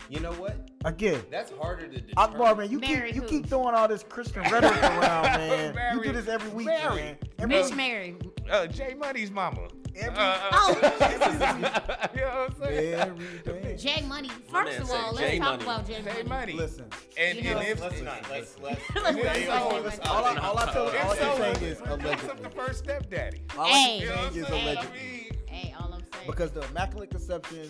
[0.09, 0.69] You know what?
[0.85, 2.13] Again, That's harder to determine.
[2.17, 5.95] Akbar, man, you Marry keep you keep throwing all this Christian rhetoric around, man.
[5.97, 6.95] you do this every week, marry.
[6.95, 7.17] man.
[7.39, 7.77] Every Miss week.
[7.77, 8.15] Mary.
[8.51, 9.67] Uh, Jay Money's mama.
[9.95, 10.69] Every- Uh, uh, Oh,
[12.15, 12.93] you know what I'm saying?
[12.93, 13.75] Every day.
[13.79, 14.29] Jay Money.
[14.51, 15.63] First of all, let's talk Money.
[15.63, 16.23] about Jay Jay Money.
[16.29, 16.53] Money.
[16.53, 16.85] Listen,
[17.17, 18.29] And, You know, and if Let's not.
[18.29, 18.81] Let's let's.
[18.95, 20.39] Let's Hey, not hey, talk hey, about let's- all I, Money.
[20.45, 22.43] all I tell, all I if so, say is what's up allegedly.
[22.43, 23.41] the first stepdaddy?
[23.57, 23.99] All I Hey.
[23.99, 25.31] can You know what say I'm is allegedly.
[25.47, 26.25] Hey, all I'm saying.
[26.27, 27.69] Because the Immaculate Conception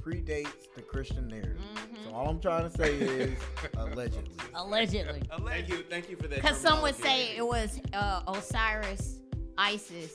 [0.00, 1.58] predates the Christian narrative.
[1.58, 2.04] Mm-hmm.
[2.08, 3.38] So all I'm trying to say is
[3.76, 4.32] allegedly.
[4.54, 5.22] allegedly.
[5.28, 5.84] Thank you.
[5.88, 6.42] Thank you for that.
[6.42, 9.20] Because some would say it was uh, Osiris,
[9.56, 10.12] Isis,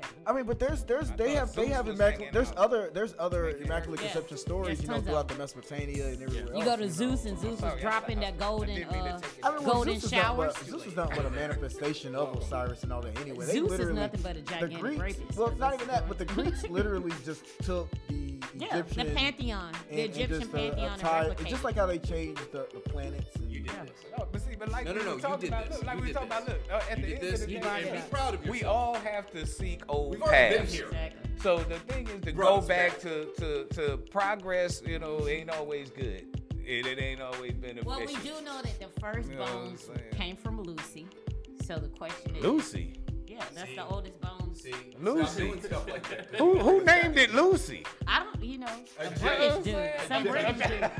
[0.00, 2.58] and I mean, but there's there's I they have they have immaculate there's out.
[2.58, 4.06] other there's other Making immaculate Yeah.
[4.12, 5.34] conception stories Yes, you know tons of throughout the.
[5.38, 6.64] Mesopotamia and everywhere You else.
[6.64, 6.88] go to know.
[6.88, 9.64] Zeus, and Zeus was dropping that golden, didn't mean to uh, take it I mean,
[9.64, 10.54] well, golden Zeus showers.
[10.58, 13.46] but- Zeus is not but a manifestation of Osiris and all that anyway.
[13.46, 15.38] They Zeus is nothing but a the gigantic Greeks, rapist.
[15.38, 18.27] well, That's not even that, but the Greeks literally just took the
[18.60, 21.46] Yeah, Egyptian the pantheon, the and- and Egyptian just, pantheon, and tied- replicated.
[21.48, 23.34] just like how they changed the, the planets.
[23.36, 23.84] And, You did Yeah.
[23.84, 23.92] this.
[24.18, 25.76] No, but see, but like No, no, we no, were you did about, this.
[25.78, 27.40] look, like You we were did talking about, look, uh, at You the end this.
[27.42, 28.60] of the You day, be proud of yourself.
[28.60, 30.84] we all have to seek old We've already been here.
[30.86, 31.30] Exactly.
[31.40, 35.50] So the thing is to Bro, go back to, to, to progress, you know, ain't
[35.50, 36.26] always good.
[36.64, 37.88] It, it ain't always beneficial.
[37.88, 41.06] Well, we do know that the first You know bones came from Lucy.
[41.64, 42.94] So the question is, Lucy.
[43.26, 43.76] yeah, that's See?
[43.76, 44.37] the oldest bones.
[44.58, 45.50] See, Lucy.
[45.50, 46.34] Stop stuff like that.
[46.36, 47.84] Who who named it Lucy?
[48.08, 48.66] I don't, you know,
[48.98, 50.90] a A British dude, some British dude,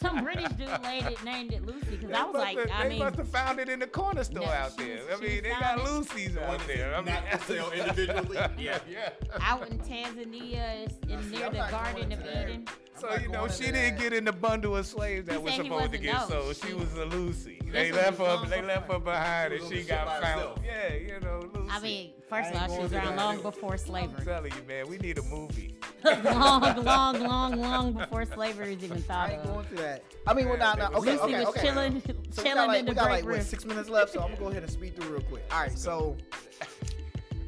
[0.00, 2.98] some British dude laid it, named it Lucy because I was like, I they mean,
[3.00, 4.96] must have found it in the corner store No, out there.
[5.08, 6.94] was- I mean, they got found it- Lucy's out there.
[6.94, 8.38] I mean, Not for sale individually.
[8.58, 9.10] yeah, yeah.
[9.40, 12.42] out in Tanzania, it's in near I'm the Garden of to.
[12.42, 12.68] Eden.
[12.96, 13.98] So you know, she didn't that.
[13.98, 16.56] get in the bundle of slaves that He was supposed to get no, sold.
[16.56, 17.58] she- She was a Lucy.
[17.70, 18.46] They was left her.
[18.46, 20.40] They left her behind, and she got ship found.
[20.40, 20.58] herself.
[20.64, 21.68] Yeah, you know, Lucy.
[21.70, 23.24] I mean, first I of all, she was going to around that.
[23.24, 24.24] long before I'm slavery.
[24.24, 25.76] telling you, man, we need a movie.
[26.04, 29.54] long, long, long, long before slavery was even I thought ain't of.
[29.90, 30.30] Going through that.
[30.30, 31.60] I mean, well, now, now, okay, Lucy okay, was okay.
[31.62, 33.50] chilling, So we got chilling like, in we the got Great like what, Rift.
[33.50, 35.42] six minutes left, so I'm gonna go ahead and speed through real quick.
[35.50, 36.16] All right, so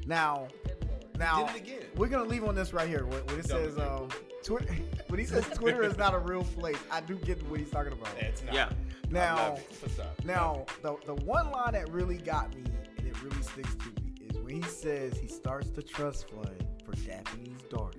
[0.07, 0.49] now,
[1.19, 1.83] now Did it again.
[1.97, 3.07] we're gonna leave on this right here.
[3.07, 4.09] When, when it says um,
[4.43, 4.75] Twitter,
[5.09, 7.93] when he says Twitter is not a real place, I do get what he's talking
[7.93, 8.09] about.
[8.19, 8.55] It's not.
[8.55, 8.71] Yeah.
[9.11, 9.59] Now.
[9.81, 10.25] What's up?
[10.25, 12.63] now the the one line that really got me
[12.99, 16.65] and it really sticks to me is when he says he starts the trust fund
[16.85, 17.99] for Daphne's daughter.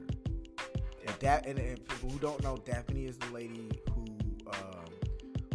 [1.06, 3.93] And that and, and people who don't know, Daphne is the lady who
[4.54, 4.86] um,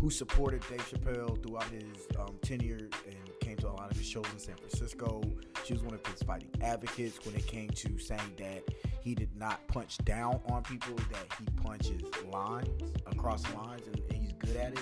[0.00, 4.06] who supported Dave Chappelle throughout his um, tenure and came to a lot of his
[4.06, 5.22] shows in San Francisco.
[5.64, 8.62] She was one of his fighting advocates when it came to saying that
[9.02, 14.18] he did not punch down on people, that he punches lines across lines, and, and
[14.18, 14.78] he's good at it.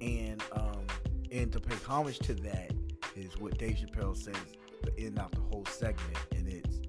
[0.00, 0.86] And um,
[1.32, 2.72] and to pay homage to that
[3.16, 4.36] is what Dave Chappelle says
[4.82, 6.80] to end out the whole segment, and it's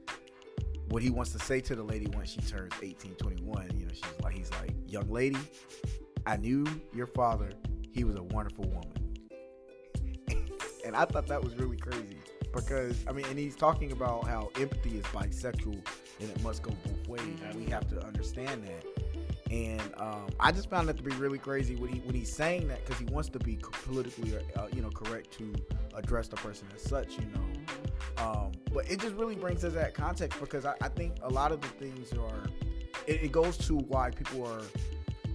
[0.89, 3.69] what he wants to say to the lady once she turns 18, 21.
[3.77, 5.37] You know, she's like, he's like, young lady,
[6.25, 7.51] I knew your father.
[7.91, 8.93] He was a wonderful woman.
[10.85, 12.17] and I thought that was really crazy
[12.53, 15.81] because I mean, and he's talking about how empathy is bisexual
[16.19, 18.85] and it must go both ways, and we have to understand that.
[19.51, 22.67] And um, I just found that to be really crazy when he when he's saying
[22.69, 25.53] that because he wants to be politically, uh, you know, correct to
[25.93, 28.23] address the person as such, you know.
[28.23, 31.51] Um, but it just really brings us that context because I, I think a lot
[31.51, 32.43] of the things are.
[33.07, 34.61] It, it goes to why people are.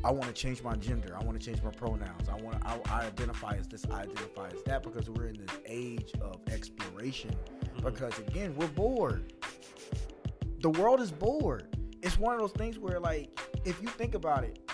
[0.06, 1.16] I want to change my gender.
[1.20, 2.28] I want to change my pronouns.
[2.28, 2.64] I want.
[2.64, 3.84] I, I identify as this.
[3.90, 7.30] I identify as that because we're in this age of exploration.
[7.30, 7.86] Mm-hmm.
[7.86, 9.32] Because again, we're bored.
[10.60, 11.76] The world is bored.
[12.02, 14.65] It's one of those things where, like, if you think about it,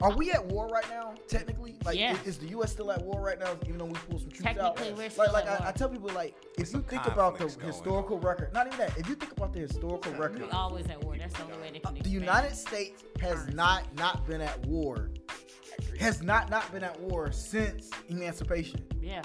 [0.00, 1.14] are we at war right now?
[1.26, 2.12] Technically, like, yeah.
[2.12, 2.70] is, is, the U.S.
[2.70, 3.56] still at war right now?
[3.66, 4.78] Even though we pulled some troops out,
[5.18, 8.22] like, like I, I, tell people, like, if it's you think about the historical on.
[8.22, 8.96] record, not even that.
[8.96, 11.16] If you think about the historical it's record, we always at war.
[11.18, 11.96] That's the only way they can.
[11.98, 15.10] Uh, the United States has not not been at war,
[15.98, 18.84] has not not been at war since emancipation.
[19.02, 19.22] Yeah.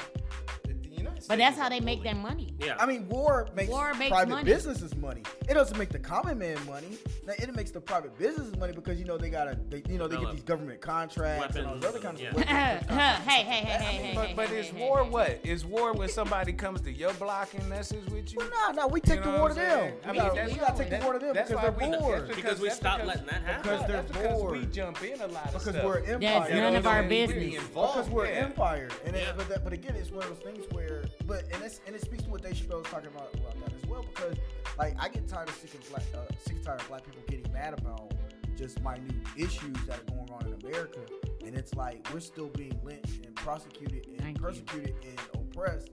[1.27, 2.53] But that's how they make their money.
[2.59, 2.75] Yeah.
[2.79, 4.43] I mean, war makes, war makes private money.
[4.43, 5.23] businesses money.
[5.49, 6.97] It doesn't make the common man money.
[7.25, 10.07] Now, it makes the private businesses money because you know they gotta, they, you know,
[10.07, 12.29] they get these government contracts Weapons and all those other kinds yeah.
[12.29, 12.55] of weapons.
[12.89, 15.39] hey, hey, hey, hey, hey, But, hey, but hey, is war what?
[15.43, 18.37] Is war when somebody comes to your block and messes with you?
[18.37, 19.93] Well, no, nah, no, nah, we take you know the war to them.
[20.05, 22.35] I mean, we, we gotta take the war to them because they're bored.
[22.35, 23.61] Because we stop letting that happen.
[23.63, 24.59] Because they're bored.
[24.59, 25.65] We jump in a lot of stuff.
[25.65, 26.19] Because we're empire.
[26.19, 27.63] That's none of our business.
[27.67, 28.89] Because we're empire.
[29.05, 29.15] And
[29.63, 32.29] but again, it's one of those things where but and it's and it speaks to
[32.29, 34.37] what Dave Chappelle was talking about about that as well because
[34.77, 37.51] like I get tired of sick of black uh, sick tired of black people getting
[37.51, 38.13] mad about
[38.55, 39.01] just minute
[39.37, 40.99] issues that are going on in America,
[41.45, 45.09] and it's like we're still being lynched and prosecuted and Thank persecuted you.
[45.09, 45.89] and oppressed,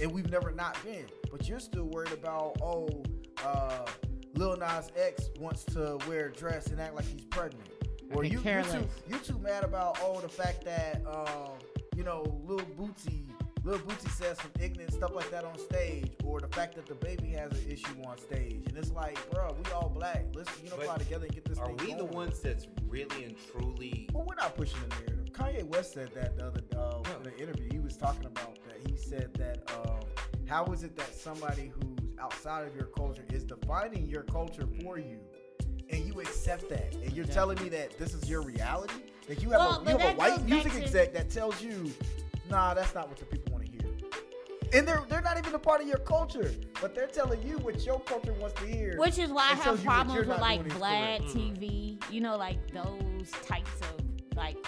[0.00, 1.06] and we've never not been.
[1.30, 2.88] But you're still worried about oh,
[3.44, 3.86] uh,
[4.34, 7.68] Lil Nas X wants to wear a dress and act like he's pregnant,
[8.12, 11.52] or you you too you too mad about oh the fact that um,
[11.96, 13.26] you know Lil Boosie
[13.66, 16.94] Lil Boosie says some ignorant stuff like that on stage, or the fact that the
[16.94, 20.24] baby has an issue on stage, and it's like, bro, we all black.
[20.36, 21.58] Let's unify together and get this.
[21.58, 21.96] Are we going.
[21.96, 24.08] the ones that's really and truly?
[24.12, 25.32] Well, we're not pushing the narrative.
[25.32, 27.68] Kanye West said that the other uh, in the interview.
[27.72, 28.88] He was talking about that.
[28.88, 29.98] He said that um,
[30.48, 34.96] how is it that somebody who's outside of your culture is defining your culture for
[34.96, 35.18] you,
[35.90, 37.34] and you accept that, and you're yeah.
[37.34, 38.94] telling me that this is your reality?
[39.26, 40.82] That you have well, a you have a white music to...
[40.82, 41.92] exec that tells you,
[42.48, 43.55] nah, that's not what the people want
[44.72, 47.84] and they're they're not even a part of your culture, but they're telling you what
[47.84, 48.96] your culture wants to hear.
[48.98, 51.38] Which is why I have problems with like Vlad mm-hmm.
[51.38, 54.58] TV, you know, like those types of like,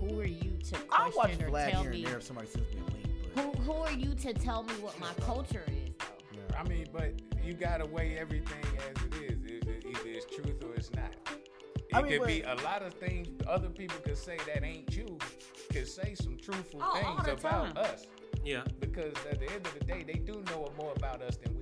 [0.00, 2.04] who are you to question I watch or Vlad tell me?
[2.04, 3.56] There, somebody sends me a link.
[3.56, 5.94] Who who are you to tell me what my culture is?
[6.32, 7.14] Yeah, I mean, but
[7.44, 9.44] you gotta weigh everything as it is.
[9.84, 11.12] Either it's truth or it's not.
[11.76, 14.64] It I mean, could but, be a lot of things other people could say that
[14.64, 15.18] ain't you.
[15.70, 18.06] Could say some truthful oh, things about us.
[18.44, 18.62] Yeah.
[18.80, 21.53] Because at the end of the day, they do know more about us than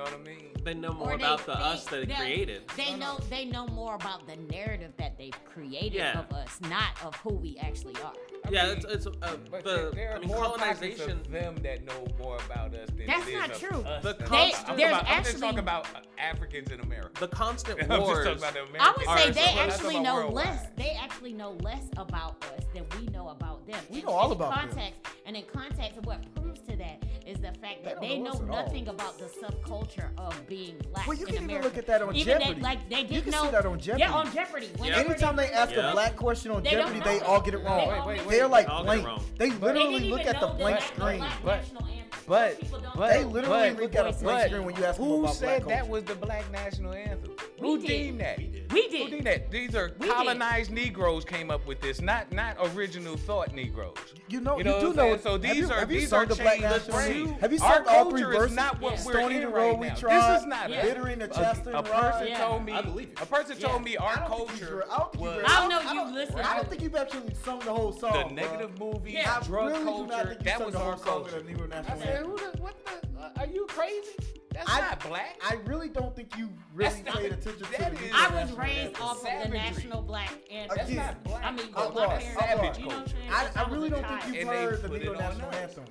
[0.00, 0.50] know what I mean?
[0.62, 2.62] They know more about the they, us that they, created.
[2.76, 6.18] They know they know more about the narrative that they've created yeah.
[6.18, 8.12] of us, not of who we actually are.
[8.44, 11.12] I yeah, mean, it's, it's uh, the there, are I mean, more colonization.
[11.12, 13.80] Of them that know more about us than that's not true.
[13.80, 14.02] Us.
[14.02, 15.86] The constant, they, there's about, actually, I'm just talking about
[16.18, 17.20] Africans in America.
[17.20, 18.40] The constant wars.
[18.40, 20.46] The I would say they actually know worldwide.
[20.46, 20.66] less.
[20.76, 23.80] They actually know less about us than we know about them.
[23.90, 25.12] We know all in about context, them.
[25.26, 28.32] And in context of what proves to that is the fact that they, they know
[28.32, 28.94] nothing all.
[28.94, 31.06] about the subculture of being black.
[31.06, 32.54] Well, you can even look at that on even Jeopardy.
[32.54, 34.02] They, like they didn't you can know, see that on Jeopardy.
[34.02, 34.70] Yeah, on Jeopardy.
[34.76, 35.06] When yep.
[35.06, 37.88] Anytime they ask a black question on they Jeopardy, they all get it wrong.
[37.88, 39.06] Wait, wait, wait, They're like blank.
[39.38, 41.24] They literally look at the blank screen.
[42.30, 42.60] But
[42.94, 46.04] but they literally look at a blank screen when you ask Who said that was
[46.04, 47.32] the black national anthem?
[47.58, 48.38] Who deemed that?
[48.38, 49.02] We did.
[49.02, 49.50] Who deemed that?
[49.50, 50.76] These are we colonized did.
[50.76, 53.96] Negroes came up with this, not not original thought Negroes.
[54.28, 55.16] You know, you, know you do know.
[55.16, 58.56] So these you, are these are the black national have you said all three verses?
[58.56, 59.04] not what yeah.
[59.04, 59.96] we're Stony in right.
[59.96, 60.82] Tried, this is not yeah.
[60.82, 61.22] bittering.
[61.22, 62.38] A, person yeah.
[62.38, 62.72] told me.
[62.72, 63.20] I believe it.
[63.20, 64.84] A person told me our culture.
[64.90, 66.40] I don't, was, I don't know I don't, you listen.
[66.40, 68.28] I don't think you've actually sung the whole song.
[68.28, 69.40] The negative movie, yeah.
[69.40, 70.36] drug really culture.
[70.42, 71.42] That was our culture.
[71.72, 73.08] I said, who the, what the?
[73.20, 74.16] Uh, are you crazy?
[74.52, 75.40] That's I, not black.
[75.42, 78.04] I really don't think you really that's paid not, attention to.
[78.04, 78.12] it.
[78.14, 80.76] I was raised off of the National Black Anthem.
[80.76, 81.44] That's not black.
[81.44, 83.50] I mean, my parents, you know what I'm saying?
[83.56, 85.84] I, really don't think you've heard the Negro National Anthem.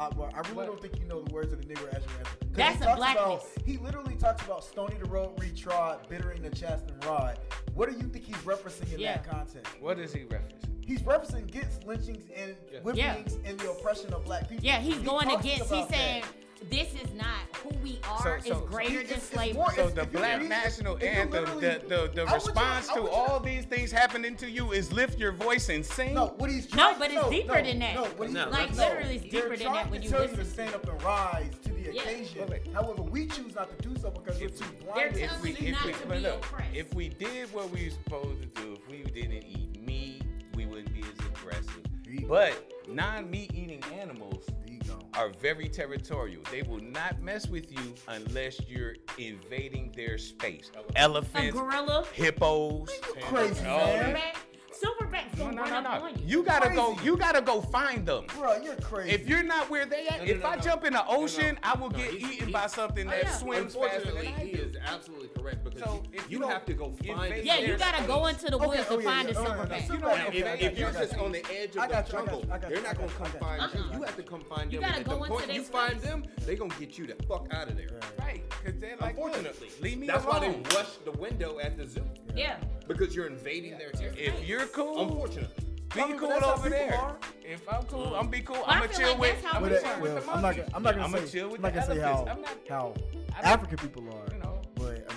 [0.00, 0.66] I, well, I really what?
[0.66, 2.36] don't think you know the words of the nigger as you answer.
[2.52, 6.86] That's a black about, He literally talks about stony the road, retrod, bittering the chest
[6.88, 7.38] and rod.
[7.74, 9.18] What do you think he's referencing in yeah.
[9.18, 9.66] that content?
[9.78, 10.70] What is he referencing?
[10.86, 12.80] He's referencing gets lynchings and yeah.
[12.80, 13.50] whippings yeah.
[13.50, 14.64] and the oppression of black people.
[14.64, 15.70] Yeah, he's, going against.
[15.70, 16.22] He's saying.
[16.22, 16.34] That
[16.68, 18.40] this is not who we are.
[18.40, 19.64] So, so, it's greater so, than slavery.
[19.76, 23.50] So the black national anthem, the, the, the response you, to all you.
[23.50, 26.14] these things happening to you is lift your voice and sing.
[26.14, 27.94] No, what he's trying, no but it's no, deeper no, than that.
[27.94, 29.90] No, what he's, no, like literally, it's deeper than that.
[29.90, 30.36] When you listen.
[30.36, 32.48] to stand up and rise to the occasion.
[32.74, 35.14] However, we choose not to do so because if we're too blinded.
[35.14, 36.74] They're telling if we, you not to be oppressed.
[36.74, 40.22] If we did what we were supposed to do, if we didn't eat meat,
[40.54, 41.80] we wouldn't be as aggressive.
[42.28, 44.44] But non-meat eating animals
[45.14, 46.42] are very territorial.
[46.50, 50.70] They will not mess with you unless you're invading their space.
[50.96, 52.90] Elephants, a gorilla, hippos,
[53.22, 54.20] crazy oh, man.
[54.80, 56.24] Silverbacks gonna no, no, no, on you.
[56.26, 56.76] You gotta crazy.
[56.76, 56.96] go.
[57.02, 58.56] You gotta go find them, bro.
[58.62, 59.10] You're crazy.
[59.10, 62.12] If you're not where they at, if I jump in the ocean, I will get
[62.12, 63.36] he's, eaten he's, by something oh, that oh, yeah.
[63.36, 66.90] swims faster than I do absolutely correct because so you, you, you have to go
[66.90, 67.34] find.
[67.34, 67.44] It.
[67.44, 69.66] Yeah, you gotta go into the woods okay, to oh, find yeah, a.
[69.66, 72.96] Right, you know, if, if, you're just on the edge of the jungle, they're not
[72.96, 73.78] gonna come find uh-huh.
[73.78, 73.98] you.
[73.98, 74.84] You have to come find them.
[74.84, 77.88] At the point you find them, they gonna get you the fuck out of there.
[78.18, 81.86] Right, because they're like, unfortunately, leave me That's why they rush the window at the
[81.86, 82.04] zoo.
[82.34, 82.56] Yeah,
[82.88, 84.26] because you're invading their territory.
[84.26, 85.66] If you're cool, unfortunately.
[85.94, 86.94] Be cool over there.
[86.94, 87.16] Are.
[87.44, 88.20] If I'm cool, mm.
[88.20, 88.62] I'm be cool.
[88.64, 89.44] I'm gonna chill like with.
[89.50, 90.32] I'm gonna chill well, with the.
[90.32, 90.56] I'm not.
[90.72, 91.40] I'm not gonna, I'ma say.
[91.40, 92.38] I'm not gonna say how
[92.68, 92.94] how
[93.42, 94.32] African people are.
[94.32, 94.49] You know,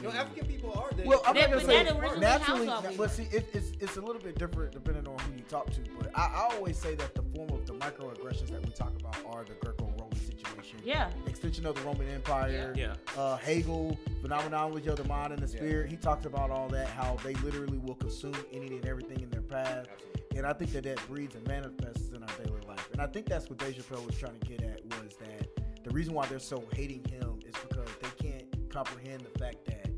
[0.04, 0.92] but No, African people are.
[0.96, 3.08] They, Well, I'm That- not gonna say that naturally, but were.
[3.08, 5.82] see, it, it's it's a little bit different depending on who you talk to.
[6.00, 9.16] But I, I always say that the form of the microaggressions that we talk about
[9.26, 10.80] are the Greco-Roman situation.
[10.84, 11.10] Yeah.
[11.28, 12.74] Extension of the Roman Empire.
[12.76, 12.96] Yeah.
[13.18, 15.90] Uh, Hegel, phenomenology of the mind and the spirit.
[15.90, 19.42] He talks about all that, how they literally will consume anything and everything in their
[19.42, 19.88] path.
[19.92, 20.38] Absolutely.
[20.38, 22.90] And I think that that breeds and manifests in our daily life.
[22.92, 25.90] And I think that's what Deja Chappelle was trying to get at was that the
[25.92, 29.90] reason why they're so hating him is because they can't comprehend the fact that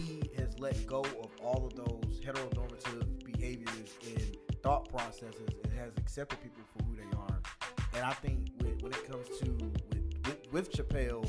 [0.00, 5.92] he has let go of all of those heteronormative behaviors and thought processes and has
[5.98, 7.40] accepted people for who they are.
[7.94, 11.28] And I think with, when it comes to with, with, with Chappelle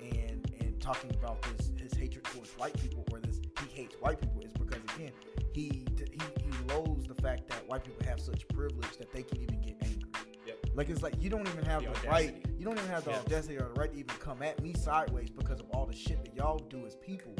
[0.00, 4.20] and and talking about this his hatred towards white people or this he hates white
[4.20, 5.12] people is because again
[5.54, 9.40] he he he loathes the fact that white people have such privilege that they can
[9.40, 10.10] even get angry.
[10.46, 10.56] Yep.
[10.74, 13.12] Like it's like you don't even have The the, right, you don't even have the
[13.12, 13.18] Yeah.
[13.20, 16.22] audacity or the right to even come at me sideways because of all the shit
[16.24, 17.34] that y'all do as people.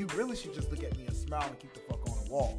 [0.00, 2.30] You really should just look at me and smile and keep the fuck on the
[2.30, 2.58] wall.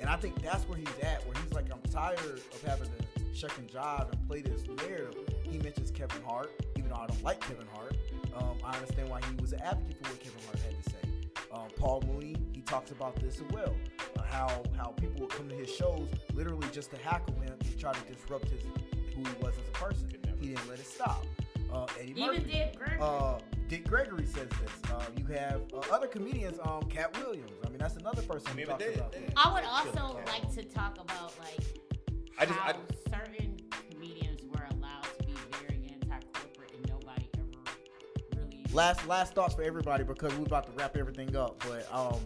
[0.00, 3.40] And I think that's where he's at, where he's like, I'm tired of having to
[3.40, 5.32] check and jive and play this narrative.
[5.44, 7.94] He mentions Kevin Hart, even though I don't like Kevin Hart.
[8.34, 11.42] Um, I understand why he was an advocate for what Kevin Hart had to say.
[11.52, 13.76] Um, Paul Mooney, he talks about this as well.
[14.18, 17.78] Uh, how how people would come to his shows literally just to hackle him and
[17.78, 18.60] try to disrupt his
[19.14, 20.08] who he was as a person.
[20.40, 21.24] He didn't let it stop.
[21.72, 22.52] Uh, Eddie Even Murphy.
[22.52, 22.98] Dick Gregory.
[23.00, 23.38] Uh,
[23.68, 24.90] Dick Gregory says this.
[24.92, 27.50] Uh, you have uh, other comedians, um, Katt Williams.
[27.64, 29.32] I mean, that's another person who mean, talks but they- about they- that.
[29.36, 31.60] I would also like to talk about like
[32.38, 33.56] I just- how I- certain
[33.90, 35.32] comedians were allowed to be
[35.62, 38.64] very anti-corporate and nobody ever really.
[38.74, 41.62] Last last thoughts for everybody because we're about to wrap everything up.
[41.66, 42.20] But um,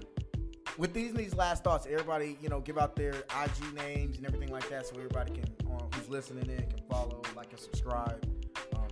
[0.79, 4.51] with these these last thoughts, everybody you know give out their IG names and everything
[4.51, 8.27] like that, so everybody can um, who's listening in can follow, like, and subscribe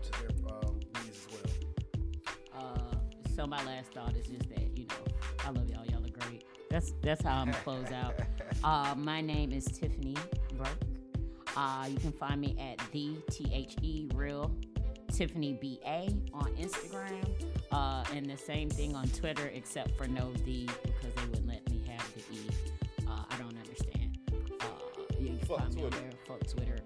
[0.04, 2.62] to their um, media as well.
[2.62, 2.96] Uh,
[3.34, 5.04] so my last thought is just that you know
[5.44, 5.84] I love y'all.
[5.86, 6.44] Y'all are great.
[6.70, 8.14] That's that's how I'm gonna close out.
[8.62, 10.16] Uh, my name is Tiffany
[10.56, 10.68] Burke.
[11.54, 14.50] Uh, you can find me at the T H E real
[15.12, 17.28] Tiffany B A on Instagram,
[17.72, 21.68] uh, and the same thing on Twitter, except for no D because they wouldn't let
[21.70, 22.48] me have the E.
[23.06, 24.18] Uh, I don't understand.
[24.60, 24.64] Uh,
[25.20, 26.10] you can Fuck find me on there.
[26.26, 26.78] Fuck Twitter.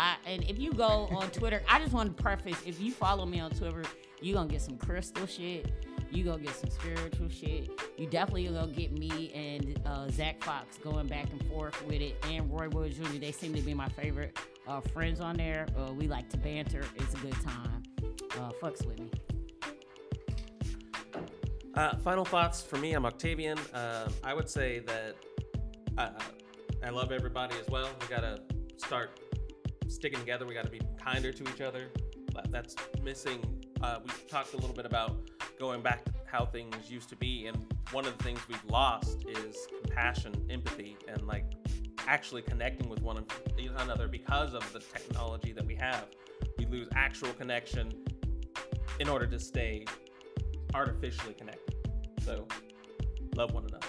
[0.00, 3.26] I and if you go on Twitter, I just want to preface: if you follow
[3.26, 3.84] me on Twitter,
[4.22, 5.70] you gonna get some crystal shit.
[6.10, 7.70] You gonna get some spiritual shit.
[7.98, 12.16] You definitely gonna get me and uh, Zach Fox going back and forth with it,
[12.24, 13.18] and Roy Wood Jr.
[13.18, 15.66] They seem to be my favorite uh, friends on there.
[15.78, 16.82] Uh, we like to banter.
[16.96, 17.82] It's a good time.
[18.38, 19.10] Uh, fucks with me.
[21.74, 22.94] Uh, final thoughts for me.
[22.94, 23.58] I'm Octavian.
[23.74, 25.16] Um, I would say that
[25.98, 26.10] uh,
[26.82, 27.90] I love everybody as well.
[28.00, 28.40] We gotta
[28.78, 29.19] start
[29.90, 30.46] sticking together.
[30.46, 31.88] We gotta be kinder to each other.
[32.50, 33.40] That's missing.
[33.82, 35.16] Uh, we talked a little bit about
[35.58, 39.24] going back to how things used to be, and one of the things we've lost
[39.28, 41.44] is compassion, empathy, and like
[42.06, 43.24] actually connecting with one
[43.78, 46.06] another because of the technology that we have.
[46.58, 47.92] We lose actual connection
[48.98, 49.84] in order to stay
[50.74, 51.76] artificially connected.
[52.24, 52.46] So,
[53.34, 53.86] love one another.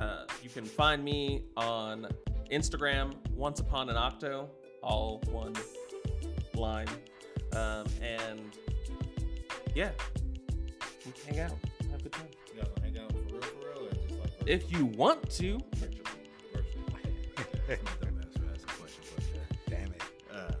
[0.00, 2.06] Uh, you can find me on
[2.50, 4.50] Instagram, Once Upon an Octo,
[4.86, 5.52] all one
[6.54, 6.88] line.
[7.52, 8.40] Um, and
[9.74, 9.90] yeah,
[11.04, 11.52] we can hang out,
[11.90, 12.28] have a good time.
[12.54, 15.58] You guys hang out for real, for real, or just like If you want to,
[15.76, 16.04] virtual?
[16.52, 16.82] Virtual.
[17.68, 18.92] That's my dumb ass for like.
[19.68, 20.02] Damn it.
[20.32, 20.52] Uh,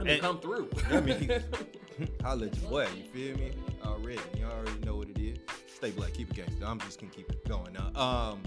[0.00, 0.68] I mean, And- come through.
[0.90, 1.30] I mean,
[2.22, 2.88] holla at your boy.
[2.96, 3.52] You feel me?
[3.84, 4.18] Already.
[4.38, 5.38] You already know what it is.
[5.74, 6.12] Stay black.
[6.14, 6.64] Keep it gangster.
[6.66, 7.92] I'm just gonna keep it going now.
[8.00, 8.42] Um,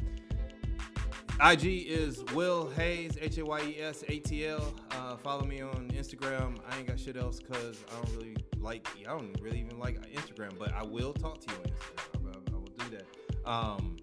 [1.41, 4.73] IG is Will Hayes, H A Y E S A T L.
[4.91, 6.57] Uh, follow me on Instagram.
[6.67, 8.87] I ain't got shit else because I don't really like.
[9.01, 12.35] I don't really even like Instagram, but I will talk to you on Instagram.
[12.35, 13.49] I, I- I will do that.
[13.49, 13.97] Um,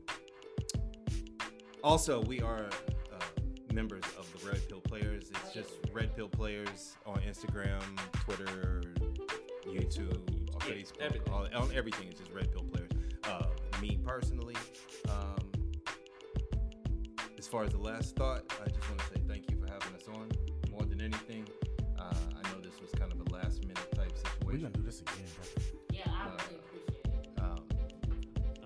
[1.83, 2.67] also, we are
[3.13, 3.25] uh,
[3.73, 5.31] members of the Red Pill Players.
[5.31, 7.83] It's just Red Pill Players on Instagram,
[8.13, 8.81] Twitter,
[9.67, 10.21] YouTube,
[10.61, 11.33] Facebook, everything.
[11.33, 12.07] all, on everything.
[12.09, 12.91] It's just Red Pill Players.
[13.25, 13.47] Uh,
[13.83, 14.57] me personally,
[15.09, 15.44] um,
[17.55, 20.09] far as the last thought, I just want to say thank you for having us
[20.09, 20.29] on.
[20.73, 21.47] More than anything,
[21.97, 24.45] uh, I know this was kind of a last minute type situation.
[24.45, 25.25] We're gonna do this again.
[25.37, 25.63] bro.
[25.93, 27.41] Yeah, I really appreciate it.
[27.41, 27.65] Um,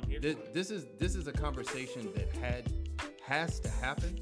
[0.03, 0.55] I'm here this, for it.
[0.55, 2.73] this is this is a conversation that had
[3.21, 4.21] has to happen.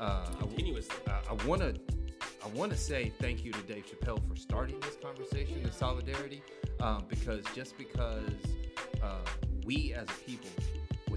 [0.00, 0.96] Uh, I w- Continuously.
[1.08, 1.74] uh, I want to
[2.42, 6.42] I want to say thank you to Dave Chappelle for starting this conversation of solidarity,
[6.80, 8.30] um, because just because
[9.02, 9.18] uh,
[9.66, 10.75] we as a people, with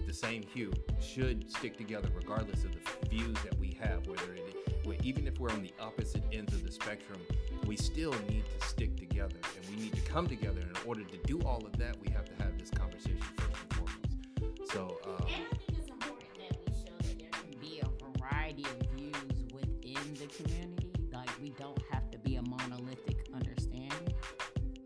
[0.10, 4.08] the same hue should stick together regardless of the views that we have.
[4.08, 4.56] Whether it,
[5.04, 7.20] even if we're on the opposite ends of the spectrum,
[7.68, 10.62] we still need to stick together, and we need to come together.
[10.62, 13.74] In order to do all of that, we have to have this conversation first and
[13.76, 14.72] foremost.
[14.74, 14.98] So.
[15.06, 18.64] Um, And I think it's important that we show that there can be a variety
[18.64, 20.92] of views within the community.
[21.14, 24.16] Like we don't have to be a monolithic understanding.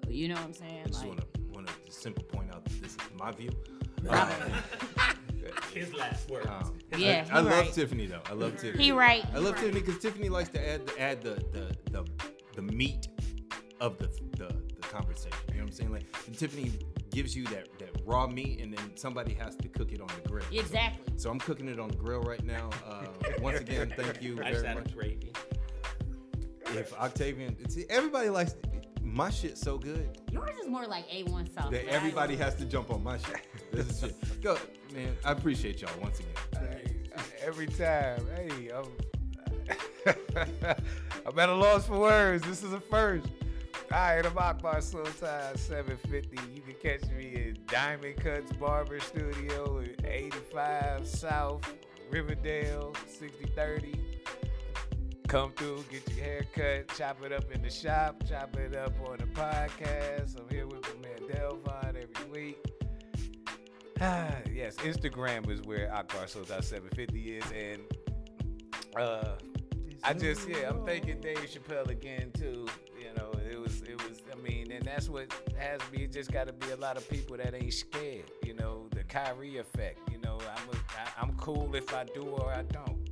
[0.10, 0.82] You know what I'm saying?
[0.84, 3.52] I just Like, want to want to simple point out that this is my view.
[5.74, 6.48] His last words.
[6.48, 7.74] Um, Yeah, I, I he love right.
[7.74, 8.22] Tiffany though.
[8.30, 8.84] I love Tiffany.
[8.84, 9.26] he right.
[9.34, 12.06] I love Tiffany because Tiffany likes to add add the the the,
[12.56, 13.08] the meat
[13.82, 15.32] of the, the the conversation.
[15.50, 15.92] You know what I'm saying?
[15.92, 16.72] Like and Tiffany
[17.12, 20.30] gives you that that raw meat, and then somebody has to cook it on the
[20.30, 20.46] grill.
[20.52, 21.14] Exactly.
[21.18, 22.70] So I'm cooking it on the grill right now.
[22.88, 23.06] Uh,
[23.42, 24.96] once again, thank you I just very added much.
[24.96, 25.32] gravy.
[26.76, 28.56] If Octavian, see, everybody likes
[29.14, 31.70] my shit so good Yours is more like A1 sauce.
[31.72, 33.42] that everybody has to jump on my shit.
[33.72, 34.42] This is shit.
[34.44, 34.58] Go,
[34.94, 35.16] man.
[35.26, 36.80] I appreciate y'all once again.
[37.44, 38.86] Every time, hey, I'm,
[41.26, 42.44] I'm at a loss for words.
[42.44, 43.28] This is a first.
[43.92, 45.14] All right, I'm Akbar Sultan,
[45.58, 46.38] 750.
[46.54, 51.74] You can catch me in Diamond Cuts Barber Studio at 85 South,
[52.12, 54.13] Riverdale, 6030.
[55.34, 58.94] Come through, get your hair cut, chop it up in the shop, chop it up
[59.04, 60.40] on the podcast.
[60.40, 62.58] I'm here with my man Delvon every week.
[64.00, 67.82] Ah, yes, Instagram is where Akbar Sultan 750 is, and
[68.96, 69.38] uh,
[70.04, 72.68] I just yeah, I'm thanking Dave Chappelle again too.
[73.00, 76.04] You know, it was it was I mean, and that's what has me.
[76.04, 78.30] It just got to be a lot of people that ain't scared.
[78.46, 79.98] You know, the Kyrie effect.
[80.12, 83.03] You know, I'm a, I, I'm cool if I do or I don't.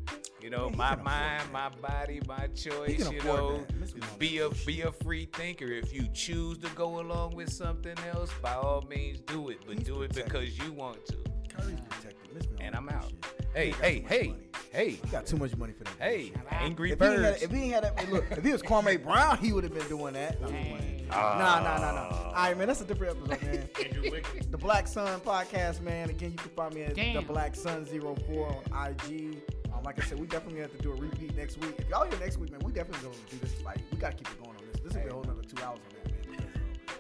[0.42, 1.52] You know, Yeah, my mind, that.
[1.52, 2.98] my body, my choice.
[2.98, 3.76] You know, that.
[3.80, 5.66] Miss Malone be a no be a free thinker.
[5.66, 9.60] If you choose to go along with something else, by all means do it.
[9.68, 11.16] But He's do it because you want to.
[11.50, 12.34] Kyrie's protected.
[12.34, 13.12] Miss Malone And I'm out.
[13.54, 14.40] Hey, hey, hey, money.
[14.72, 15.94] hey, He got too much money for that.
[16.00, 16.54] hey, bullshit.
[16.54, 17.42] angry If he, had, birds.
[17.44, 20.14] if he had that, look, if he was Kwame Brown, he would have been doing
[20.14, 20.40] that.
[20.42, 21.10] No, I'm just.
[21.10, 22.10] Nah, nah, nah, nah.
[22.28, 23.70] All right, man, that's a different episode, man.
[23.86, 24.48] Andrew Wiggins.
[24.48, 26.10] The Black Sun podcast, man.
[26.10, 27.16] Again, you can find me at Damn.
[27.16, 29.42] the Black Sun 04 on IG.
[29.82, 31.74] Um, like I said, we definitely have to do a repeat next week.
[31.80, 33.64] If y'all here next week, man, we definitely gonna do this.
[33.64, 34.82] Like, we gotta keep it going on this.
[34.82, 36.48] This will be a whole another two hours on that, man.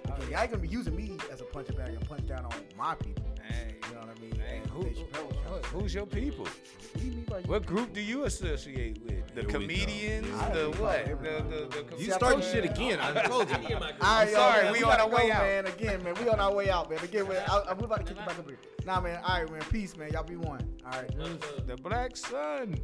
[0.03, 2.45] Because, um, y'all ain't gonna be using me as a punching bag and punch down
[2.45, 3.23] on my people.
[3.47, 4.35] Hey, You know what I mean?
[4.35, 6.45] hey, who, Dave Chappelle was trying to who- who's your people?
[6.45, 7.43] What you mean by you?
[7.45, 9.35] What group do you associate with?
[9.35, 10.27] The Here comedians?
[10.53, 11.07] The what?
[11.07, 11.15] know.
[11.15, 12.99] The, the, the, You starting shit again.
[12.99, 13.57] I told you.
[13.59, 14.03] Me and my group.
[14.03, 15.41] All right, sorry, man, we gotta on our way go, out.
[15.43, 15.65] man.
[15.67, 16.99] Again, man, we on our way out, man.
[17.03, 18.59] Again, man, I, I'm about to kick it back up here.
[18.85, 19.19] Nah, man.
[19.23, 19.61] All right, man.
[19.69, 20.11] Peace, man.
[20.11, 20.67] Y'all be one.
[20.85, 21.09] All right.
[21.67, 22.79] The Black Sun.